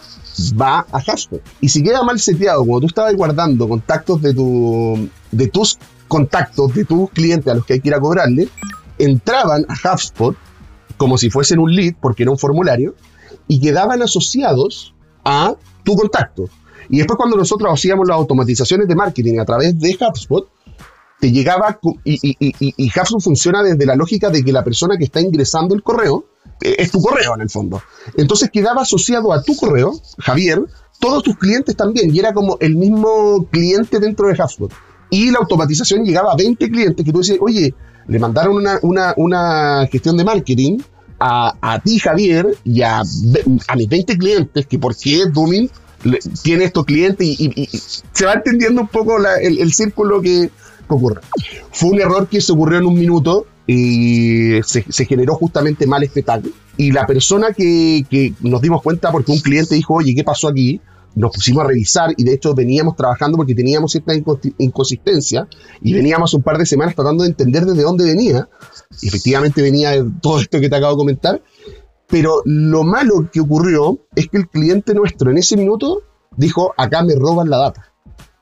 va 0.61 0.85
a 0.93 0.99
HubSpot. 0.99 1.41
Y 1.63 1.71
si 1.71 1.83
queda 1.83 2.03
mal 2.03 2.21
seteado, 2.21 2.63
cuando 2.67 2.81
tú 2.83 2.87
estabas 2.89 3.15
guardando 3.15 3.67
contactos 3.67 4.21
de, 4.21 4.35
tu, 4.35 5.09
de 5.31 5.49
tus 5.49 5.79
contactos, 6.07 6.75
de 6.75 6.85
tus 6.85 7.09
clientes 7.13 7.51
a 7.51 7.55
los 7.55 7.65
que 7.65 7.73
hay 7.73 7.81
que 7.81 7.89
ir 7.89 7.95
a 7.95 8.01
cobrarle, 8.01 8.51
entraban 8.99 9.65
a 9.67 9.91
HubSpot 9.91 10.37
como 10.99 11.17
si 11.17 11.31
fuesen 11.31 11.59
un 11.59 11.75
lead, 11.75 11.95
porque 11.99 12.25
era 12.25 12.31
un 12.31 12.39
formulario, 12.39 12.97
y 13.49 13.59
quedaban 13.59 14.03
asociados 14.03 14.93
a 15.25 15.55
tu 15.83 15.97
contacto. 15.97 16.51
Y 16.91 16.99
después 16.99 17.17
cuando 17.17 17.39
nosotros 17.39 17.73
hacíamos 17.73 18.07
las 18.07 18.19
automatizaciones 18.19 18.87
de 18.87 18.97
marketing 18.97 19.39
a 19.39 19.47
través 19.47 19.79
de 19.81 19.97
HubSpot, 19.99 20.47
te 21.21 21.31
llegaba 21.31 21.79
y, 22.05 22.19
y, 22.23 22.37
y, 22.59 22.75
y 22.77 22.91
funciona 23.21 23.63
desde 23.63 23.87
la 23.87 23.95
lógica 23.95 24.31
de 24.31 24.43
que 24.43 24.53
la 24.53 24.65
persona 24.65 24.97
que 24.97 25.05
está 25.05 25.21
ingresando 25.21 25.75
el 25.75 25.83
correo 25.83 26.25
eh, 26.63 26.77
es 26.79 26.91
tu 26.91 27.01
correo 27.01 27.35
en 27.35 27.43
el 27.43 27.51
fondo. 27.51 27.83
Entonces 28.17 28.51
quedaba 28.51 28.83
asociado 28.83 29.33
a 29.33 29.43
tu 29.43 29.55
correo, 29.57 29.93
Javier, 30.19 30.63
todos 30.99 31.23
tus 31.23 31.37
clientes 31.37 31.77
también, 31.77 32.15
y 32.15 32.19
era 32.19 32.33
como 32.33 32.57
el 32.61 32.77
mismo 32.77 33.47
cliente 33.51 33.99
dentro 33.99 34.29
de 34.29 34.35
HubSpot. 34.35 34.73
Y 35.11 35.31
la 35.31 35.39
automatización 35.39 36.05
llegaba 36.05 36.33
a 36.33 36.37
20 36.37 36.71
clientes 36.71 37.05
que 37.05 37.13
tú 37.13 37.19
decías, 37.19 37.39
oye, 37.41 37.75
le 38.07 38.19
mandaron 38.19 38.57
una, 38.57 38.79
una, 38.83 39.15
una 39.17 39.87
gestión 39.91 40.17
de 40.17 40.25
marketing 40.25 40.79
a, 41.19 41.55
a, 41.61 41.81
ti, 41.81 41.99
Javier, 41.99 42.57
y 42.65 42.83
a, 42.83 43.01
a 43.01 43.77
mis 43.77 43.89
20 43.89 44.19
clientes, 44.19 44.67
que 44.67 44.79
por 44.79 44.97
qué 44.97 45.27
Dooming 45.27 45.71
tiene 46.43 46.65
estos 46.65 46.85
clientes, 46.87 47.27
y, 47.27 47.69
se 48.13 48.25
va 48.25 48.35
entendiendo 48.35 48.81
un 48.83 48.89
poco 48.89 49.19
el, 49.19 49.59
el, 49.59 49.73
círculo 49.73 50.23
que, 50.23 50.51
ocurre. 50.95 51.21
Fue 51.73 51.91
un 51.91 52.01
error 52.01 52.29
que 52.29 52.41
se 52.41 52.53
ocurrió 52.53 52.79
en 52.79 52.87
un 52.87 52.95
minuto 52.95 53.47
y 53.67 54.61
se, 54.65 54.83
generó 55.05 55.35
justamente 55.35 55.87
mal 55.87 56.09
tag. 56.25 56.43
Y 56.77 56.93
la 56.93 57.07
persona 57.07 57.53
que, 57.53 58.05
que, 58.09 58.35
nos 58.41 58.61
dimos 58.61 58.83
cuenta 58.83 59.13
porque 59.13 59.33
un 59.33 59.41
cliente 59.41 59.75
dijo, 59.75 59.95
oye, 59.95 60.15
¿qué 60.15 60.25
pasó 60.25 60.49
aquí? 60.49 60.81
Nos 61.15 61.33
pusimos 61.33 61.65
a 61.65 61.67
revisar 61.67 62.15
y 62.17 62.25
de 62.25 62.35
hecho 62.35 62.55
veníamos 62.55 62.97
trabajando 62.97 63.37
porque 63.37 63.55
teníamos 63.55 63.93
cierta 63.93 64.13
inconsistencia 64.59 65.49
y 65.83 65.93
veníamos 65.93 66.35
un 66.35 66.43
par 66.43 66.57
de 66.57 66.67
semanas 66.67 66.95
tratando 66.95 67.25
de 67.25 67.31
entender 67.31 67.65
desde 67.65 67.83
dónde 67.83 68.05
venía. 68.05 68.49
Y 69.03 69.09
efectivamente 69.09 69.61
venía 69.63 69.93
todo 70.21 70.41
esto 70.41 70.61
que 70.61 70.69
te 70.69 70.77
acabo 70.77 70.93
de 70.93 70.99
comentar. 70.99 71.43
Pero 72.07 72.43
lo 72.45 72.83
malo 72.83 73.29
que 73.33 73.41
ocurrió 73.41 74.01
es 74.17 74.29
que 74.29 74.39
el 74.39 74.49
cliente 74.49 74.95
nuestro 74.95 75.31
en 75.31 75.39
ese 75.39 75.57
minuto 75.57 76.03
dijo, 76.37 76.75
acá 76.77 77.03
me 77.05 77.15
roban 77.15 77.49
la 77.49 77.59
data. 77.59 77.90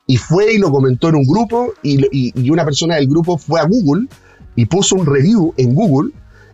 Y 0.09 0.17
fue 0.17 0.55
y 0.55 0.59
lo 0.59 0.73
comentó 0.73 1.11
en 1.11 1.17
un 1.17 1.25
grupo 1.25 1.75
y, 1.83 2.33
y 2.35 2.51
una 2.51 2.65
persona 2.65 2.97
del 2.97 3.07
grupo 3.07 3.39
fue 3.39 3.61
a 3.61 3.65
Google 3.65 4.09
y 4.57 4.67
puso 4.67 4.97
un 4.97 5.07
review 5.07 5.55
en 5.57 5.75
Google 5.75 6.13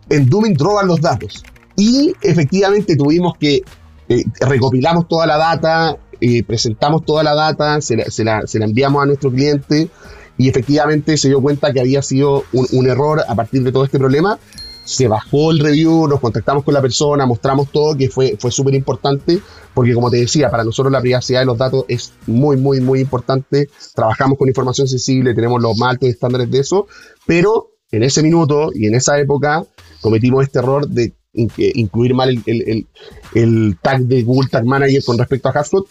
en 0.09 0.29
Dooming 0.29 0.57
roban 0.57 0.87
los 0.87 1.01
datos. 1.01 1.43
Y 1.75 2.13
efectivamente 2.21 2.95
tuvimos 2.95 3.37
que 3.37 3.63
eh, 4.07 4.23
recopilamos 4.39 5.07
toda 5.07 5.25
la 5.25 5.37
data, 5.37 5.97
eh, 6.21 6.43
presentamos 6.43 7.03
toda 7.05 7.23
la 7.23 7.35
data, 7.35 7.81
se 7.81 7.97
la, 7.97 8.05
se, 8.09 8.23
la, 8.23 8.65
enviamos 8.65 9.03
a 9.03 9.05
nuestro 9.05 9.31
cliente 9.31 9.89
y 10.37 10.49
efectivamente 10.49 11.17
se 11.17 11.29
dio 11.29 11.41
cuenta 11.41 11.73
que 11.73 11.79
había 11.79 12.01
sido 12.01 12.43
un, 12.53 12.87
error 12.87 13.23
a 13.27 13.35
partir 13.35 13.63
de 13.63 13.71
todo 13.71 13.85
este 13.85 13.97
problema. 13.97 14.37
Se 14.85 15.07
bajó 15.07 15.51
el 15.51 15.59
review, 15.59 16.07
nos 16.07 16.19
contactamos 16.19 16.63
con 16.63 16.73
la 16.73 16.81
persona, 16.81 17.25
mostramos 17.25 17.71
todo, 17.71 17.97
que 17.97 18.09
fue, 18.09 18.37
fue 18.39 18.51
súper 18.51 18.75
importante, 18.75 19.39
porque 19.73 19.93
como 19.93 20.09
te 20.09 20.17
decía, 20.17 20.49
para 20.49 20.63
nosotros 20.63 20.91
la 20.91 21.01
privacidad 21.01 21.41
de 21.41 21.45
los 21.47 21.57
datos 21.57 21.85
es 21.87 22.13
muy, 22.27 22.55
muy, 22.55 22.79
muy 22.79 22.99
importante. 23.01 23.69
Trabajamos 23.93 24.37
con 24.37 24.47
información 24.47 24.87
sensible, 24.87 25.33
tenemos 25.33 25.61
los 25.61 25.77
más 25.77 25.91
altos 25.91 26.09
estándares 26.09 26.49
de 26.49 26.59
eso, 26.59 26.87
pero 27.25 27.71
en 27.91 28.03
ese 28.03 28.23
minuto 28.23 28.71
y 28.73 28.87
en 28.87 28.95
esa 28.95 29.19
época 29.19 29.65
cometimos 30.01 30.43
este 30.43 30.59
error 30.59 30.87
de 30.87 31.15
incluir 31.33 32.13
mal 32.13 32.29
el, 32.45 33.77
tag 33.81 34.01
de 34.01 34.23
Google 34.23 34.49
Tag 34.49 34.65
Manager 34.65 35.03
con 35.03 35.17
respecto 35.17 35.49
a 35.49 35.59
HubSpot. 35.59 35.85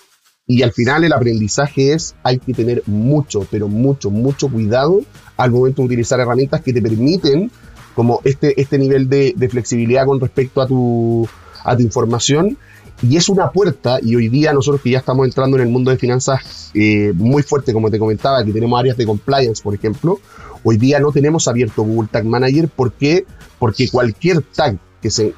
Y 0.46 0.62
al 0.62 0.72
final 0.72 1.04
el 1.04 1.12
aprendizaje 1.12 1.94
es, 1.94 2.14
hay 2.22 2.38
que 2.38 2.52
tener 2.52 2.82
mucho, 2.86 3.46
pero 3.50 3.66
mucho, 3.66 4.10
mucho 4.10 4.48
cuidado 4.48 5.00
al 5.38 5.50
momento 5.50 5.80
de 5.82 5.86
utilizar 5.86 6.20
herramientas 6.20 6.60
que 6.60 6.74
te 6.74 6.82
permiten 6.82 7.50
como 7.94 8.20
este, 8.24 8.60
este 8.60 8.78
nivel 8.78 9.08
de, 9.08 9.48
flexibilidad 9.50 10.06
con 10.06 10.20
respecto 10.20 10.60
a 10.60 10.66
tu, 10.66 11.28
a 11.64 11.76
tu 11.76 11.82
información. 11.82 12.58
Y 13.02 13.16
es 13.16 13.28
una 13.28 13.50
puerta, 13.50 13.98
y 14.00 14.14
hoy 14.14 14.28
día 14.28 14.52
nosotros 14.52 14.80
que 14.80 14.90
ya 14.90 14.98
estamos 14.98 15.26
entrando 15.26 15.56
en 15.56 15.64
el 15.64 15.68
mundo 15.68 15.90
de 15.90 15.96
finanzas 15.96 16.70
eh, 16.74 17.12
muy 17.14 17.42
fuerte, 17.42 17.72
como 17.72 17.90
te 17.90 17.98
comentaba, 17.98 18.44
que 18.44 18.52
tenemos 18.52 18.78
áreas 18.78 18.96
de 18.96 19.04
compliance, 19.04 19.62
por 19.62 19.74
ejemplo, 19.74 20.20
hoy 20.62 20.78
día 20.78 21.00
no 21.00 21.12
tenemos 21.12 21.46
abierto 21.48 21.82
Google 21.82 22.08
Tag 22.10 22.24
Manager. 22.24 22.68
¿Por 22.68 22.92
qué? 22.92 23.26
Porque 23.58 23.88
cualquier 23.88 24.42
tag 24.42 24.78
que 25.02 25.10
se 25.10 25.34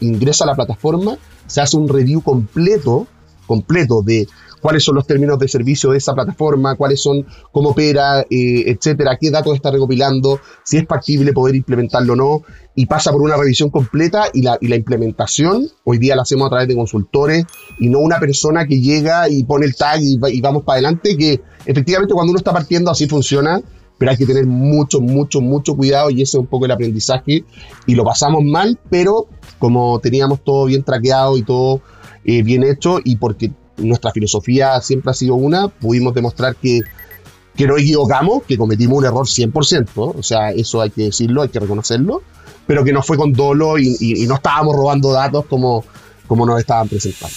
ingresa 0.00 0.44
a 0.44 0.48
la 0.48 0.54
plataforma, 0.54 1.16
se 1.46 1.62
hace 1.62 1.76
un 1.76 1.88
review 1.88 2.20
completo, 2.20 3.06
completo 3.46 4.02
de 4.02 4.28
cuáles 4.60 4.84
son 4.84 4.94
los 4.94 5.06
términos 5.06 5.38
de 5.38 5.48
servicio 5.48 5.90
de 5.90 5.98
esa 5.98 6.14
plataforma, 6.14 6.74
cuáles 6.76 7.02
son, 7.02 7.26
cómo 7.52 7.70
opera, 7.70 8.20
eh, 8.22 8.64
etcétera, 8.66 9.16
qué 9.20 9.30
datos 9.30 9.54
está 9.54 9.70
recopilando, 9.70 10.40
si 10.64 10.78
es 10.78 10.86
factible 10.86 11.32
poder 11.32 11.54
implementarlo 11.56 12.14
o 12.14 12.16
no, 12.16 12.42
y 12.74 12.86
pasa 12.86 13.12
por 13.12 13.22
una 13.22 13.36
revisión 13.36 13.70
completa 13.70 14.24
y 14.32 14.42
la, 14.42 14.58
y 14.60 14.68
la 14.68 14.76
implementación. 14.76 15.68
Hoy 15.84 15.98
día 15.98 16.16
la 16.16 16.22
hacemos 16.22 16.46
a 16.46 16.50
través 16.50 16.68
de 16.68 16.74
consultores 16.74 17.44
y 17.78 17.88
no 17.88 18.00
una 18.00 18.18
persona 18.18 18.66
que 18.66 18.80
llega 18.80 19.28
y 19.28 19.44
pone 19.44 19.66
el 19.66 19.74
tag 19.74 20.00
y, 20.02 20.18
y 20.32 20.40
vamos 20.40 20.64
para 20.64 20.74
adelante, 20.74 21.16
que 21.16 21.40
efectivamente 21.64 22.14
cuando 22.14 22.30
uno 22.30 22.38
está 22.38 22.52
partiendo 22.52 22.90
así 22.90 23.06
funciona, 23.06 23.62
pero 23.98 24.10
hay 24.10 24.16
que 24.16 24.26
tener 24.26 24.46
mucho, 24.46 25.00
mucho, 25.00 25.40
mucho 25.40 25.74
cuidado 25.74 26.10
y 26.10 26.22
ese 26.22 26.36
es 26.36 26.40
un 26.40 26.46
poco 26.46 26.66
el 26.66 26.70
aprendizaje 26.70 27.44
y 27.86 27.94
lo 27.94 28.04
pasamos 28.04 28.44
mal, 28.44 28.78
pero 28.90 29.26
como 29.58 29.98
teníamos 30.00 30.42
todo 30.44 30.66
bien 30.66 30.82
traqueado 30.82 31.36
y 31.36 31.42
todo 31.42 31.80
eh, 32.24 32.42
bien 32.42 32.62
hecho 32.62 32.98
y 33.02 33.16
porque 33.16 33.52
nuestra 33.78 34.12
filosofía 34.12 34.80
siempre 34.80 35.10
ha 35.10 35.14
sido 35.14 35.34
una, 35.34 35.68
pudimos 35.68 36.14
demostrar 36.14 36.56
que, 36.56 36.82
que 37.56 37.66
no 37.66 37.76
equivocamos, 37.76 38.42
que 38.44 38.56
cometimos 38.56 38.98
un 38.98 39.04
error 39.04 39.26
100%, 39.26 39.88
o 39.94 40.22
sea, 40.22 40.50
eso 40.50 40.80
hay 40.80 40.90
que 40.90 41.04
decirlo, 41.04 41.42
hay 41.42 41.48
que 41.48 41.60
reconocerlo, 41.60 42.22
pero 42.66 42.84
que 42.84 42.92
no 42.92 43.02
fue 43.02 43.16
con 43.16 43.32
dolo 43.32 43.78
y, 43.78 43.96
y 44.00 44.26
no 44.26 44.36
estábamos 44.36 44.74
robando 44.74 45.12
datos 45.12 45.46
como, 45.46 45.84
como 46.26 46.46
nos 46.46 46.58
estaban 46.58 46.88
presentando. 46.88 47.34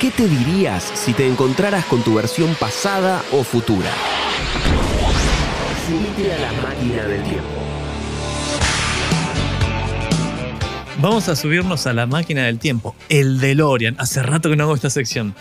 ¿Qué 0.00 0.10
te 0.10 0.28
dirías 0.28 0.82
si 0.82 1.14
te 1.14 1.26
encontraras 1.26 1.86
con 1.86 2.02
tu 2.02 2.14
versión 2.14 2.54
pasada 2.60 3.22
o 3.32 3.42
futura? 3.42 3.90
Subite 5.86 6.34
a 6.34 6.38
la 6.40 6.52
máquina 6.62 7.04
del 7.04 7.22
tiempo. 7.22 7.65
Vamos 10.98 11.28
a 11.28 11.36
subirnos 11.36 11.86
a 11.86 11.92
la 11.92 12.06
máquina 12.06 12.44
del 12.44 12.58
tiempo, 12.58 12.96
el 13.10 13.38
DeLorean. 13.38 13.96
Hace 13.98 14.22
rato 14.22 14.48
que 14.48 14.56
no 14.56 14.64
hago 14.64 14.74
esta 14.74 14.88
sección. 14.88 15.34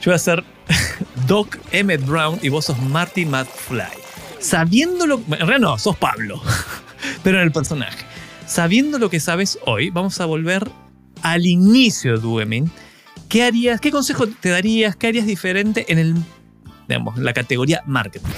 Yo 0.00 0.10
voy 0.10 0.14
a 0.14 0.18
ser 0.18 0.44
Doc 1.26 1.58
Emmett 1.72 2.06
Brown 2.06 2.38
y 2.40 2.48
vos 2.50 2.66
sos 2.66 2.80
Marty 2.80 3.26
McFly. 3.26 3.98
Sabiendo 4.38 5.06
lo. 5.06 5.16
En 5.18 5.30
realidad 5.30 5.58
no, 5.58 5.78
sos 5.78 5.96
Pablo. 5.96 6.40
Pero 7.24 7.38
en 7.38 7.44
el 7.44 7.52
personaje. 7.52 8.04
Sabiendo 8.46 8.98
lo 9.00 9.10
que 9.10 9.18
sabes 9.18 9.58
hoy, 9.66 9.90
vamos 9.90 10.20
a 10.20 10.26
volver 10.26 10.70
al 11.22 11.46
inicio 11.46 12.12
de 12.12 12.20
Duemin. 12.20 12.70
¿Qué 13.28 13.42
harías? 13.42 13.80
¿Qué 13.80 13.90
consejo 13.90 14.28
te 14.28 14.50
darías? 14.50 14.94
¿Qué 14.94 15.08
harías 15.08 15.26
diferente 15.26 15.84
en 15.88 15.98
el, 15.98 16.14
digamos, 16.86 17.18
la 17.18 17.32
categoría 17.32 17.82
marketing? 17.86 18.28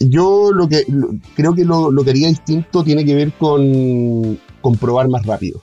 yo 0.00 0.50
lo 0.52 0.66
que 0.66 0.86
creo 1.34 1.54
que 1.54 1.64
lo, 1.64 1.92
que 2.02 2.10
haría 2.10 2.28
distinto 2.28 2.82
tiene 2.82 3.04
que 3.04 3.14
ver 3.14 3.32
con, 3.32 4.38
probar 4.80 5.08
más 5.08 5.26
rápido. 5.26 5.60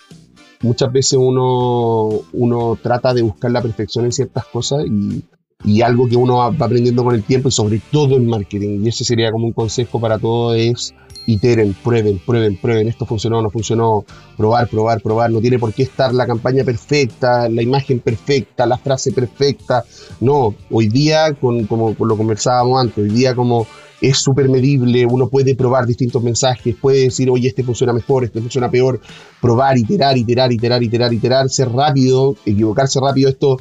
Muchas 0.61 0.91
veces 0.91 1.19
uno, 1.19 2.09
uno 2.33 2.77
trata 2.81 3.13
de 3.13 3.21
buscar 3.21 3.51
la 3.51 3.61
perfección 3.61 4.05
en 4.05 4.11
ciertas 4.11 4.45
cosas 4.45 4.85
y, 4.85 5.23
y 5.63 5.81
algo 5.81 6.07
que 6.07 6.15
uno 6.15 6.37
va 6.37 6.47
aprendiendo 6.47 7.03
con 7.03 7.13
el 7.13 7.23
tiempo 7.23 7.49
y 7.49 7.51
sobre 7.51 7.81
todo 7.91 8.15
en 8.15 8.27
marketing, 8.27 8.83
y 8.83 8.89
ese 8.89 9.03
sería 9.03 9.31
como 9.31 9.45
un 9.45 9.53
consejo 9.53 9.99
para 9.99 10.17
todos, 10.17 10.55
es 10.55 10.93
iteren, 11.27 11.75
prueben, 11.83 12.19
prueben, 12.25 12.57
prueben, 12.57 12.87
esto 12.87 13.05
funcionó, 13.05 13.41
no 13.41 13.49
funcionó, 13.49 14.05
probar, 14.37 14.69
probar, 14.69 15.01
probar, 15.01 15.29
no 15.29 15.41
tiene 15.41 15.59
por 15.59 15.73
qué 15.73 15.83
estar 15.83 16.13
la 16.13 16.25
campaña 16.25 16.63
perfecta, 16.63 17.49
la 17.49 17.61
imagen 17.61 17.99
perfecta, 17.99 18.65
la 18.65 18.77
frase 18.77 19.11
perfecta, 19.11 19.83
no, 20.21 20.55
hoy 20.71 20.87
día, 20.87 21.33
con, 21.33 21.65
como 21.65 21.95
lo 21.99 22.17
conversábamos 22.17 22.81
antes, 22.81 22.97
hoy 23.03 23.09
día 23.09 23.35
como 23.35 23.67
es 24.01 24.17
súper 24.17 24.49
medible, 24.49 25.05
uno 25.05 25.27
puede 25.29 25.55
probar 25.55 25.85
distintos 25.85 26.21
mensajes, 26.21 26.75
puede 26.75 27.05
decir, 27.05 27.29
oye, 27.29 27.47
este 27.47 27.63
funciona 27.63 27.93
mejor, 27.93 28.23
este 28.23 28.39
funciona 28.39 28.69
peor, 28.69 29.01
probar, 29.41 29.77
iterar, 29.77 30.17
iterar, 30.17 30.51
iterar, 30.51 30.83
iterar, 30.83 31.13
iterar, 31.13 31.49
ser 31.49 31.71
rápido, 31.71 32.35
equivocarse 32.45 32.99
rápido, 32.99 33.29
esto 33.29 33.57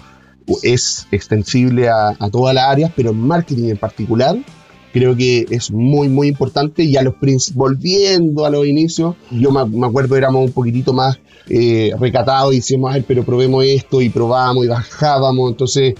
es 0.62 1.06
extensible 1.10 1.88
a, 1.88 2.14
todas 2.30 2.54
las 2.54 2.64
áreas, 2.64 2.92
pero 2.94 3.10
en 3.10 3.20
marketing 3.20 3.70
en 3.70 3.78
particular 3.78 4.36
creo 4.92 5.16
que 5.16 5.46
es 5.50 5.70
muy, 5.70 6.08
muy 6.08 6.28
importante. 6.28 6.84
Y 6.84 6.96
a 6.96 7.02
los 7.02 7.14
volviendo 7.54 8.46
a 8.46 8.50
los 8.50 8.66
inicios, 8.66 9.16
yo 9.30 9.50
me, 9.50 9.86
acuerdo 9.86 10.16
éramos 10.16 10.44
un 10.44 10.52
poquitito 10.52 10.92
más 10.92 11.18
eh, 11.48 11.92
recatados 11.98 12.52
y 12.54 12.56
decíamos, 12.56 12.90
a 12.90 12.94
ver, 12.94 13.04
pero 13.06 13.24
probemos 13.24 13.64
esto 13.64 14.00
y 14.00 14.08
probamos 14.08 14.64
y 14.64 14.68
bajábamos, 14.68 15.50
entonces 15.50 15.94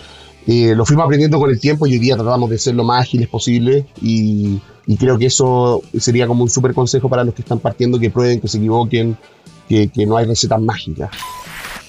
eh, 0.47 0.77
lo 0.77 0.87
fuimos 0.87 1.05
aprendiendo 1.05 1.41
con 1.41 1.51
el 1.51 1.59
tiempo 1.59 1.87
y 1.87 1.95
hoy 1.95 1.99
día 1.99 2.15
tratamos 2.17 2.49
de 2.51 2.59
ser 2.59 2.77
lo 2.77 2.85
más 2.85 3.03
ágiles 3.03 3.29
posible 3.29 3.85
y, 4.01 4.61
creo 4.99 5.19
que 5.19 5.27
eso 5.27 5.83
sería 5.99 6.29
como 6.29 6.45
un 6.45 6.51
súper 6.51 6.73
consejo 6.73 7.09
para 7.09 7.25
los 7.25 7.35
que 7.35 7.43
están 7.43 7.59
partiendo, 7.59 7.99
que 7.99 8.11
prueben, 8.11 8.41
que 8.41 8.47
se 8.47 8.59
equivoquen, 8.59 9.17
que, 9.69 9.91
no 10.07 10.17
hay 10.17 10.27
recetas 10.27 10.61
mágicas. 10.61 11.11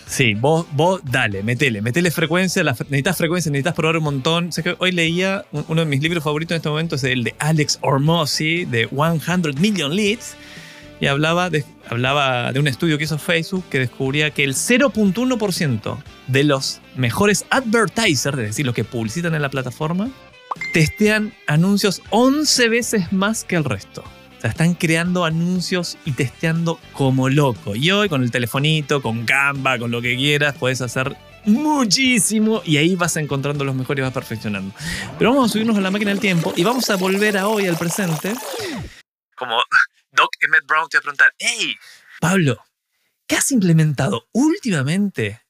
Sí, 0.08 0.34
vos, 0.34 0.66
vos 0.72 1.01
dale, 1.03 1.43
metele, 1.43 1.82
metele 1.84 2.10
frecuencia, 2.10 2.64
necesitas 2.64 3.18
frecuencia, 3.18 3.51
necesitas 3.51 3.76
probar 3.76 3.97
un 3.97 4.05
montón. 4.05 4.51
Sé 4.51 4.64
que 4.64 4.76
hoy 4.80 4.91
leía 4.91 5.45
uno 5.68 5.82
de 5.82 5.86
mis 5.86 6.01
libros 6.01 6.24
favoritos 6.24 6.55
en 6.55 6.58
este 6.58 6.70
momento, 6.70 6.95
es 6.95 7.03
el 7.03 7.24
de 7.26 7.36
Alex 7.38 7.78
Ormozzi, 7.82 8.66
de 8.66 8.88
100 8.88 9.62
Million 9.62 9.95
Leads, 9.95 10.36
y 10.99 11.05
hablaba 11.05 11.51
de, 11.51 11.64
hablaba 11.88 12.51
de 12.51 12.60
un 12.60 12.68
estudio 12.68 12.97
que 12.97 13.03
hizo 13.03 13.20
Facebook 13.20 13.66
que 13.70 13.78
descubría 13.78 14.32
que 14.32 14.43
el 14.43 14.55
0.1% 14.55 15.97
de 16.28 16.43
los 16.43 16.82
mejores 16.95 17.45
advertisers, 17.49 18.38
es 18.38 18.47
decir, 18.47 18.65
los 18.65 18.75
que 18.75 18.84
publicitan 18.84 19.34
en 19.36 19.41
la 19.41 19.49
plataforma, 19.49 20.09
testean 20.73 21.34
anuncios 21.47 22.01
11 22.09 22.69
veces 22.69 23.11
más 23.13 23.43
que 23.43 23.55
el 23.55 23.63
resto. 23.63 24.03
O 24.38 24.41
sea, 24.41 24.51
están 24.51 24.75
creando 24.75 25.25
anuncios 25.25 25.97
y 26.05 26.11
testeando 26.11 26.80
como 26.93 27.28
loco. 27.30 27.75
Y 27.75 27.89
hoy 27.89 28.07
con 28.07 28.21
el 28.21 28.30
telefonito, 28.30 29.01
con 29.01 29.25
Canva, 29.25 29.80
con 29.80 29.89
lo 29.89 30.01
que 30.01 30.15
quieras, 30.15 30.55
puedes 30.59 30.82
hacer 30.82 31.17
muchísimo 31.45 32.61
y 32.63 32.78
ahí 32.78 32.95
vas 32.95 33.15
encontrando 33.17 33.63
los 33.63 33.73
mejores 33.73 34.01
y 34.01 34.03
vas 34.03 34.13
perfeccionando. 34.13 34.75
Pero 35.17 35.32
vamos 35.32 35.49
a 35.49 35.53
subirnos 35.53 35.78
a 35.78 35.82
la 35.82 35.89
máquina 35.89 36.11
del 36.11 36.19
tiempo 36.19 36.53
y 36.55 36.63
vamos 36.63 36.89
a 36.89 36.97
volver 36.97 37.38
a 37.38 37.47
hoy, 37.47 37.65
al 37.65 37.78
presente. 37.78 38.36
Como 39.36 39.57
Doc 40.11 40.30
Emmett 40.41 40.65
Brown 40.67 40.88
te 40.89 40.97
va 40.97 40.99
a 40.99 41.03
preguntar, 41.03 41.34
hey, 41.39 41.75
Pablo, 42.19 42.63
¿qué 43.28 43.38
has 43.38 43.51
implementado 43.51 44.28
últimamente 44.34 45.41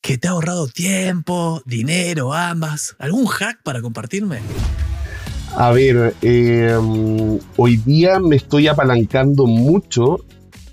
que 0.00 0.18
te 0.18 0.28
ha 0.28 0.32
ahorrado 0.32 0.68
tiempo, 0.68 1.62
dinero, 1.66 2.32
ambas? 2.32 2.96
¿Algún 2.98 3.26
hack 3.26 3.62
para 3.62 3.82
compartirme? 3.82 4.38
A 5.56 5.70
ver, 5.72 6.14
em, 6.22 7.38
hoy 7.56 7.76
día 7.78 8.20
me 8.20 8.36
estoy 8.36 8.68
apalancando 8.68 9.46
mucho 9.46 10.20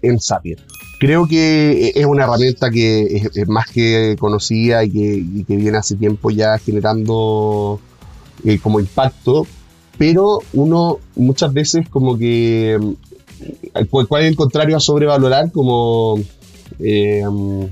en 0.01 0.19
Zapier. 0.19 0.59
Creo 0.99 1.27
que 1.27 1.91
es 1.95 2.05
una 2.05 2.23
herramienta 2.23 2.69
que 2.69 3.29
es, 3.33 3.47
más 3.47 3.67
que 3.67 4.15
conocida 4.19 4.83
y 4.83 5.43
que, 5.43 5.55
viene 5.55 5.77
hace 5.77 5.95
tiempo 5.95 6.31
ya 6.31 6.57
generando 6.57 7.79
eh, 8.43 8.59
como 8.59 8.79
impacto, 8.79 9.45
pero 9.97 10.39
uno 10.53 10.99
muchas 11.15 11.51
veces 11.53 11.89
como 11.89 12.17
que 12.17 12.79
¿Cuál 13.89 14.23
es 14.23 14.29
el 14.29 14.35
contrario 14.35 14.77
a 14.77 14.79
sobrevalorar? 14.79 15.51
Como 15.51 16.19
Eh, 16.79 17.23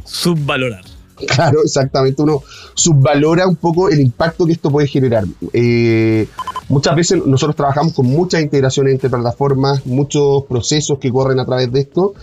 Subvalorar. 0.06 0.84
Claro, 1.28 1.59
exactamente. 1.64 2.22
Uno 2.22 2.41
subvalora 2.74 3.47
un 3.47 3.55
poco 3.55 3.89
el 3.89 3.99
impacto 3.99 4.45
que 4.45 4.53
esto 4.53 4.70
puede 4.70 4.88
generar. 4.88 5.26
Eh, 5.53 6.28
muchas 6.70 6.95
veces 6.95 7.26
nosotros 7.26 7.55
trabajamos 7.55 7.93
con 7.93 8.05
muchas 8.07 8.41
integraciones 8.41 8.93
entre 8.93 9.09
plataformas, 9.09 9.86
muchos 9.86 10.45
procesos 10.45 10.99
que 10.99 11.11
corren 11.11 11.39
a 11.39 11.45
través 11.45 11.72
de 11.72 11.82
esto. 11.82 12.14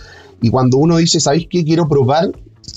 Y 0.41 0.49
cuando 0.49 0.77
uno 0.77 0.97
dice, 0.97 1.19
¿sabéis 1.19 1.47
qué? 1.49 1.63
Quiero 1.63 1.87
probar, 1.87 2.31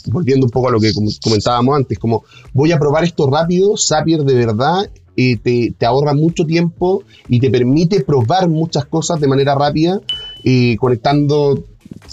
volviendo 0.07 0.47
un 0.47 0.51
poco 0.51 0.69
a 0.69 0.73
lo 0.73 0.81
que 0.81 0.93
comentábamos 1.23 1.77
antes, 1.77 1.99
como 1.99 2.25
voy 2.53 2.73
a 2.73 2.79
probar 2.79 3.05
esto 3.05 3.29
rápido, 3.31 3.77
Zapier 3.77 4.23
de 4.23 4.35
verdad 4.35 4.91
eh, 5.17 5.37
te, 5.37 5.73
te, 5.79 5.87
ahorra 5.87 6.13
mucho 6.13 6.45
tiempo 6.45 7.05
y 7.29 7.39
te 7.39 7.49
permite 7.49 8.01
probar 8.01 8.49
muchas 8.49 8.85
cosas 8.87 9.21
de 9.21 9.29
manera 9.29 9.55
rápida, 9.55 10.01
eh, 10.43 10.77
conectando 10.79 11.65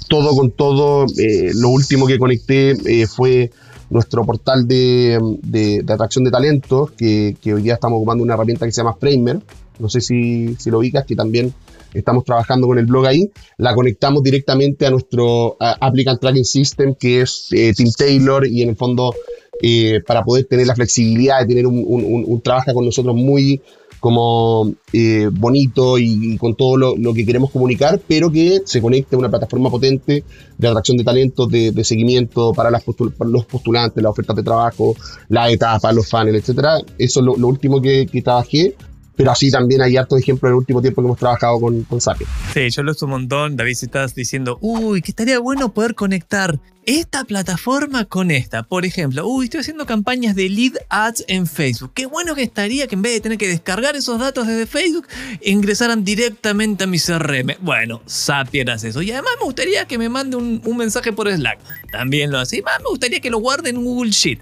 todo 0.07 0.35
con 0.35 0.51
todo. 0.51 1.05
Eh, 1.17 1.51
lo 1.55 1.69
último 1.69 2.05
que 2.05 2.19
conecté 2.19 2.75
fue 3.07 3.51
nuestro 3.91 4.25
portal 4.25 4.67
de, 4.67 5.19
de, 5.43 5.83
atracción 5.87 6.23
de 6.23 6.31
talentos, 6.31 6.91
que, 6.91 7.35
que, 7.41 7.53
hoy 7.53 7.61
día 7.61 7.73
estamos 7.73 7.97
ocupando 7.97 8.23
una 8.23 8.33
herramienta 8.33 8.65
que 8.65 8.71
se 8.71 8.81
llama 8.81 8.95
Framer. 8.99 9.39
No 9.79 9.89
sé 9.89 9.99
si, 9.99 10.55
si 10.55 10.71
lo 10.71 10.79
ubicas, 10.79 11.05
que 11.05 11.15
también 11.15 11.53
estamos 11.93 12.23
trabajando 12.23 12.67
con 12.67 12.79
el 12.79 12.85
blog 12.85 13.05
ahí. 13.05 13.29
La 13.57 13.75
conectamos 13.75 14.23
directamente 14.23 14.85
a 14.85 14.91
nuestro 14.91 15.57
Applicant 15.59 16.21
Tracking 16.21 16.45
System, 16.45 16.95
que 16.95 17.21
es 17.21 17.49
eh, 17.51 17.73
Team 17.75 17.89
Taylor, 17.95 18.47
y 18.47 18.61
en 18.61 18.69
el 18.69 18.75
fondo 18.77 19.13
eh, 19.61 19.99
para 20.07 20.23
poder 20.23 20.45
tener 20.45 20.67
la 20.67 20.75
flexibilidad 20.75 21.41
de 21.41 21.47
tener 21.47 21.67
un, 21.67 21.83
un, 21.85 22.23
un 22.25 22.41
trabajo 22.41 22.73
con 22.73 22.85
nosotros 22.85 23.13
muy 23.13 23.61
como 24.01 24.73
eh, 24.93 25.29
bonito 25.31 25.99
y, 25.99 26.33
y, 26.33 26.37
con 26.39 26.55
todo 26.55 26.75
lo, 26.75 27.13
que 27.13 27.23
queremos 27.23 27.51
comunicar, 27.51 28.01
pero 28.07 28.31
que 28.31 28.63
se 28.65 28.81
conecte 28.81 29.15
a 29.15 29.19
una 29.19 29.29
plataforma 29.29 29.69
potente 29.69 30.23
de 30.57 30.67
atracción 30.67 30.97
de 30.97 31.03
talentos, 31.03 31.47
de, 31.49 31.71
de 31.71 31.83
seguimiento 31.83 32.51
para, 32.51 32.71
las 32.71 32.83
postul 32.83 33.13
los 33.19 33.45
postulantes, 33.45 34.01
las 34.01 34.09
ofertas 34.09 34.35
de 34.35 34.41
trabajo, 34.41 34.95
la 35.29 35.51
etapa, 35.51 35.91
los 35.91 36.09
funnels, 36.09 36.39
etcétera. 36.39 36.79
Eso 36.97 37.19
es 37.19 37.25
lo, 37.25 37.37
lo 37.37 37.47
último 37.47 37.79
que, 37.79 38.07
que, 38.07 38.23
trabajé. 38.23 38.75
Pero 39.21 39.33
así 39.33 39.51
también 39.51 39.83
hay 39.83 39.97
hartos 39.97 40.19
ejemplos 40.19 40.49
en 40.49 40.53
el 40.53 40.57
último 40.57 40.81
tiempo 40.81 40.99
que 40.99 41.05
hemos 41.05 41.19
trabajado 41.19 41.59
con, 41.61 41.83
con 41.83 42.01
Zapier. 42.01 42.27
Sí, 42.55 42.71
yo 42.71 42.81
lo 42.81 42.93
uso 42.93 43.05
un 43.05 43.11
montón. 43.11 43.55
David, 43.55 43.75
si 43.75 43.85
estás 43.85 44.15
diciendo, 44.15 44.57
uy, 44.61 45.03
que 45.03 45.11
estaría 45.11 45.37
bueno 45.37 45.71
poder 45.75 45.93
conectar 45.93 46.59
esta 46.87 47.23
plataforma 47.23 48.05
con 48.05 48.31
esta. 48.31 48.63
Por 48.63 48.83
ejemplo, 48.83 49.27
uy, 49.27 49.45
estoy 49.45 49.59
haciendo 49.59 49.85
campañas 49.85 50.35
de 50.35 50.49
lead 50.49 50.73
ads 50.89 51.23
en 51.27 51.45
Facebook. 51.45 51.91
Qué 51.93 52.07
bueno 52.07 52.33
que 52.33 52.41
estaría 52.41 52.87
que 52.87 52.95
en 52.95 53.03
vez 53.03 53.13
de 53.13 53.21
tener 53.21 53.37
que 53.37 53.47
descargar 53.47 53.95
esos 53.95 54.19
datos 54.19 54.47
desde 54.47 54.65
Facebook, 54.65 55.07
ingresaran 55.43 56.03
directamente 56.03 56.85
a 56.85 56.87
mi 56.87 56.97
CRM. 56.97 57.57
Bueno, 57.61 58.01
Zapier 58.09 58.71
hace 58.71 58.87
eso. 58.87 59.03
Y 59.03 59.11
además 59.11 59.33
me 59.39 59.45
gustaría 59.45 59.85
que 59.85 59.99
me 59.99 60.09
mande 60.09 60.35
un, 60.35 60.63
un 60.65 60.77
mensaje 60.77 61.13
por 61.13 61.31
Slack. 61.31 61.59
También 61.91 62.31
lo 62.31 62.39
hace. 62.39 62.57
Y 62.57 62.61
más 62.63 62.79
me 62.79 62.89
gustaría 62.89 63.19
que 63.19 63.29
lo 63.29 63.37
guarde 63.37 63.69
en 63.69 63.83
Google 63.83 64.09
Sheet. 64.09 64.39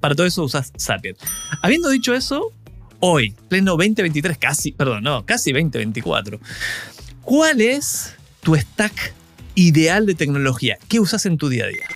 Para 0.00 0.14
todo 0.14 0.26
eso 0.26 0.44
usas 0.44 0.72
Zapier. 0.78 1.16
Habiendo 1.62 1.88
dicho 1.88 2.14
eso, 2.14 2.52
hoy, 3.00 3.34
pleno 3.48 3.72
2023, 3.72 4.38
casi, 4.38 4.72
perdón, 4.72 5.02
no, 5.04 5.24
casi 5.24 5.52
2024. 5.52 6.38
¿Cuál 7.22 7.60
es 7.60 8.14
tu 8.42 8.54
stack 8.54 9.14
ideal 9.54 10.06
de 10.06 10.14
tecnología? 10.14 10.78
¿Qué 10.88 11.00
usas 11.00 11.26
en 11.26 11.38
tu 11.38 11.48
día 11.48 11.64
a 11.64 11.68
día? 11.68 11.86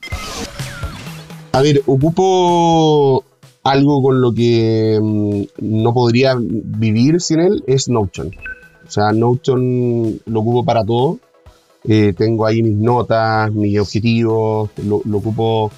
A 1.53 1.63
ver, 1.63 1.83
ocupo 1.87 3.25
algo 3.63 4.03
con 4.03 4.21
lo 4.21 4.33
que 4.33 4.99
mmm, 5.01 5.43
no 5.61 5.95
podría 5.95 6.37
vivir 6.39 7.21
sin 7.21 7.41
él, 7.41 7.65
es 7.67 7.89
Notion. 7.89 8.31
O 8.87 8.91
sea, 8.91 9.13
Notion 9.13 10.21
lo 10.27 10.41
ocupo 10.41 10.65
para 10.65 10.85
todo. 10.85 11.19
Eh, 11.85 12.13
tengo 12.17 12.47
ahí 12.47 12.63
mis 12.63 12.77
notas, 12.77 13.53
mis 13.53 13.79
objetivos, 13.79 14.71
lo 14.85 15.17
ocupo 15.17 15.71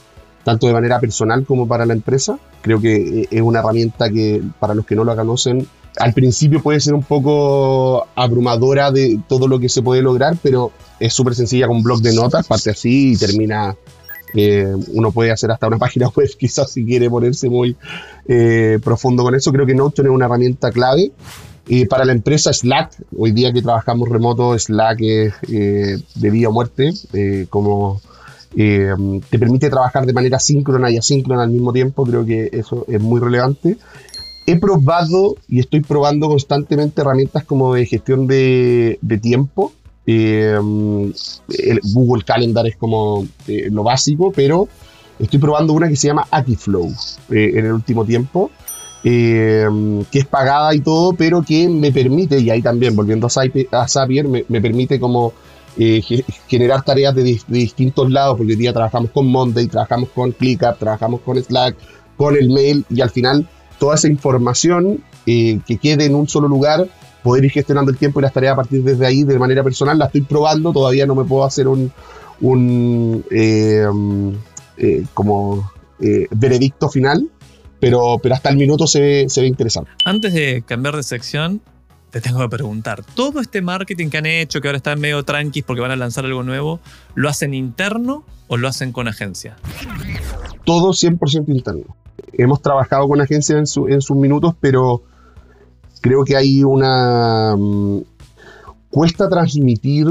tanto 0.44 0.66
de 0.66 0.72
manera 0.74 1.00
personal 1.00 1.44
como 1.44 1.66
para 1.66 1.86
la 1.86 1.94
empresa. 1.94 2.38
Creo 2.60 2.80
que 2.80 3.26
es 3.30 3.42
una 3.42 3.60
herramienta 3.60 4.10
que 4.10 4.42
para 4.60 4.74
los 4.74 4.86
que 4.86 4.94
no 4.94 5.04
la 5.04 5.16
conocen, 5.16 5.66
al 5.98 6.12
principio 6.12 6.62
puede 6.62 6.80
ser 6.80 6.94
un 6.94 7.02
poco 7.02 8.06
abrumadora 8.14 8.90
de 8.90 9.20
todo 9.28 9.48
lo 9.48 9.58
que 9.58 9.68
se 9.68 9.82
puede 9.82 10.02
lograr, 10.02 10.36
pero 10.42 10.72
es 11.00 11.12
súper 11.12 11.34
sencilla 11.34 11.66
con 11.66 11.76
un 11.78 11.82
blog 11.82 12.00
de 12.00 12.14
notas, 12.14 12.46
parte 12.46 12.70
así 12.70 13.12
y 13.12 13.16
termina. 13.16 13.76
Eh, 14.36 14.74
uno 14.92 15.12
puede 15.12 15.30
hacer 15.30 15.52
hasta 15.52 15.68
una 15.68 15.78
página 15.78 16.08
web, 16.08 16.28
quizás 16.36 16.70
si 16.72 16.84
quiere 16.84 17.08
ponerse 17.08 17.48
muy 17.48 17.76
eh, 18.26 18.78
profundo 18.82 19.22
con 19.22 19.34
eso. 19.34 19.52
Creo 19.52 19.66
que 19.66 19.74
Notion 19.74 20.08
es 20.08 20.12
una 20.12 20.26
herramienta 20.26 20.70
clave. 20.70 21.12
Eh, 21.66 21.86
para 21.86 22.04
la 22.04 22.12
empresa 22.12 22.52
Slack, 22.52 23.04
hoy 23.16 23.30
día 23.30 23.52
que 23.52 23.62
trabajamos 23.62 24.08
remoto, 24.08 24.58
Slack 24.58 25.00
es 25.00 25.32
de 25.48 26.30
vida 26.30 26.48
o 26.48 26.52
muerte, 26.52 26.92
como 27.48 28.02
eh, 28.56 28.94
te 29.28 29.38
permite 29.38 29.68
trabajar 29.68 30.06
de 30.06 30.12
manera 30.12 30.38
síncrona 30.38 30.90
y 30.90 30.96
asíncrona 30.96 31.42
al 31.42 31.50
mismo 31.50 31.72
tiempo, 31.72 32.04
creo 32.04 32.24
que 32.24 32.50
eso 32.52 32.84
es 32.88 33.00
muy 33.00 33.20
relevante. 33.20 33.76
He 34.46 34.58
probado 34.58 35.36
y 35.48 35.60
estoy 35.60 35.80
probando 35.80 36.28
constantemente 36.28 37.00
herramientas 37.00 37.44
como 37.44 37.74
de 37.74 37.86
gestión 37.86 38.26
de, 38.26 38.98
tiempo. 39.22 39.72
Eh, 40.06 40.54
el 40.54 41.80
Google 41.94 42.24
Calendar 42.24 42.66
es 42.66 42.76
como 42.76 43.26
eh, 43.48 43.68
lo 43.70 43.82
básico, 43.82 44.32
pero 44.32 44.68
estoy 45.18 45.38
probando 45.38 45.72
una 45.72 45.88
que 45.88 45.96
se 45.96 46.08
llama 46.08 46.26
Akiflow 46.30 46.92
en 47.30 47.64
el 47.64 47.72
último 47.72 48.04
tiempo. 48.04 48.50
que 49.02 50.04
es 50.12 50.26
pagada 50.26 50.74
y 50.74 50.80
todo, 50.80 51.14
pero 51.14 51.42
que 51.42 51.68
me 51.68 51.90
permite, 51.90 52.38
y 52.38 52.50
ahí 52.50 52.62
también 52.62 52.94
volviendo 52.94 53.26
a 53.26 53.88
Zapier 53.88 54.28
me, 54.28 54.44
me 54.48 54.60
permite 54.60 55.00
como 55.00 55.32
eh, 55.76 56.02
generar 56.46 56.84
tareas 56.84 57.14
de, 57.14 57.22
distintos 57.48 58.10
lados, 58.10 58.36
porque 58.36 58.52
hoy 58.52 58.58
día 58.58 58.72
trabajamos 58.72 59.10
con 59.10 59.26
Monday, 59.26 59.66
trabajamos 59.66 60.08
con 60.10 60.30
ClickUp, 60.32 60.78
trabajamos 60.78 61.20
con 61.22 61.42
Slack, 61.42 61.76
con 62.16 62.36
el 62.36 62.48
mail, 62.50 62.84
y 62.90 63.00
al 63.00 63.10
final 63.10 63.48
toda 63.78 63.96
esa 63.96 64.08
información 64.08 65.02
eh, 65.26 65.58
que 65.66 65.78
quede 65.78 66.04
en 66.04 66.14
un 66.14 66.28
solo 66.28 66.46
lugar, 66.46 66.86
poder 67.24 67.44
ir 67.44 67.50
gestionando 67.50 67.90
el 67.90 67.98
tiempo 67.98 68.20
y 68.20 68.22
las 68.22 68.32
tareas 68.32 68.52
a 68.52 68.56
partir 68.56 68.84
desde 68.84 69.04
ahí 69.04 69.24
de 69.24 69.38
manera 69.38 69.64
personal, 69.64 69.98
la 69.98 70.06
estoy 70.06 70.20
probando, 70.20 70.72
todavía 70.72 71.06
no 71.06 71.14
me 71.16 71.24
puedo 71.24 71.44
hacer 71.44 71.66
un, 71.66 71.92
eh, 73.30 73.84
como 75.12 75.72
veredicto 76.30 76.88
final, 76.88 77.28
pero, 77.80 78.18
pero 78.22 78.34
hasta 78.34 78.50
el 78.50 78.56
minuto 78.56 78.86
se 78.86 79.28
se 79.28 79.40
ve 79.40 79.48
interesante. 79.48 79.90
Antes 80.04 80.34
de 80.34 80.62
cambiar 80.66 80.94
de 80.94 81.02
sección, 81.02 81.62
te 82.14 82.20
tengo 82.20 82.38
que 82.38 82.48
preguntar, 82.48 83.02
¿todo 83.16 83.40
este 83.40 83.60
marketing 83.60 84.08
que 84.08 84.18
han 84.18 84.26
hecho, 84.26 84.60
que 84.60 84.68
ahora 84.68 84.76
están 84.76 85.00
medio 85.00 85.24
tranquis 85.24 85.64
porque 85.64 85.80
van 85.80 85.90
a 85.90 85.96
lanzar 85.96 86.24
algo 86.24 86.44
nuevo, 86.44 86.78
¿lo 87.16 87.28
hacen 87.28 87.54
interno 87.54 88.22
o 88.46 88.56
lo 88.56 88.68
hacen 88.68 88.92
con 88.92 89.08
agencia? 89.08 89.56
Todo 90.64 90.92
100% 90.92 91.48
interno. 91.48 91.96
Hemos 92.32 92.62
trabajado 92.62 93.08
con 93.08 93.20
agencias 93.20 93.58
en, 93.58 93.66
su, 93.66 93.88
en, 93.88 94.00
sus 94.00 94.16
minutos, 94.16 94.54
pero 94.60 95.02
creo 96.02 96.24
que 96.24 96.36
hay 96.36 96.62
una... 96.62 97.56
Um, 97.56 98.04
cuesta 98.90 99.28
transmitir 99.28 100.06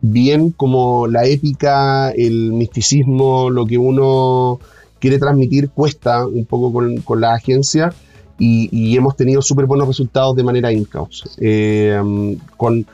bien 0.00 0.50
como 0.50 1.06
la 1.06 1.26
épica, 1.26 2.10
el 2.10 2.54
misticismo, 2.54 3.50
lo 3.50 3.66
que 3.66 3.78
uno 3.78 4.58
quiere 4.98 5.20
transmitir 5.20 5.70
cuesta 5.70 6.26
un 6.26 6.44
poco 6.44 6.72
con 6.72 7.20
la 7.20 7.34
agencia 7.34 7.94
y, 8.38 8.68
y 8.72 8.96
hemos 8.96 9.16
tenido 9.16 9.42
súper 9.42 9.66
buenos 9.66 9.88
resultados 9.88 10.36
de 10.36 10.42
manera 10.42 10.72
in-house. 10.72 11.24
Eh, 11.40 12.36
con, 12.56 12.86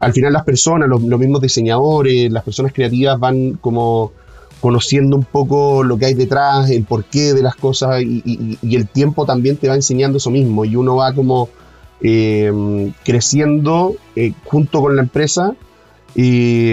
al 0.00 0.12
final 0.14 0.32
las 0.32 0.44
personas, 0.44 0.88
los, 0.88 1.02
mismos 1.02 1.42
diseñadores, 1.42 2.32
las 2.32 2.42
personas 2.42 2.72
creativas 2.72 3.20
van 3.20 3.58
como 3.60 4.12
conociendo 4.60 5.16
un 5.16 5.24
poco 5.24 5.82
lo 5.84 5.98
que 5.98 6.06
hay 6.06 6.14
detrás, 6.14 6.70
el 6.70 6.84
porqué 6.84 7.34
de 7.34 7.42
las 7.42 7.54
cosas 7.54 8.02
y, 8.02 8.58
el 8.62 8.88
tiempo 8.88 9.24
también 9.24 9.56
te 9.56 9.68
va 9.68 9.74
enseñando 9.74 10.18
eso 10.18 10.30
mismo 10.30 10.64
y 10.64 10.76
uno 10.76 10.96
va 10.96 11.14
como 11.14 11.48
eh, 12.02 12.92
creciendo 13.04 13.94
eh, 14.16 14.32
junto 14.44 14.80
con 14.80 14.96
la 14.96 15.02
empresa 15.02 15.54
y, 16.14 16.72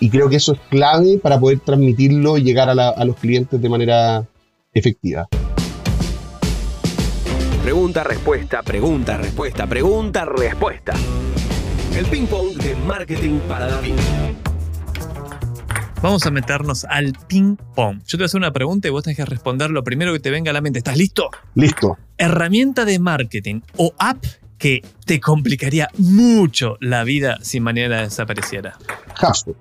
y, 0.00 0.10
creo 0.10 0.28
que 0.28 0.36
eso 0.36 0.52
es 0.52 0.60
clave 0.70 1.18
para 1.18 1.40
poder 1.40 1.60
transmitirlo 1.60 2.38
y 2.38 2.42
llegar 2.42 2.68
a, 2.68 2.74
la, 2.74 2.90
a 2.90 3.04
los 3.04 3.16
clientes 3.16 3.60
de 3.60 3.68
manera 3.68 4.26
efectiva. 4.72 5.26
Pregunta, 7.66 8.04
respuesta, 8.04 8.62
pregunta, 8.62 9.16
respuesta, 9.16 9.66
pregunta, 9.66 10.24
respuesta. 10.24 10.94
El 11.96 12.06
ping 12.06 12.26
pong 12.26 12.54
de 12.58 12.76
marketing 12.76 13.40
para 13.48 13.66
David. 13.66 13.94
Vamos 16.00 16.24
a 16.26 16.30
meternos 16.30 16.84
al 16.84 17.12
ping 17.26 17.56
pong. 17.74 17.98
Yo 18.06 18.10
te 18.10 18.18
voy 18.18 18.22
a 18.22 18.26
hacer 18.26 18.38
una 18.38 18.52
pregunta 18.52 18.86
y 18.86 18.92
vos 18.92 19.02
tenés 19.02 19.16
que 19.16 19.24
responder 19.24 19.70
lo 19.70 19.82
primero 19.82 20.12
que 20.12 20.20
te 20.20 20.30
venga 20.30 20.52
a 20.52 20.54
la 20.54 20.60
mente. 20.60 20.78
¿Estás 20.78 20.96
listo? 20.96 21.28
Listo. 21.56 21.98
Herramienta 22.16 22.84
de 22.84 23.00
marketing 23.00 23.62
o 23.76 23.92
app 23.98 24.24
que 24.58 24.82
te 25.04 25.18
complicaría 25.18 25.88
mucho 25.98 26.76
la 26.78 27.02
vida 27.02 27.38
si 27.42 27.58
mañana 27.58 28.02
desapareciera. 28.02 28.78
HubSpot. 29.20 29.56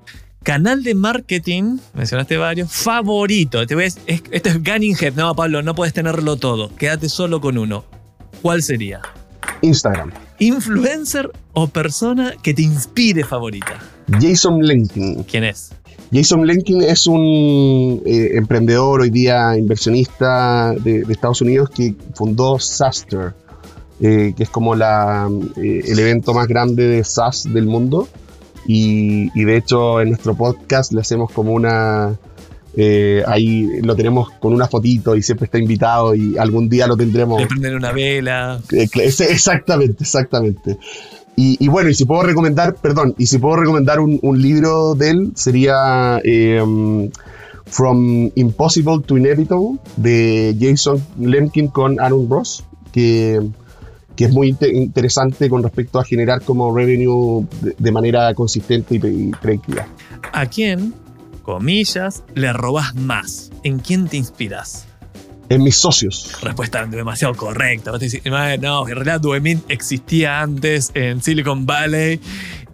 Canal 0.45 0.83
de 0.83 0.93
marketing, 0.93 1.79
mencionaste 1.95 2.37
varios, 2.37 2.71
favorito. 2.71 3.65
Te 3.65 3.73
ves, 3.73 3.97
esto 4.05 4.49
es 4.49 4.63
Gunning 4.63 4.95
Head. 4.95 5.15
No, 5.15 5.33
Pablo, 5.33 5.63
no 5.63 5.73
puedes 5.73 5.91
tenerlo 5.91 6.35
todo. 6.35 6.69
Quédate 6.75 7.09
solo 7.09 7.41
con 7.41 7.57
uno. 7.57 7.83
¿Cuál 8.43 8.61
sería? 8.61 9.01
Instagram. 9.63 10.11
¿Influencer 10.37 11.31
o 11.53 11.65
persona 11.65 12.35
que 12.43 12.53
te 12.53 12.61
inspire 12.61 13.23
favorita? 13.23 13.79
Jason 14.21 14.61
Lenkin. 14.61 15.23
¿Quién 15.23 15.45
es? 15.45 15.71
Jason 16.13 16.45
Lenkin 16.45 16.83
es 16.83 17.07
un 17.07 18.03
eh, 18.05 18.33
emprendedor 18.35 19.01
hoy 19.01 19.09
día 19.09 19.57
inversionista 19.57 20.75
de, 20.75 21.07
Estados 21.09 21.41
Unidos 21.41 21.71
que 21.71 21.95
fundó 22.13 22.59
Saster, 22.59 23.33
eh, 23.99 24.35
que 24.37 24.43
es 24.43 24.49
como 24.51 24.75
la, 24.75 25.27
eh, 25.57 25.81
el 25.87 25.97
evento 25.97 26.35
más 26.35 26.47
grande 26.47 26.87
de 26.87 27.03
SaaS 27.03 27.51
del 27.51 27.65
mundo. 27.65 28.07
Y, 28.68 29.30
y, 29.39 29.43
de 29.43 29.57
hecho 29.57 30.01
en 30.01 30.09
nuestro 30.09 30.36
podcast 30.36 30.91
le 30.91 31.01
hacemos 31.01 31.32
como 31.32 31.53
una... 31.53 32.16
ahí 33.28 33.82
lo 33.82 33.95
tenemos 33.95 34.32
con 34.39 34.53
una 34.53 34.68
fotito 34.68 35.16
y 35.16 35.22
siempre 35.22 35.45
está 35.45 35.57
invitado 35.59 36.16
y 36.16 36.38
algún 36.38 36.68
día 36.68 36.88
lo 36.88 36.97
tendremos. 36.97 37.39
Le 37.39 37.47
prender 37.47 37.76
una 37.76 37.91
vela. 37.91 38.59
exactamente, 38.72 40.03
exactamente. 40.03 40.78
Y, 41.38 41.68
bueno, 41.68 41.89
y 41.89 41.93
si 41.93 42.05
puedo 42.05 42.24
recomendar, 42.24 42.76
perdón, 42.76 43.13
y 43.18 43.26
si 43.26 43.39
puedo 43.39 43.57
recomendar 43.57 43.99
un, 43.99 44.41
libro 44.41 44.95
de 44.95 45.09
él, 45.09 45.32
sería 45.36 46.22
em, 46.24 47.09
From 47.66 48.32
Impossible 48.36 49.01
to 49.05 49.18
Inevitable 49.18 49.78
de 49.97 50.55
Jason 50.57 51.03
Lemkin 51.20 51.68
con 51.68 51.99
Aaron 51.99 52.30
Ross, 52.30 52.63
que, 52.93 53.41
es 54.24 54.32
muy 54.32 54.55
interesante 54.61 55.49
con 55.49 55.61
respecto 55.61 55.99
a 55.99 56.05
generar 56.05 56.41
como 56.41 56.74
revenue 56.74 57.45
de, 57.78 57.91
manera 57.91 58.34
consistente 58.34 58.95
y, 58.95 59.32
predictiva. 59.32 59.88
¿A 60.32 60.45
quién, 60.45 60.93
comillas, 61.43 62.24
le 62.34 62.53
robas 62.53 62.95
más? 62.95 63.51
¿En 63.63 63.80
quién 63.80 64.07
te 64.07 64.18
inspiras? 64.18 64.88
en 65.47 65.61
mis 65.61 65.76
socios. 65.76 66.41
Respuesta 66.41 66.86
demasiado 66.88 67.36
correcta. 67.36 67.91
No, 67.91 68.88
en 68.88 68.95
realidad 68.95 69.22
Duemin 69.22 69.63
existía 69.68 70.41
antes 70.41 70.91
en 70.95 71.22
Silicon 71.22 71.68
Valley 71.68 72.20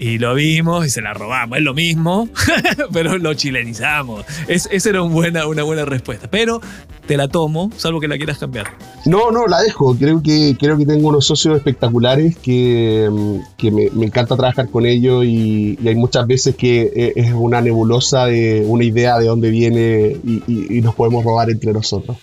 y 0.01 0.17
lo 0.17 0.33
vimos 0.33 0.87
y 0.87 0.89
se 0.89 0.99
la 0.99 1.13
robamos. 1.13 1.59
Es 1.59 1.63
lo 1.63 1.75
mismo, 1.75 2.27
pero 2.91 3.19
lo 3.19 3.35
chilenizamos. 3.35 4.25
Es, 4.47 4.67
esa 4.71 4.89
era 4.89 5.03
una 5.03 5.13
buena, 5.13 5.45
una 5.45 5.61
buena 5.61 5.85
respuesta. 5.85 6.27
Pero 6.27 6.59
te 7.05 7.17
la 7.17 7.27
tomo, 7.27 7.69
salvo 7.77 7.99
que 7.99 8.07
la 8.07 8.17
quieras 8.17 8.39
cambiar. 8.39 8.65
No, 9.05 9.29
no, 9.29 9.45
la 9.45 9.61
dejo. 9.61 9.95
Creo 9.95 10.23
que, 10.23 10.57
creo 10.59 10.75
que 10.75 10.87
tengo 10.87 11.09
unos 11.09 11.27
socios 11.27 11.55
espectaculares 11.55 12.35
que, 12.35 13.11
que 13.57 13.69
me, 13.69 13.83
encanta 14.03 14.35
trabajar 14.35 14.69
con 14.71 14.87
ellos 14.87 15.23
y, 15.23 15.77
hay 15.85 15.95
muchas 15.95 16.25
veces 16.25 16.55
que 16.55 16.91
e, 16.95 17.13
es 17.15 17.31
una 17.33 17.61
nebulosa 17.61 18.25
de 18.25 18.65
una 18.67 18.83
idea 18.83 19.19
de 19.19 19.27
dónde 19.27 19.51
viene 19.51 20.17
y 20.25 20.81
nos 20.81 20.95
podemos 20.95 21.23
robar 21.23 21.51
entre 21.51 21.73
nosotros. 21.73 22.17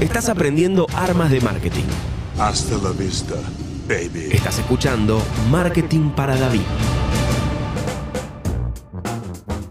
Estás 0.00 0.28
aprendiendo 0.28 0.88
armas 0.94 1.30
de 1.30 1.40
marketing. 1.40 1.84
Hasta 2.38 2.76
la 2.78 2.90
vista, 2.90 3.36
baby. 3.86 4.28
Estás 4.32 4.58
escuchando 4.58 5.22
Marketing 5.50 6.10
para 6.10 6.36
David. 6.36 6.60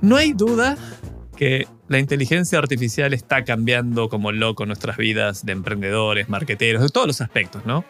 No 0.02 0.16
hay 0.16 0.34
duda 0.34 0.78
que 1.36 1.68
la 1.88 2.00
inteligencia 2.00 2.60
artificial 2.60 3.14
está 3.14 3.44
cambiando 3.44 4.10
como 4.10 4.32
loco 4.32 4.66
nuestras 4.66 4.98
vidas 4.98 5.46
de 5.46 5.52
emprendedores, 5.52 6.30
marqueteros, 6.30 6.82
de 6.82 6.90
todos 6.90 7.08
los 7.08 7.22
aspectos, 7.22 7.66
¿no? 7.66 7.86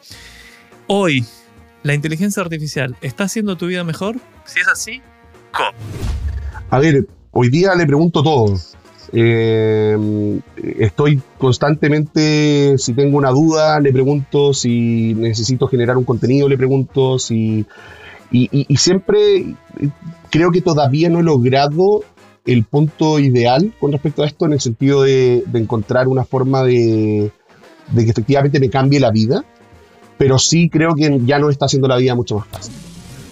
Hoy, 0.88 1.26
¿la 1.84 1.94
inteligencia 1.94 2.42
artificial 2.42 2.96
está 3.02 3.26
haciendo 3.26 3.56
tu 3.58 3.68
vida 3.68 3.84
mejor? 3.84 4.16
Si 4.46 4.60
es 4.60 4.68
así, 4.68 5.02
¿cómo? 5.52 5.78
A 6.70 6.80
ver, 6.80 7.08
hoy 7.32 7.50
día 7.50 7.76
le 7.76 7.86
pregunto 7.86 8.24
todo. 8.24 8.58
Eh, 9.18 9.98
estoy 10.78 11.22
constantemente, 11.38 12.78
si 12.78 12.94
tengo 12.94 13.18
una 13.18 13.30
duda, 13.30 13.80
le 13.80 13.94
pregunto, 13.94 14.54
si 14.54 15.14
necesito 15.14 15.68
generar 15.68 15.96
un 15.96 16.04
contenido, 16.04 16.50
le 16.50 16.58
pregunto, 16.58 17.18
si... 17.18 17.66
Y, 18.32 18.76
siempre 18.76 19.56
creo 20.30 20.52
que 20.52 20.60
todavía 20.60 21.10
no 21.10 21.20
he 21.20 21.24
logrado 21.24 22.04
el 22.46 22.66
punto 22.66 23.18
ideal 23.20 23.72
con 23.80 23.94
respecto 23.94 24.24
a 24.24 24.26
esto, 24.26 24.46
en 24.46 24.54
el 24.54 24.60
sentido 24.60 25.04
de, 25.04 25.46
encontrar 25.54 26.10
una 26.10 26.26
forma 26.26 26.64
de, 26.64 27.32
de 27.92 28.04
que 28.04 28.12
efectivamente 28.12 28.60
me 28.60 28.70
cambie 28.70 29.00
la 29.00 29.12
vida, 29.12 29.46
pero 30.18 30.38
sí 30.38 30.68
creo 30.70 30.96
que 30.96 31.22
ya 31.24 31.40
no 31.40 31.50
está 31.50 31.66
haciendo 31.66 31.88
la 31.88 31.96
vida 31.96 32.16
mucho 32.16 32.36
más 32.36 32.48
fácil 32.48 32.74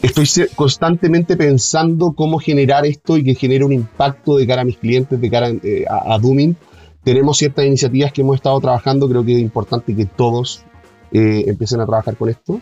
estoy 0.04 0.28
constantemente 0.56 1.38
pensando 1.38 2.14
cómo 2.14 2.38
generar 2.38 2.86
esto 2.86 3.18
y 3.18 3.24
que 3.24 3.36
genere 3.36 3.64
un 3.64 3.72
impacto 3.72 4.36
de 4.36 4.46
cara 4.46 4.62
a 4.62 4.66
mis 4.66 4.78
clientes, 4.78 5.20
de 5.20 5.30
cara 5.30 5.50
eh, 5.50 5.86
a, 5.90 6.14
a, 6.14 6.20
Dooming. 6.20 6.56
Tenemos 7.04 7.38
ciertas 7.38 7.66
iniciativas 7.66 8.12
que 8.12 8.22
hemos 8.22 8.36
estado 8.36 8.60
trabajando, 8.60 9.08
creo 9.10 9.24
que 9.24 9.34
es 9.34 9.40
importante 9.40 9.96
que 9.96 10.06
todos 10.06 10.64
eh, 11.12 11.46
empiecen 11.48 11.80
a 11.80 11.86
trabajar 11.86 12.18
con 12.18 12.30
esto. 12.30 12.60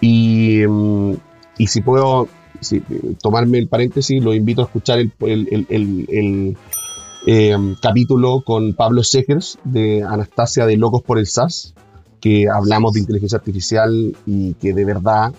Y, 0.00 0.62
mm, 0.68 1.14
y 1.58 1.66
si 1.66 1.80
puedo 1.80 2.28
tomarme 3.22 3.58
el 3.58 3.68
paréntesis, 3.68 4.22
lo 4.22 4.34
invito 4.34 4.62
a 4.62 4.64
escuchar 4.64 4.98
el, 4.98 5.12
el, 5.20 5.66
el, 5.68 6.56
em, 7.26 7.74
capítulo 7.80 8.42
con 8.44 8.74
Pablo 8.74 9.02
Segers 9.02 9.58
de 9.64 10.02
Anastasia 10.02 10.66
de 10.66 10.76
Locos 10.76 11.02
por 11.02 11.18
el 11.18 11.26
SAS, 11.26 11.74
que 12.20 12.46
hablamos 12.48 12.92
de 12.92 13.00
inteligencia 13.00 13.38
artificial 13.38 14.16
y 14.26 14.54
que 14.54 14.72
de 14.72 14.84
verdad 14.84 15.32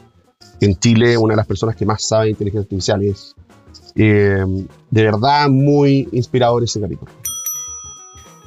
en 0.61 0.75
Chile 0.79 1.17
una 1.17 1.33
de 1.33 1.37
las 1.37 1.47
personas 1.47 1.75
que 1.75 1.85
más 1.85 2.07
sabe 2.07 2.25
de 2.25 2.31
inteligencia 2.31 2.61
artificial 2.61 3.03
es 3.03 3.35
eh, 3.95 4.43
de 4.91 5.03
verdad 5.03 5.49
muy 5.49 6.07
inspirador 6.11 6.63
ese 6.63 6.79
capítulo. 6.79 7.11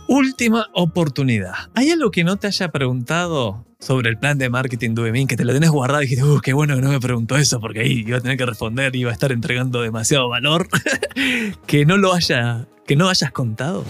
Última 0.08 0.66
oportunidad. 0.74 1.52
¿Hay 1.74 1.90
algo 1.90 2.10
que 2.10 2.24
no 2.24 2.36
te 2.36 2.48
haya 2.48 2.68
preguntado 2.68 3.64
sobre 3.78 4.10
el 4.10 4.18
plan 4.18 4.38
de 4.38 4.50
marketing 4.50 4.94
de 4.94 5.02
Ubemin 5.02 5.28
que 5.28 5.36
te 5.36 5.44
lo 5.44 5.52
tenés 5.52 5.70
guardado 5.70 6.02
y 6.02 6.06
dijiste, 6.06 6.24
uh, 6.24 6.40
qué 6.40 6.52
bueno 6.52 6.74
que 6.74 6.82
no 6.82 6.90
me 6.90 7.00
preguntó 7.00 7.36
eso 7.36 7.60
porque 7.60 7.80
ahí 7.80 8.04
iba 8.06 8.18
a 8.18 8.20
tener 8.20 8.36
que 8.36 8.44
responder 8.44 8.94
y 8.94 9.00
iba 9.00 9.10
a 9.10 9.12
estar 9.12 9.30
entregando 9.30 9.82
demasiado 9.82 10.28
valor? 10.28 10.68
que 11.66 11.86
no 11.86 11.96
lo 11.96 12.12
haya 12.12 12.66
que 12.86 12.96
no 12.96 13.08
hayas 13.08 13.30
contado? 13.30 13.84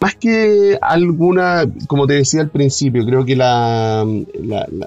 Más 0.00 0.14
que 0.14 0.78
alguna, 0.80 1.64
como 1.88 2.06
te 2.06 2.14
decía 2.14 2.40
al 2.40 2.48
principio, 2.48 3.04
creo 3.04 3.26
que 3.26 3.36
la, 3.36 4.06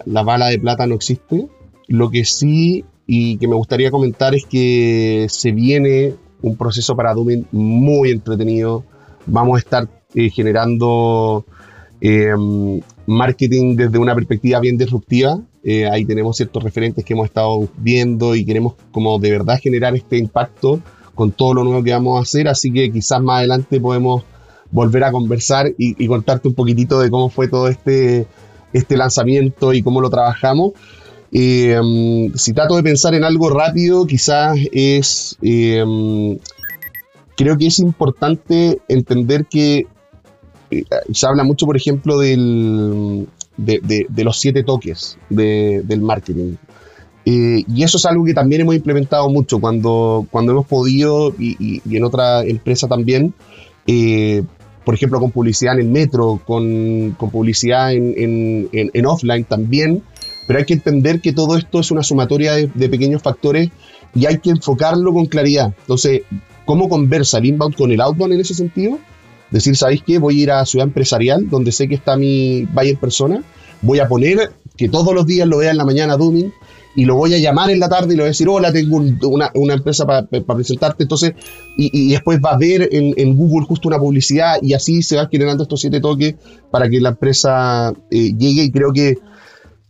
la 0.05 0.23
bala 0.23 0.47
de 0.47 0.57
plata 0.57 0.87
no 0.87 0.95
existe. 0.95 1.47
Lo 1.89 2.11
que 2.11 2.23
sí 2.23 2.85
y 3.07 3.37
que 3.37 3.47
me 3.47 3.55
gustaría 3.55 3.89
comentar 3.89 4.35
es 4.35 4.45
que 4.45 5.25
se 5.27 5.51
viene 5.51 6.13
un 6.43 6.55
proceso 6.55 6.95
para 6.95 7.15
Dooming 7.15 7.47
muy 7.51 8.11
entretenido. 8.11 8.83
Vamos 9.25 9.55
a 9.55 9.59
estar 9.59 9.89
eh, 10.13 10.29
generando 10.29 11.45
em, 11.99 12.79
marketing 13.07 13.75
desde 13.75 13.97
una 13.97 14.13
perspectiva 14.13 14.59
bien 14.59 14.77
disruptiva. 14.77 15.41
Eh, 15.63 15.87
ahí 15.87 16.05
tenemos 16.05 16.37
ciertos 16.37 16.63
referentes 16.63 17.03
que 17.03 17.13
hemos 17.13 17.25
estado 17.25 17.67
viendo 17.77 18.35
y 18.35 18.45
queremos 18.45 18.75
como 18.91 19.17
de 19.17 19.31
verdad 19.31 19.59
generar 19.59 19.95
este 19.95 20.19
impacto 20.19 20.79
con 21.15 21.31
todo 21.31 21.55
lo 21.55 21.63
nuevo 21.63 21.83
que 21.83 21.91
vamos 21.91 22.19
a 22.19 22.21
hacer. 22.21 22.47
Así 22.47 22.71
que 22.71 22.91
quizás 22.91 23.19
más 23.23 23.39
adelante 23.39 23.81
podemos 23.81 24.23
volver 24.69 25.03
a 25.05 25.11
conversar 25.11 25.67
y, 25.79 26.01
y 26.01 26.07
contarte 26.07 26.47
un 26.47 26.53
poquitito 26.53 26.99
de 26.99 27.09
cómo 27.09 27.29
fue 27.29 27.47
todo 27.47 27.67
este, 27.67 28.27
este 28.73 28.95
lanzamiento 28.95 29.73
y 29.73 29.81
cómo 29.81 30.01
lo 30.01 30.11
trabajamos. 30.11 30.73
Eh, 31.31 31.79
si 32.35 32.53
trato 32.53 32.75
de 32.75 32.83
pensar 32.83 33.13
en 33.13 33.23
algo 33.23 33.49
rápido, 33.49 34.05
quizás 34.05 34.57
es... 34.71 35.37
Eh, 35.41 36.37
creo 37.35 37.57
que 37.57 37.67
es 37.67 37.79
importante 37.79 38.79
entender 38.87 39.45
que 39.45 39.87
eh, 40.71 40.83
se 41.13 41.27
habla 41.27 41.43
mucho, 41.43 41.65
por 41.65 41.77
ejemplo, 41.77 42.19
del, 42.19 43.27
de, 43.57 44.23
los 44.23 44.39
siete 44.39 44.63
toques 44.63 45.17
del 45.29 46.01
marketing. 46.01 46.55
y 47.25 47.83
eso 47.83 47.97
es 47.97 48.05
algo 48.05 48.25
que 48.25 48.33
también 48.33 48.61
hemos 48.61 48.75
implementado 48.75 49.29
mucho 49.29 49.59
cuando, 49.59 50.27
cuando 50.31 50.51
hemos 50.51 50.67
podido, 50.67 51.33
y, 51.39 51.81
en 51.89 52.03
otra 52.03 52.43
empresa 52.43 52.87
también, 52.87 53.33
por 54.83 54.95
ejemplo, 54.95 55.19
con 55.19 55.31
publicidad 55.31 55.75
en 55.75 55.79
el 55.79 55.87
metro, 55.87 56.41
con, 56.45 57.15
publicidad 57.31 57.93
en 57.93 59.05
offline 59.05 59.45
también, 59.45 60.03
pero 60.49 60.57
hay 60.57 60.65
que 60.65 60.73
entender 60.73 61.21
que 61.21 61.31
todo 61.31 61.55
esto 61.57 61.79
es 61.79 61.91
una 61.91 62.01
sumatoria 62.01 62.53
de, 62.55 62.89
pequeños 62.89 63.21
factores 63.21 63.69
y 64.15 64.25
hay 64.25 64.39
que 64.39 64.49
enfocarlo 64.49 65.13
con 65.13 65.27
claridad. 65.27 65.75
Entonces, 65.81 66.23
¿cómo 66.65 66.89
conversa 66.89 67.37
el 67.37 67.45
inbound 67.45 67.75
con 67.75 67.91
el 67.91 68.01
outbound 68.01 68.33
en 68.33 68.39
ese 68.39 68.55
sentido? 68.55 68.97
Decir, 69.51 69.77
¿sabéis 69.77 70.01
qué? 70.01 70.17
Voy 70.17 70.39
a 70.39 70.43
ir 70.43 70.51
a 70.51 70.65
Ciudad 70.65 70.87
Empresarial, 70.87 71.47
donde 71.51 71.71
sé 71.71 71.87
que 71.87 71.93
está 71.93 72.17
mi 72.17 72.65
buyer 72.73 72.97
persona. 72.97 73.43
Voy 73.83 73.99
a 73.99 74.07
poner 74.07 74.51
que 74.75 74.89
todos 74.89 75.13
los 75.13 75.27
días 75.27 75.47
lo 75.47 75.59
vea 75.59 75.69
en 75.69 75.77
la 75.77 75.85
mañana 75.85 76.17
Dooming 76.17 76.51
y 76.95 77.05
lo 77.05 77.13
voy 77.13 77.35
a 77.35 77.37
llamar 77.37 77.69
en 77.69 77.79
la 77.79 77.87
tarde 77.87 78.15
y 78.15 78.17
le 78.17 78.23
voy 78.23 78.29
a 78.29 78.29
decir, 78.29 78.49
hola, 78.49 78.73
tengo 78.73 78.97
una, 78.97 79.73
empresa 79.75 80.07
para 80.07 80.25
presentarte. 80.25 81.03
Entonces, 81.03 81.33
y, 81.77 82.09
después 82.09 82.39
va 82.43 82.53
a 82.53 82.57
ver 82.57 82.89
en, 82.91 83.35
Google 83.35 83.67
justo 83.67 83.87
una 83.87 83.99
publicidad 83.99 84.55
y 84.63 84.73
así 84.73 85.03
se 85.03 85.15
va 85.15 85.27
generando 85.29 85.61
estos 85.61 85.79
siete 85.79 86.01
toques 86.01 86.37
para 86.71 86.89
que 86.89 86.99
la 86.99 87.09
empresa 87.09 87.93
eh, 88.09 88.33
llegue. 88.35 88.63
Y 88.63 88.71
creo 88.71 88.91
que 88.91 89.19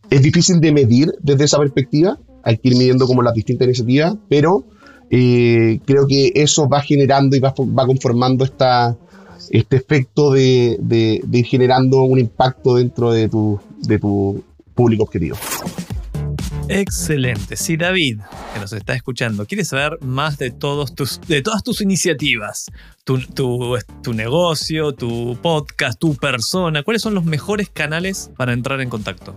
es 0.09 0.21
difícil 0.21 0.59
de 0.59 0.71
medir 0.71 1.13
desde 1.21 1.45
esa 1.45 1.57
perspectiva, 1.57 2.17
hay 2.43 2.57
que 2.57 2.69
ir 2.69 2.75
midiendo 2.75 3.05
como 3.05 3.21
las 3.21 3.33
distintas 3.33 3.67
iniciativas, 3.67 4.15
pero 4.27 4.65
eh, 5.09 5.79
creo 5.85 6.07
que 6.07 6.31
eso 6.35 6.67
va 6.67 6.81
generando 6.81 7.35
y 7.35 7.39
va, 7.39 7.53
conformando 7.53 8.45
este 8.45 9.75
efecto 9.75 10.31
de, 10.31 11.21
ir 11.31 11.45
generando 11.45 12.03
un 12.03 12.19
impacto 12.19 12.75
dentro 12.75 13.11
de 13.11 13.29
tu, 13.29 13.59
público 14.73 15.03
objetivo. 15.03 15.37
Excelente. 16.69 17.55
Si 17.55 17.77
David, 17.77 18.19
que 18.53 18.59
nos 18.59 18.71
está 18.73 18.93
escuchando, 18.93 19.45
quiere 19.45 19.65
saber 19.65 19.97
más 20.01 20.37
de, 20.37 20.51
todas 20.51 20.93
tus 20.93 21.81
iniciativas, 21.81 22.67
tu 23.03 24.13
negocio, 24.13 24.93
tu 24.93 25.37
podcast, 25.41 25.99
tu 25.99 26.15
persona, 26.15 26.83
¿cuáles 26.83 27.01
son 27.01 27.15
los 27.15 27.25
mejores 27.25 27.69
canales 27.69 28.31
para 28.37 28.53
entrar 28.53 28.79
en 28.81 28.89
contacto? 28.89 29.35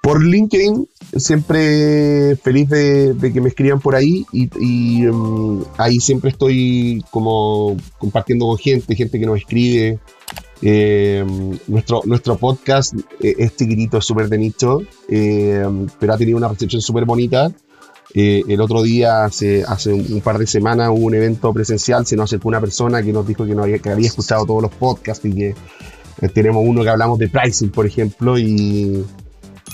Por 0.00 0.24
LinkedIn, 0.24 0.88
siempre 1.16 2.34
feliz 2.36 2.70
de, 2.70 3.30
que 3.32 3.40
me 3.40 3.50
escriban 3.50 3.80
por 3.80 3.94
ahí 3.94 4.24
y, 4.32 5.06
um, 5.06 5.62
ahí 5.76 6.00
siempre 6.00 6.30
estoy 6.30 7.04
como 7.10 7.76
compartiendo 7.98 8.46
con 8.46 8.56
gente, 8.56 8.96
gente 8.96 9.20
que 9.20 9.26
nos 9.26 9.38
escribe. 9.38 9.98
Eh, 10.62 11.24
nuestro, 11.68 12.02
nuestro 12.04 12.36
podcast 12.36 12.94
eh, 13.20 13.34
es 13.38 13.56
chiquitito, 13.56 13.98
es 13.98 14.04
súper 14.04 14.28
de 14.28 14.38
nicho, 14.38 14.82
eh, 15.08 15.64
pero 15.98 16.14
ha 16.14 16.18
tenido 16.18 16.38
una 16.38 16.48
recepción 16.48 16.80
súper 16.80 17.04
bonita. 17.04 17.52
Eh, 18.14 18.42
el 18.48 18.60
otro 18.60 18.82
día, 18.82 19.24
hace, 19.24 19.64
hace 19.64 19.92
un, 19.92 20.20
par 20.22 20.38
de 20.38 20.46
semanas, 20.46 20.88
hubo 20.90 21.06
un 21.06 21.14
evento 21.14 21.52
presencial, 21.52 22.06
se 22.06 22.16
nos 22.16 22.24
acercó 22.24 22.48
una 22.48 22.60
persona 22.60 23.02
que 23.02 23.12
nos 23.12 23.26
dijo 23.26 23.44
que, 23.44 23.54
no 23.54 23.62
había, 23.62 23.78
que 23.78 23.90
había 23.90 24.08
escuchado 24.08 24.46
todos 24.46 24.62
los 24.62 24.72
podcasts 24.72 25.24
y 25.26 25.32
que 25.32 25.54
tenemos 26.34 26.62
uno 26.66 26.82
que 26.82 26.88
hablamos 26.88 27.18
de 27.18 27.28
pricing, 27.28 27.70
por 27.70 27.86
ejemplo, 27.86 28.38
y, 28.38 29.04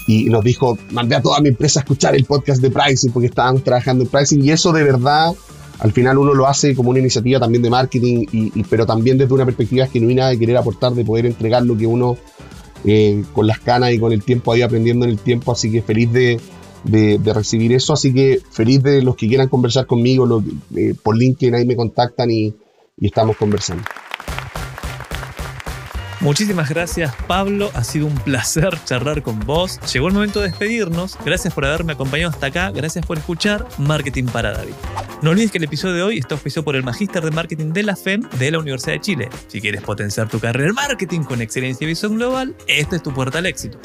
y 0.06 0.24
nos 0.26 0.44
dijo, 0.44 0.78
mandé 0.92 1.16
a 1.16 1.22
toda 1.22 1.40
mi 1.40 1.48
empresa 1.48 1.80
a 1.80 1.82
escuchar 1.82 2.14
el 2.14 2.24
podcast 2.24 2.62
de 2.62 2.70
pricing 2.70 3.10
porque 3.12 3.26
estábamos 3.26 3.64
trabajando 3.64 4.04
en 4.04 4.10
pricing 4.10 4.44
y 4.44 4.50
eso 4.50 4.72
de 4.72 4.84
verdad, 4.84 5.32
al 5.80 5.92
final 5.92 6.18
uno 6.18 6.32
lo 6.32 6.46
hace 6.46 6.74
como 6.74 6.90
una 6.90 7.00
iniciativa 7.00 7.40
también 7.40 7.62
de 7.62 7.70
marketing, 7.70 8.24
y, 8.32 8.62
pero 8.64 8.86
también 8.86 9.18
desde 9.18 9.34
una 9.34 9.44
perspectiva 9.44 9.86
genuina 9.86 10.28
de 10.28 10.38
querer 10.38 10.56
aportar, 10.56 10.92
de 10.94 11.04
poder 11.04 11.26
entregar 11.26 11.64
lo 11.64 11.76
que 11.76 11.86
uno 11.86 12.16
eh, 12.84 13.24
con 13.32 13.46
las 13.46 13.58
canas 13.58 13.92
y 13.92 13.98
con 13.98 14.12
el 14.12 14.22
tiempo 14.22 14.54
ido 14.54 14.66
aprendiendo 14.66 15.04
en 15.04 15.10
el 15.10 15.18
tiempo, 15.18 15.52
así 15.52 15.70
que 15.70 15.82
feliz 15.82 16.12
de, 16.12 16.40
de- 16.84 17.18
recibir 17.34 17.72
eso, 17.72 17.92
así 17.92 18.14
que 18.14 18.40
feliz 18.50 18.82
de 18.82 19.02
los 19.02 19.16
que 19.16 19.26
quieran 19.26 19.48
conversar 19.48 19.86
conmigo, 19.86 20.42
eh, 20.76 20.94
por 21.02 21.16
LinkedIn 21.16 21.54
ahí 21.54 21.66
me 21.66 21.74
contactan 21.74 22.30
y 22.30 22.54
estamos 23.00 23.36
conversando. 23.36 23.82
Muchísimas 26.20 26.70
gracias 26.70 27.14
Pablo, 27.26 27.70
ha 27.74 27.84
sido 27.84 28.06
un 28.06 28.14
placer 28.14 28.70
charlar 28.84 29.22
con 29.22 29.38
vos. 29.40 29.78
Llegó 29.92 30.08
el 30.08 30.14
momento 30.14 30.40
de 30.40 30.48
despedirnos. 30.48 31.16
Gracias 31.24 31.52
por 31.52 31.64
haberme 31.64 31.92
acompañado 31.92 32.30
hasta 32.30 32.46
acá, 32.46 32.70
gracias 32.70 33.04
por 33.04 33.18
escuchar 33.18 33.66
Marketing 33.78 34.24
para 34.24 34.52
David. 34.52 34.74
No 35.22 35.30
olvides 35.30 35.50
que 35.50 35.58
el 35.58 35.64
episodio 35.64 35.94
de 35.94 36.02
hoy 36.02 36.18
está 36.18 36.34
auspiciado 36.34 36.64
por 36.64 36.76
el 36.76 36.82
Magíster 36.82 37.22
de 37.22 37.30
Marketing 37.30 37.72
de 37.72 37.82
la 37.82 37.96
FEM 37.96 38.22
de 38.38 38.50
la 38.50 38.58
Universidad 38.58 38.94
de 38.94 39.00
Chile. 39.00 39.28
Si 39.48 39.60
quieres 39.60 39.82
potenciar 39.82 40.28
tu 40.28 40.40
carrera 40.40 40.68
en 40.68 40.74
marketing 40.74 41.20
con 41.20 41.40
excelencia 41.40 41.84
y 41.84 41.88
visión 41.88 42.16
global, 42.16 42.54
esta 42.66 42.96
es 42.96 43.02
tu 43.02 43.12
puerta 43.12 43.38
al 43.38 43.46
éxito. 43.46 43.78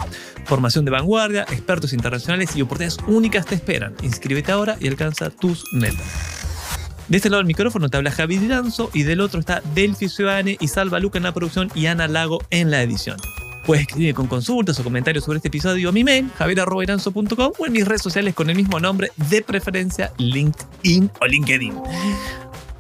Formación 0.46 0.86
de 0.86 0.92
vanguardia, 0.92 1.44
expertos 1.44 1.94
internacionales 1.94 2.56
y 2.56 2.62
oportunidades 2.62 2.98
únicas 3.08 3.46
te 3.46 3.56
esperan. 3.56 3.96
Inscríbete 4.02 4.52
ahora 4.52 4.78
y 4.80 4.88
alcanza 4.88 5.30
tus 5.30 5.64
metas. 5.74 6.41
De 7.08 7.18
este 7.18 7.30
lado 7.30 7.40
del 7.40 7.48
micrófono 7.48 7.90
te 7.90 7.98
habla 7.98 8.12
Javi 8.12 8.40
Lanzo 8.40 8.90
y 8.94 9.04
del 9.04 9.22
otro 9.22 9.40
está 9.40 9.62
Delphi 9.74 10.08
Ciudadane 10.08 10.58
y 10.60 10.68
Salva 10.68 11.00
Luca 11.00 11.18
en 11.18 11.24
la 11.24 11.34
producción 11.34 11.70
y 11.76 11.88
Ana 11.88 12.08
Lago 12.08 12.40
en 12.50 12.72
la 12.72 12.82
edición. 12.82 13.18
Puedes 13.66 13.84
escribirme 13.84 14.16
con 14.16 14.28
consultas 14.28 14.80
o 14.80 14.84
comentarios 14.84 15.24
sobre 15.24 15.38
este 15.38 15.50
episodio 15.50 15.90
a 15.90 15.92
mi 15.92 16.04
mail, 16.04 16.32
javier.iranzo.com 16.38 17.52
o 17.58 17.66
en 17.66 17.72
mis 17.72 17.88
redes 17.88 18.02
sociales 18.02 18.34
con 18.34 18.50
el 18.50 18.56
mismo 18.56 18.80
nombre, 18.80 19.12
de 19.30 19.42
preferencia 19.42 20.12
LinkedIn 20.18 21.12
o 21.20 21.28
LinkedIn. 21.28 21.74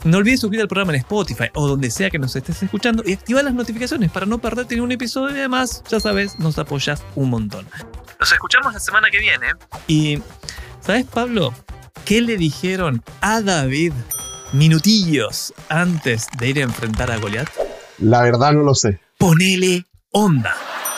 No 0.03 0.17
olvides 0.17 0.39
suscribirte 0.39 0.63
al 0.63 0.67
programa 0.67 0.93
en 0.93 0.99
Spotify 0.99 1.49
o 1.53 1.67
donde 1.67 1.91
sea 1.91 2.09
que 2.09 2.17
nos 2.17 2.36
estés 2.36 2.63
escuchando 2.63 3.03
y 3.05 3.13
activar 3.13 3.43
las 3.43 3.53
notificaciones 3.53 4.09
para 4.09 4.26
no 4.26 4.39
perderte 4.39 4.74
ningún 4.74 4.91
episodio 4.91 5.36
y 5.36 5.39
además, 5.39 5.84
ya 5.89 5.99
sabes, 5.99 6.39
nos 6.39 6.57
apoyas 6.57 7.03
un 7.15 7.30
montón. 7.30 7.67
Nos 8.19 8.32
escuchamos 8.32 8.74
la 8.74 8.80
semana 8.80 9.09
que 9.11 9.19
viene 9.19 9.47
y, 9.88 10.19
¿sabes 10.80 11.05
Pablo? 11.05 11.53
¿Qué 12.06 12.22
le 12.22 12.38
dijeron 12.38 13.04
a 13.22 13.42
David 13.42 13.94
minutillos 14.54 15.54
antes 15.70 16.28
de 16.38 16.50
ir 16.50 16.58
a 16.60 16.64
enfrentar 16.64 17.12
a 17.12 17.18
Goliat? 17.18 17.50
La 18.00 18.24
verdad 18.24 18.54
no 18.54 18.64
lo 18.64 18.76
sé. 18.76 19.00
Ponele 19.18 19.86
onda. 20.12 20.56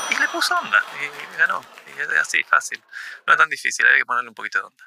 Y 0.09 0.19
le 0.19 0.27
puso 0.29 0.55
onda 0.55 0.79
y 1.01 1.37
ganó. 1.37 1.61
Y 1.95 2.01
es 2.01 2.07
así, 2.21 2.43
fácil. 2.43 2.81
No 3.27 3.33
es 3.33 3.39
tan 3.39 3.49
difícil, 3.49 3.85
hay 3.85 3.99
que 3.99 4.05
ponerle 4.05 4.29
un 4.29 4.35
poquito 4.35 4.59
de 4.59 4.65
onda. 4.65 4.83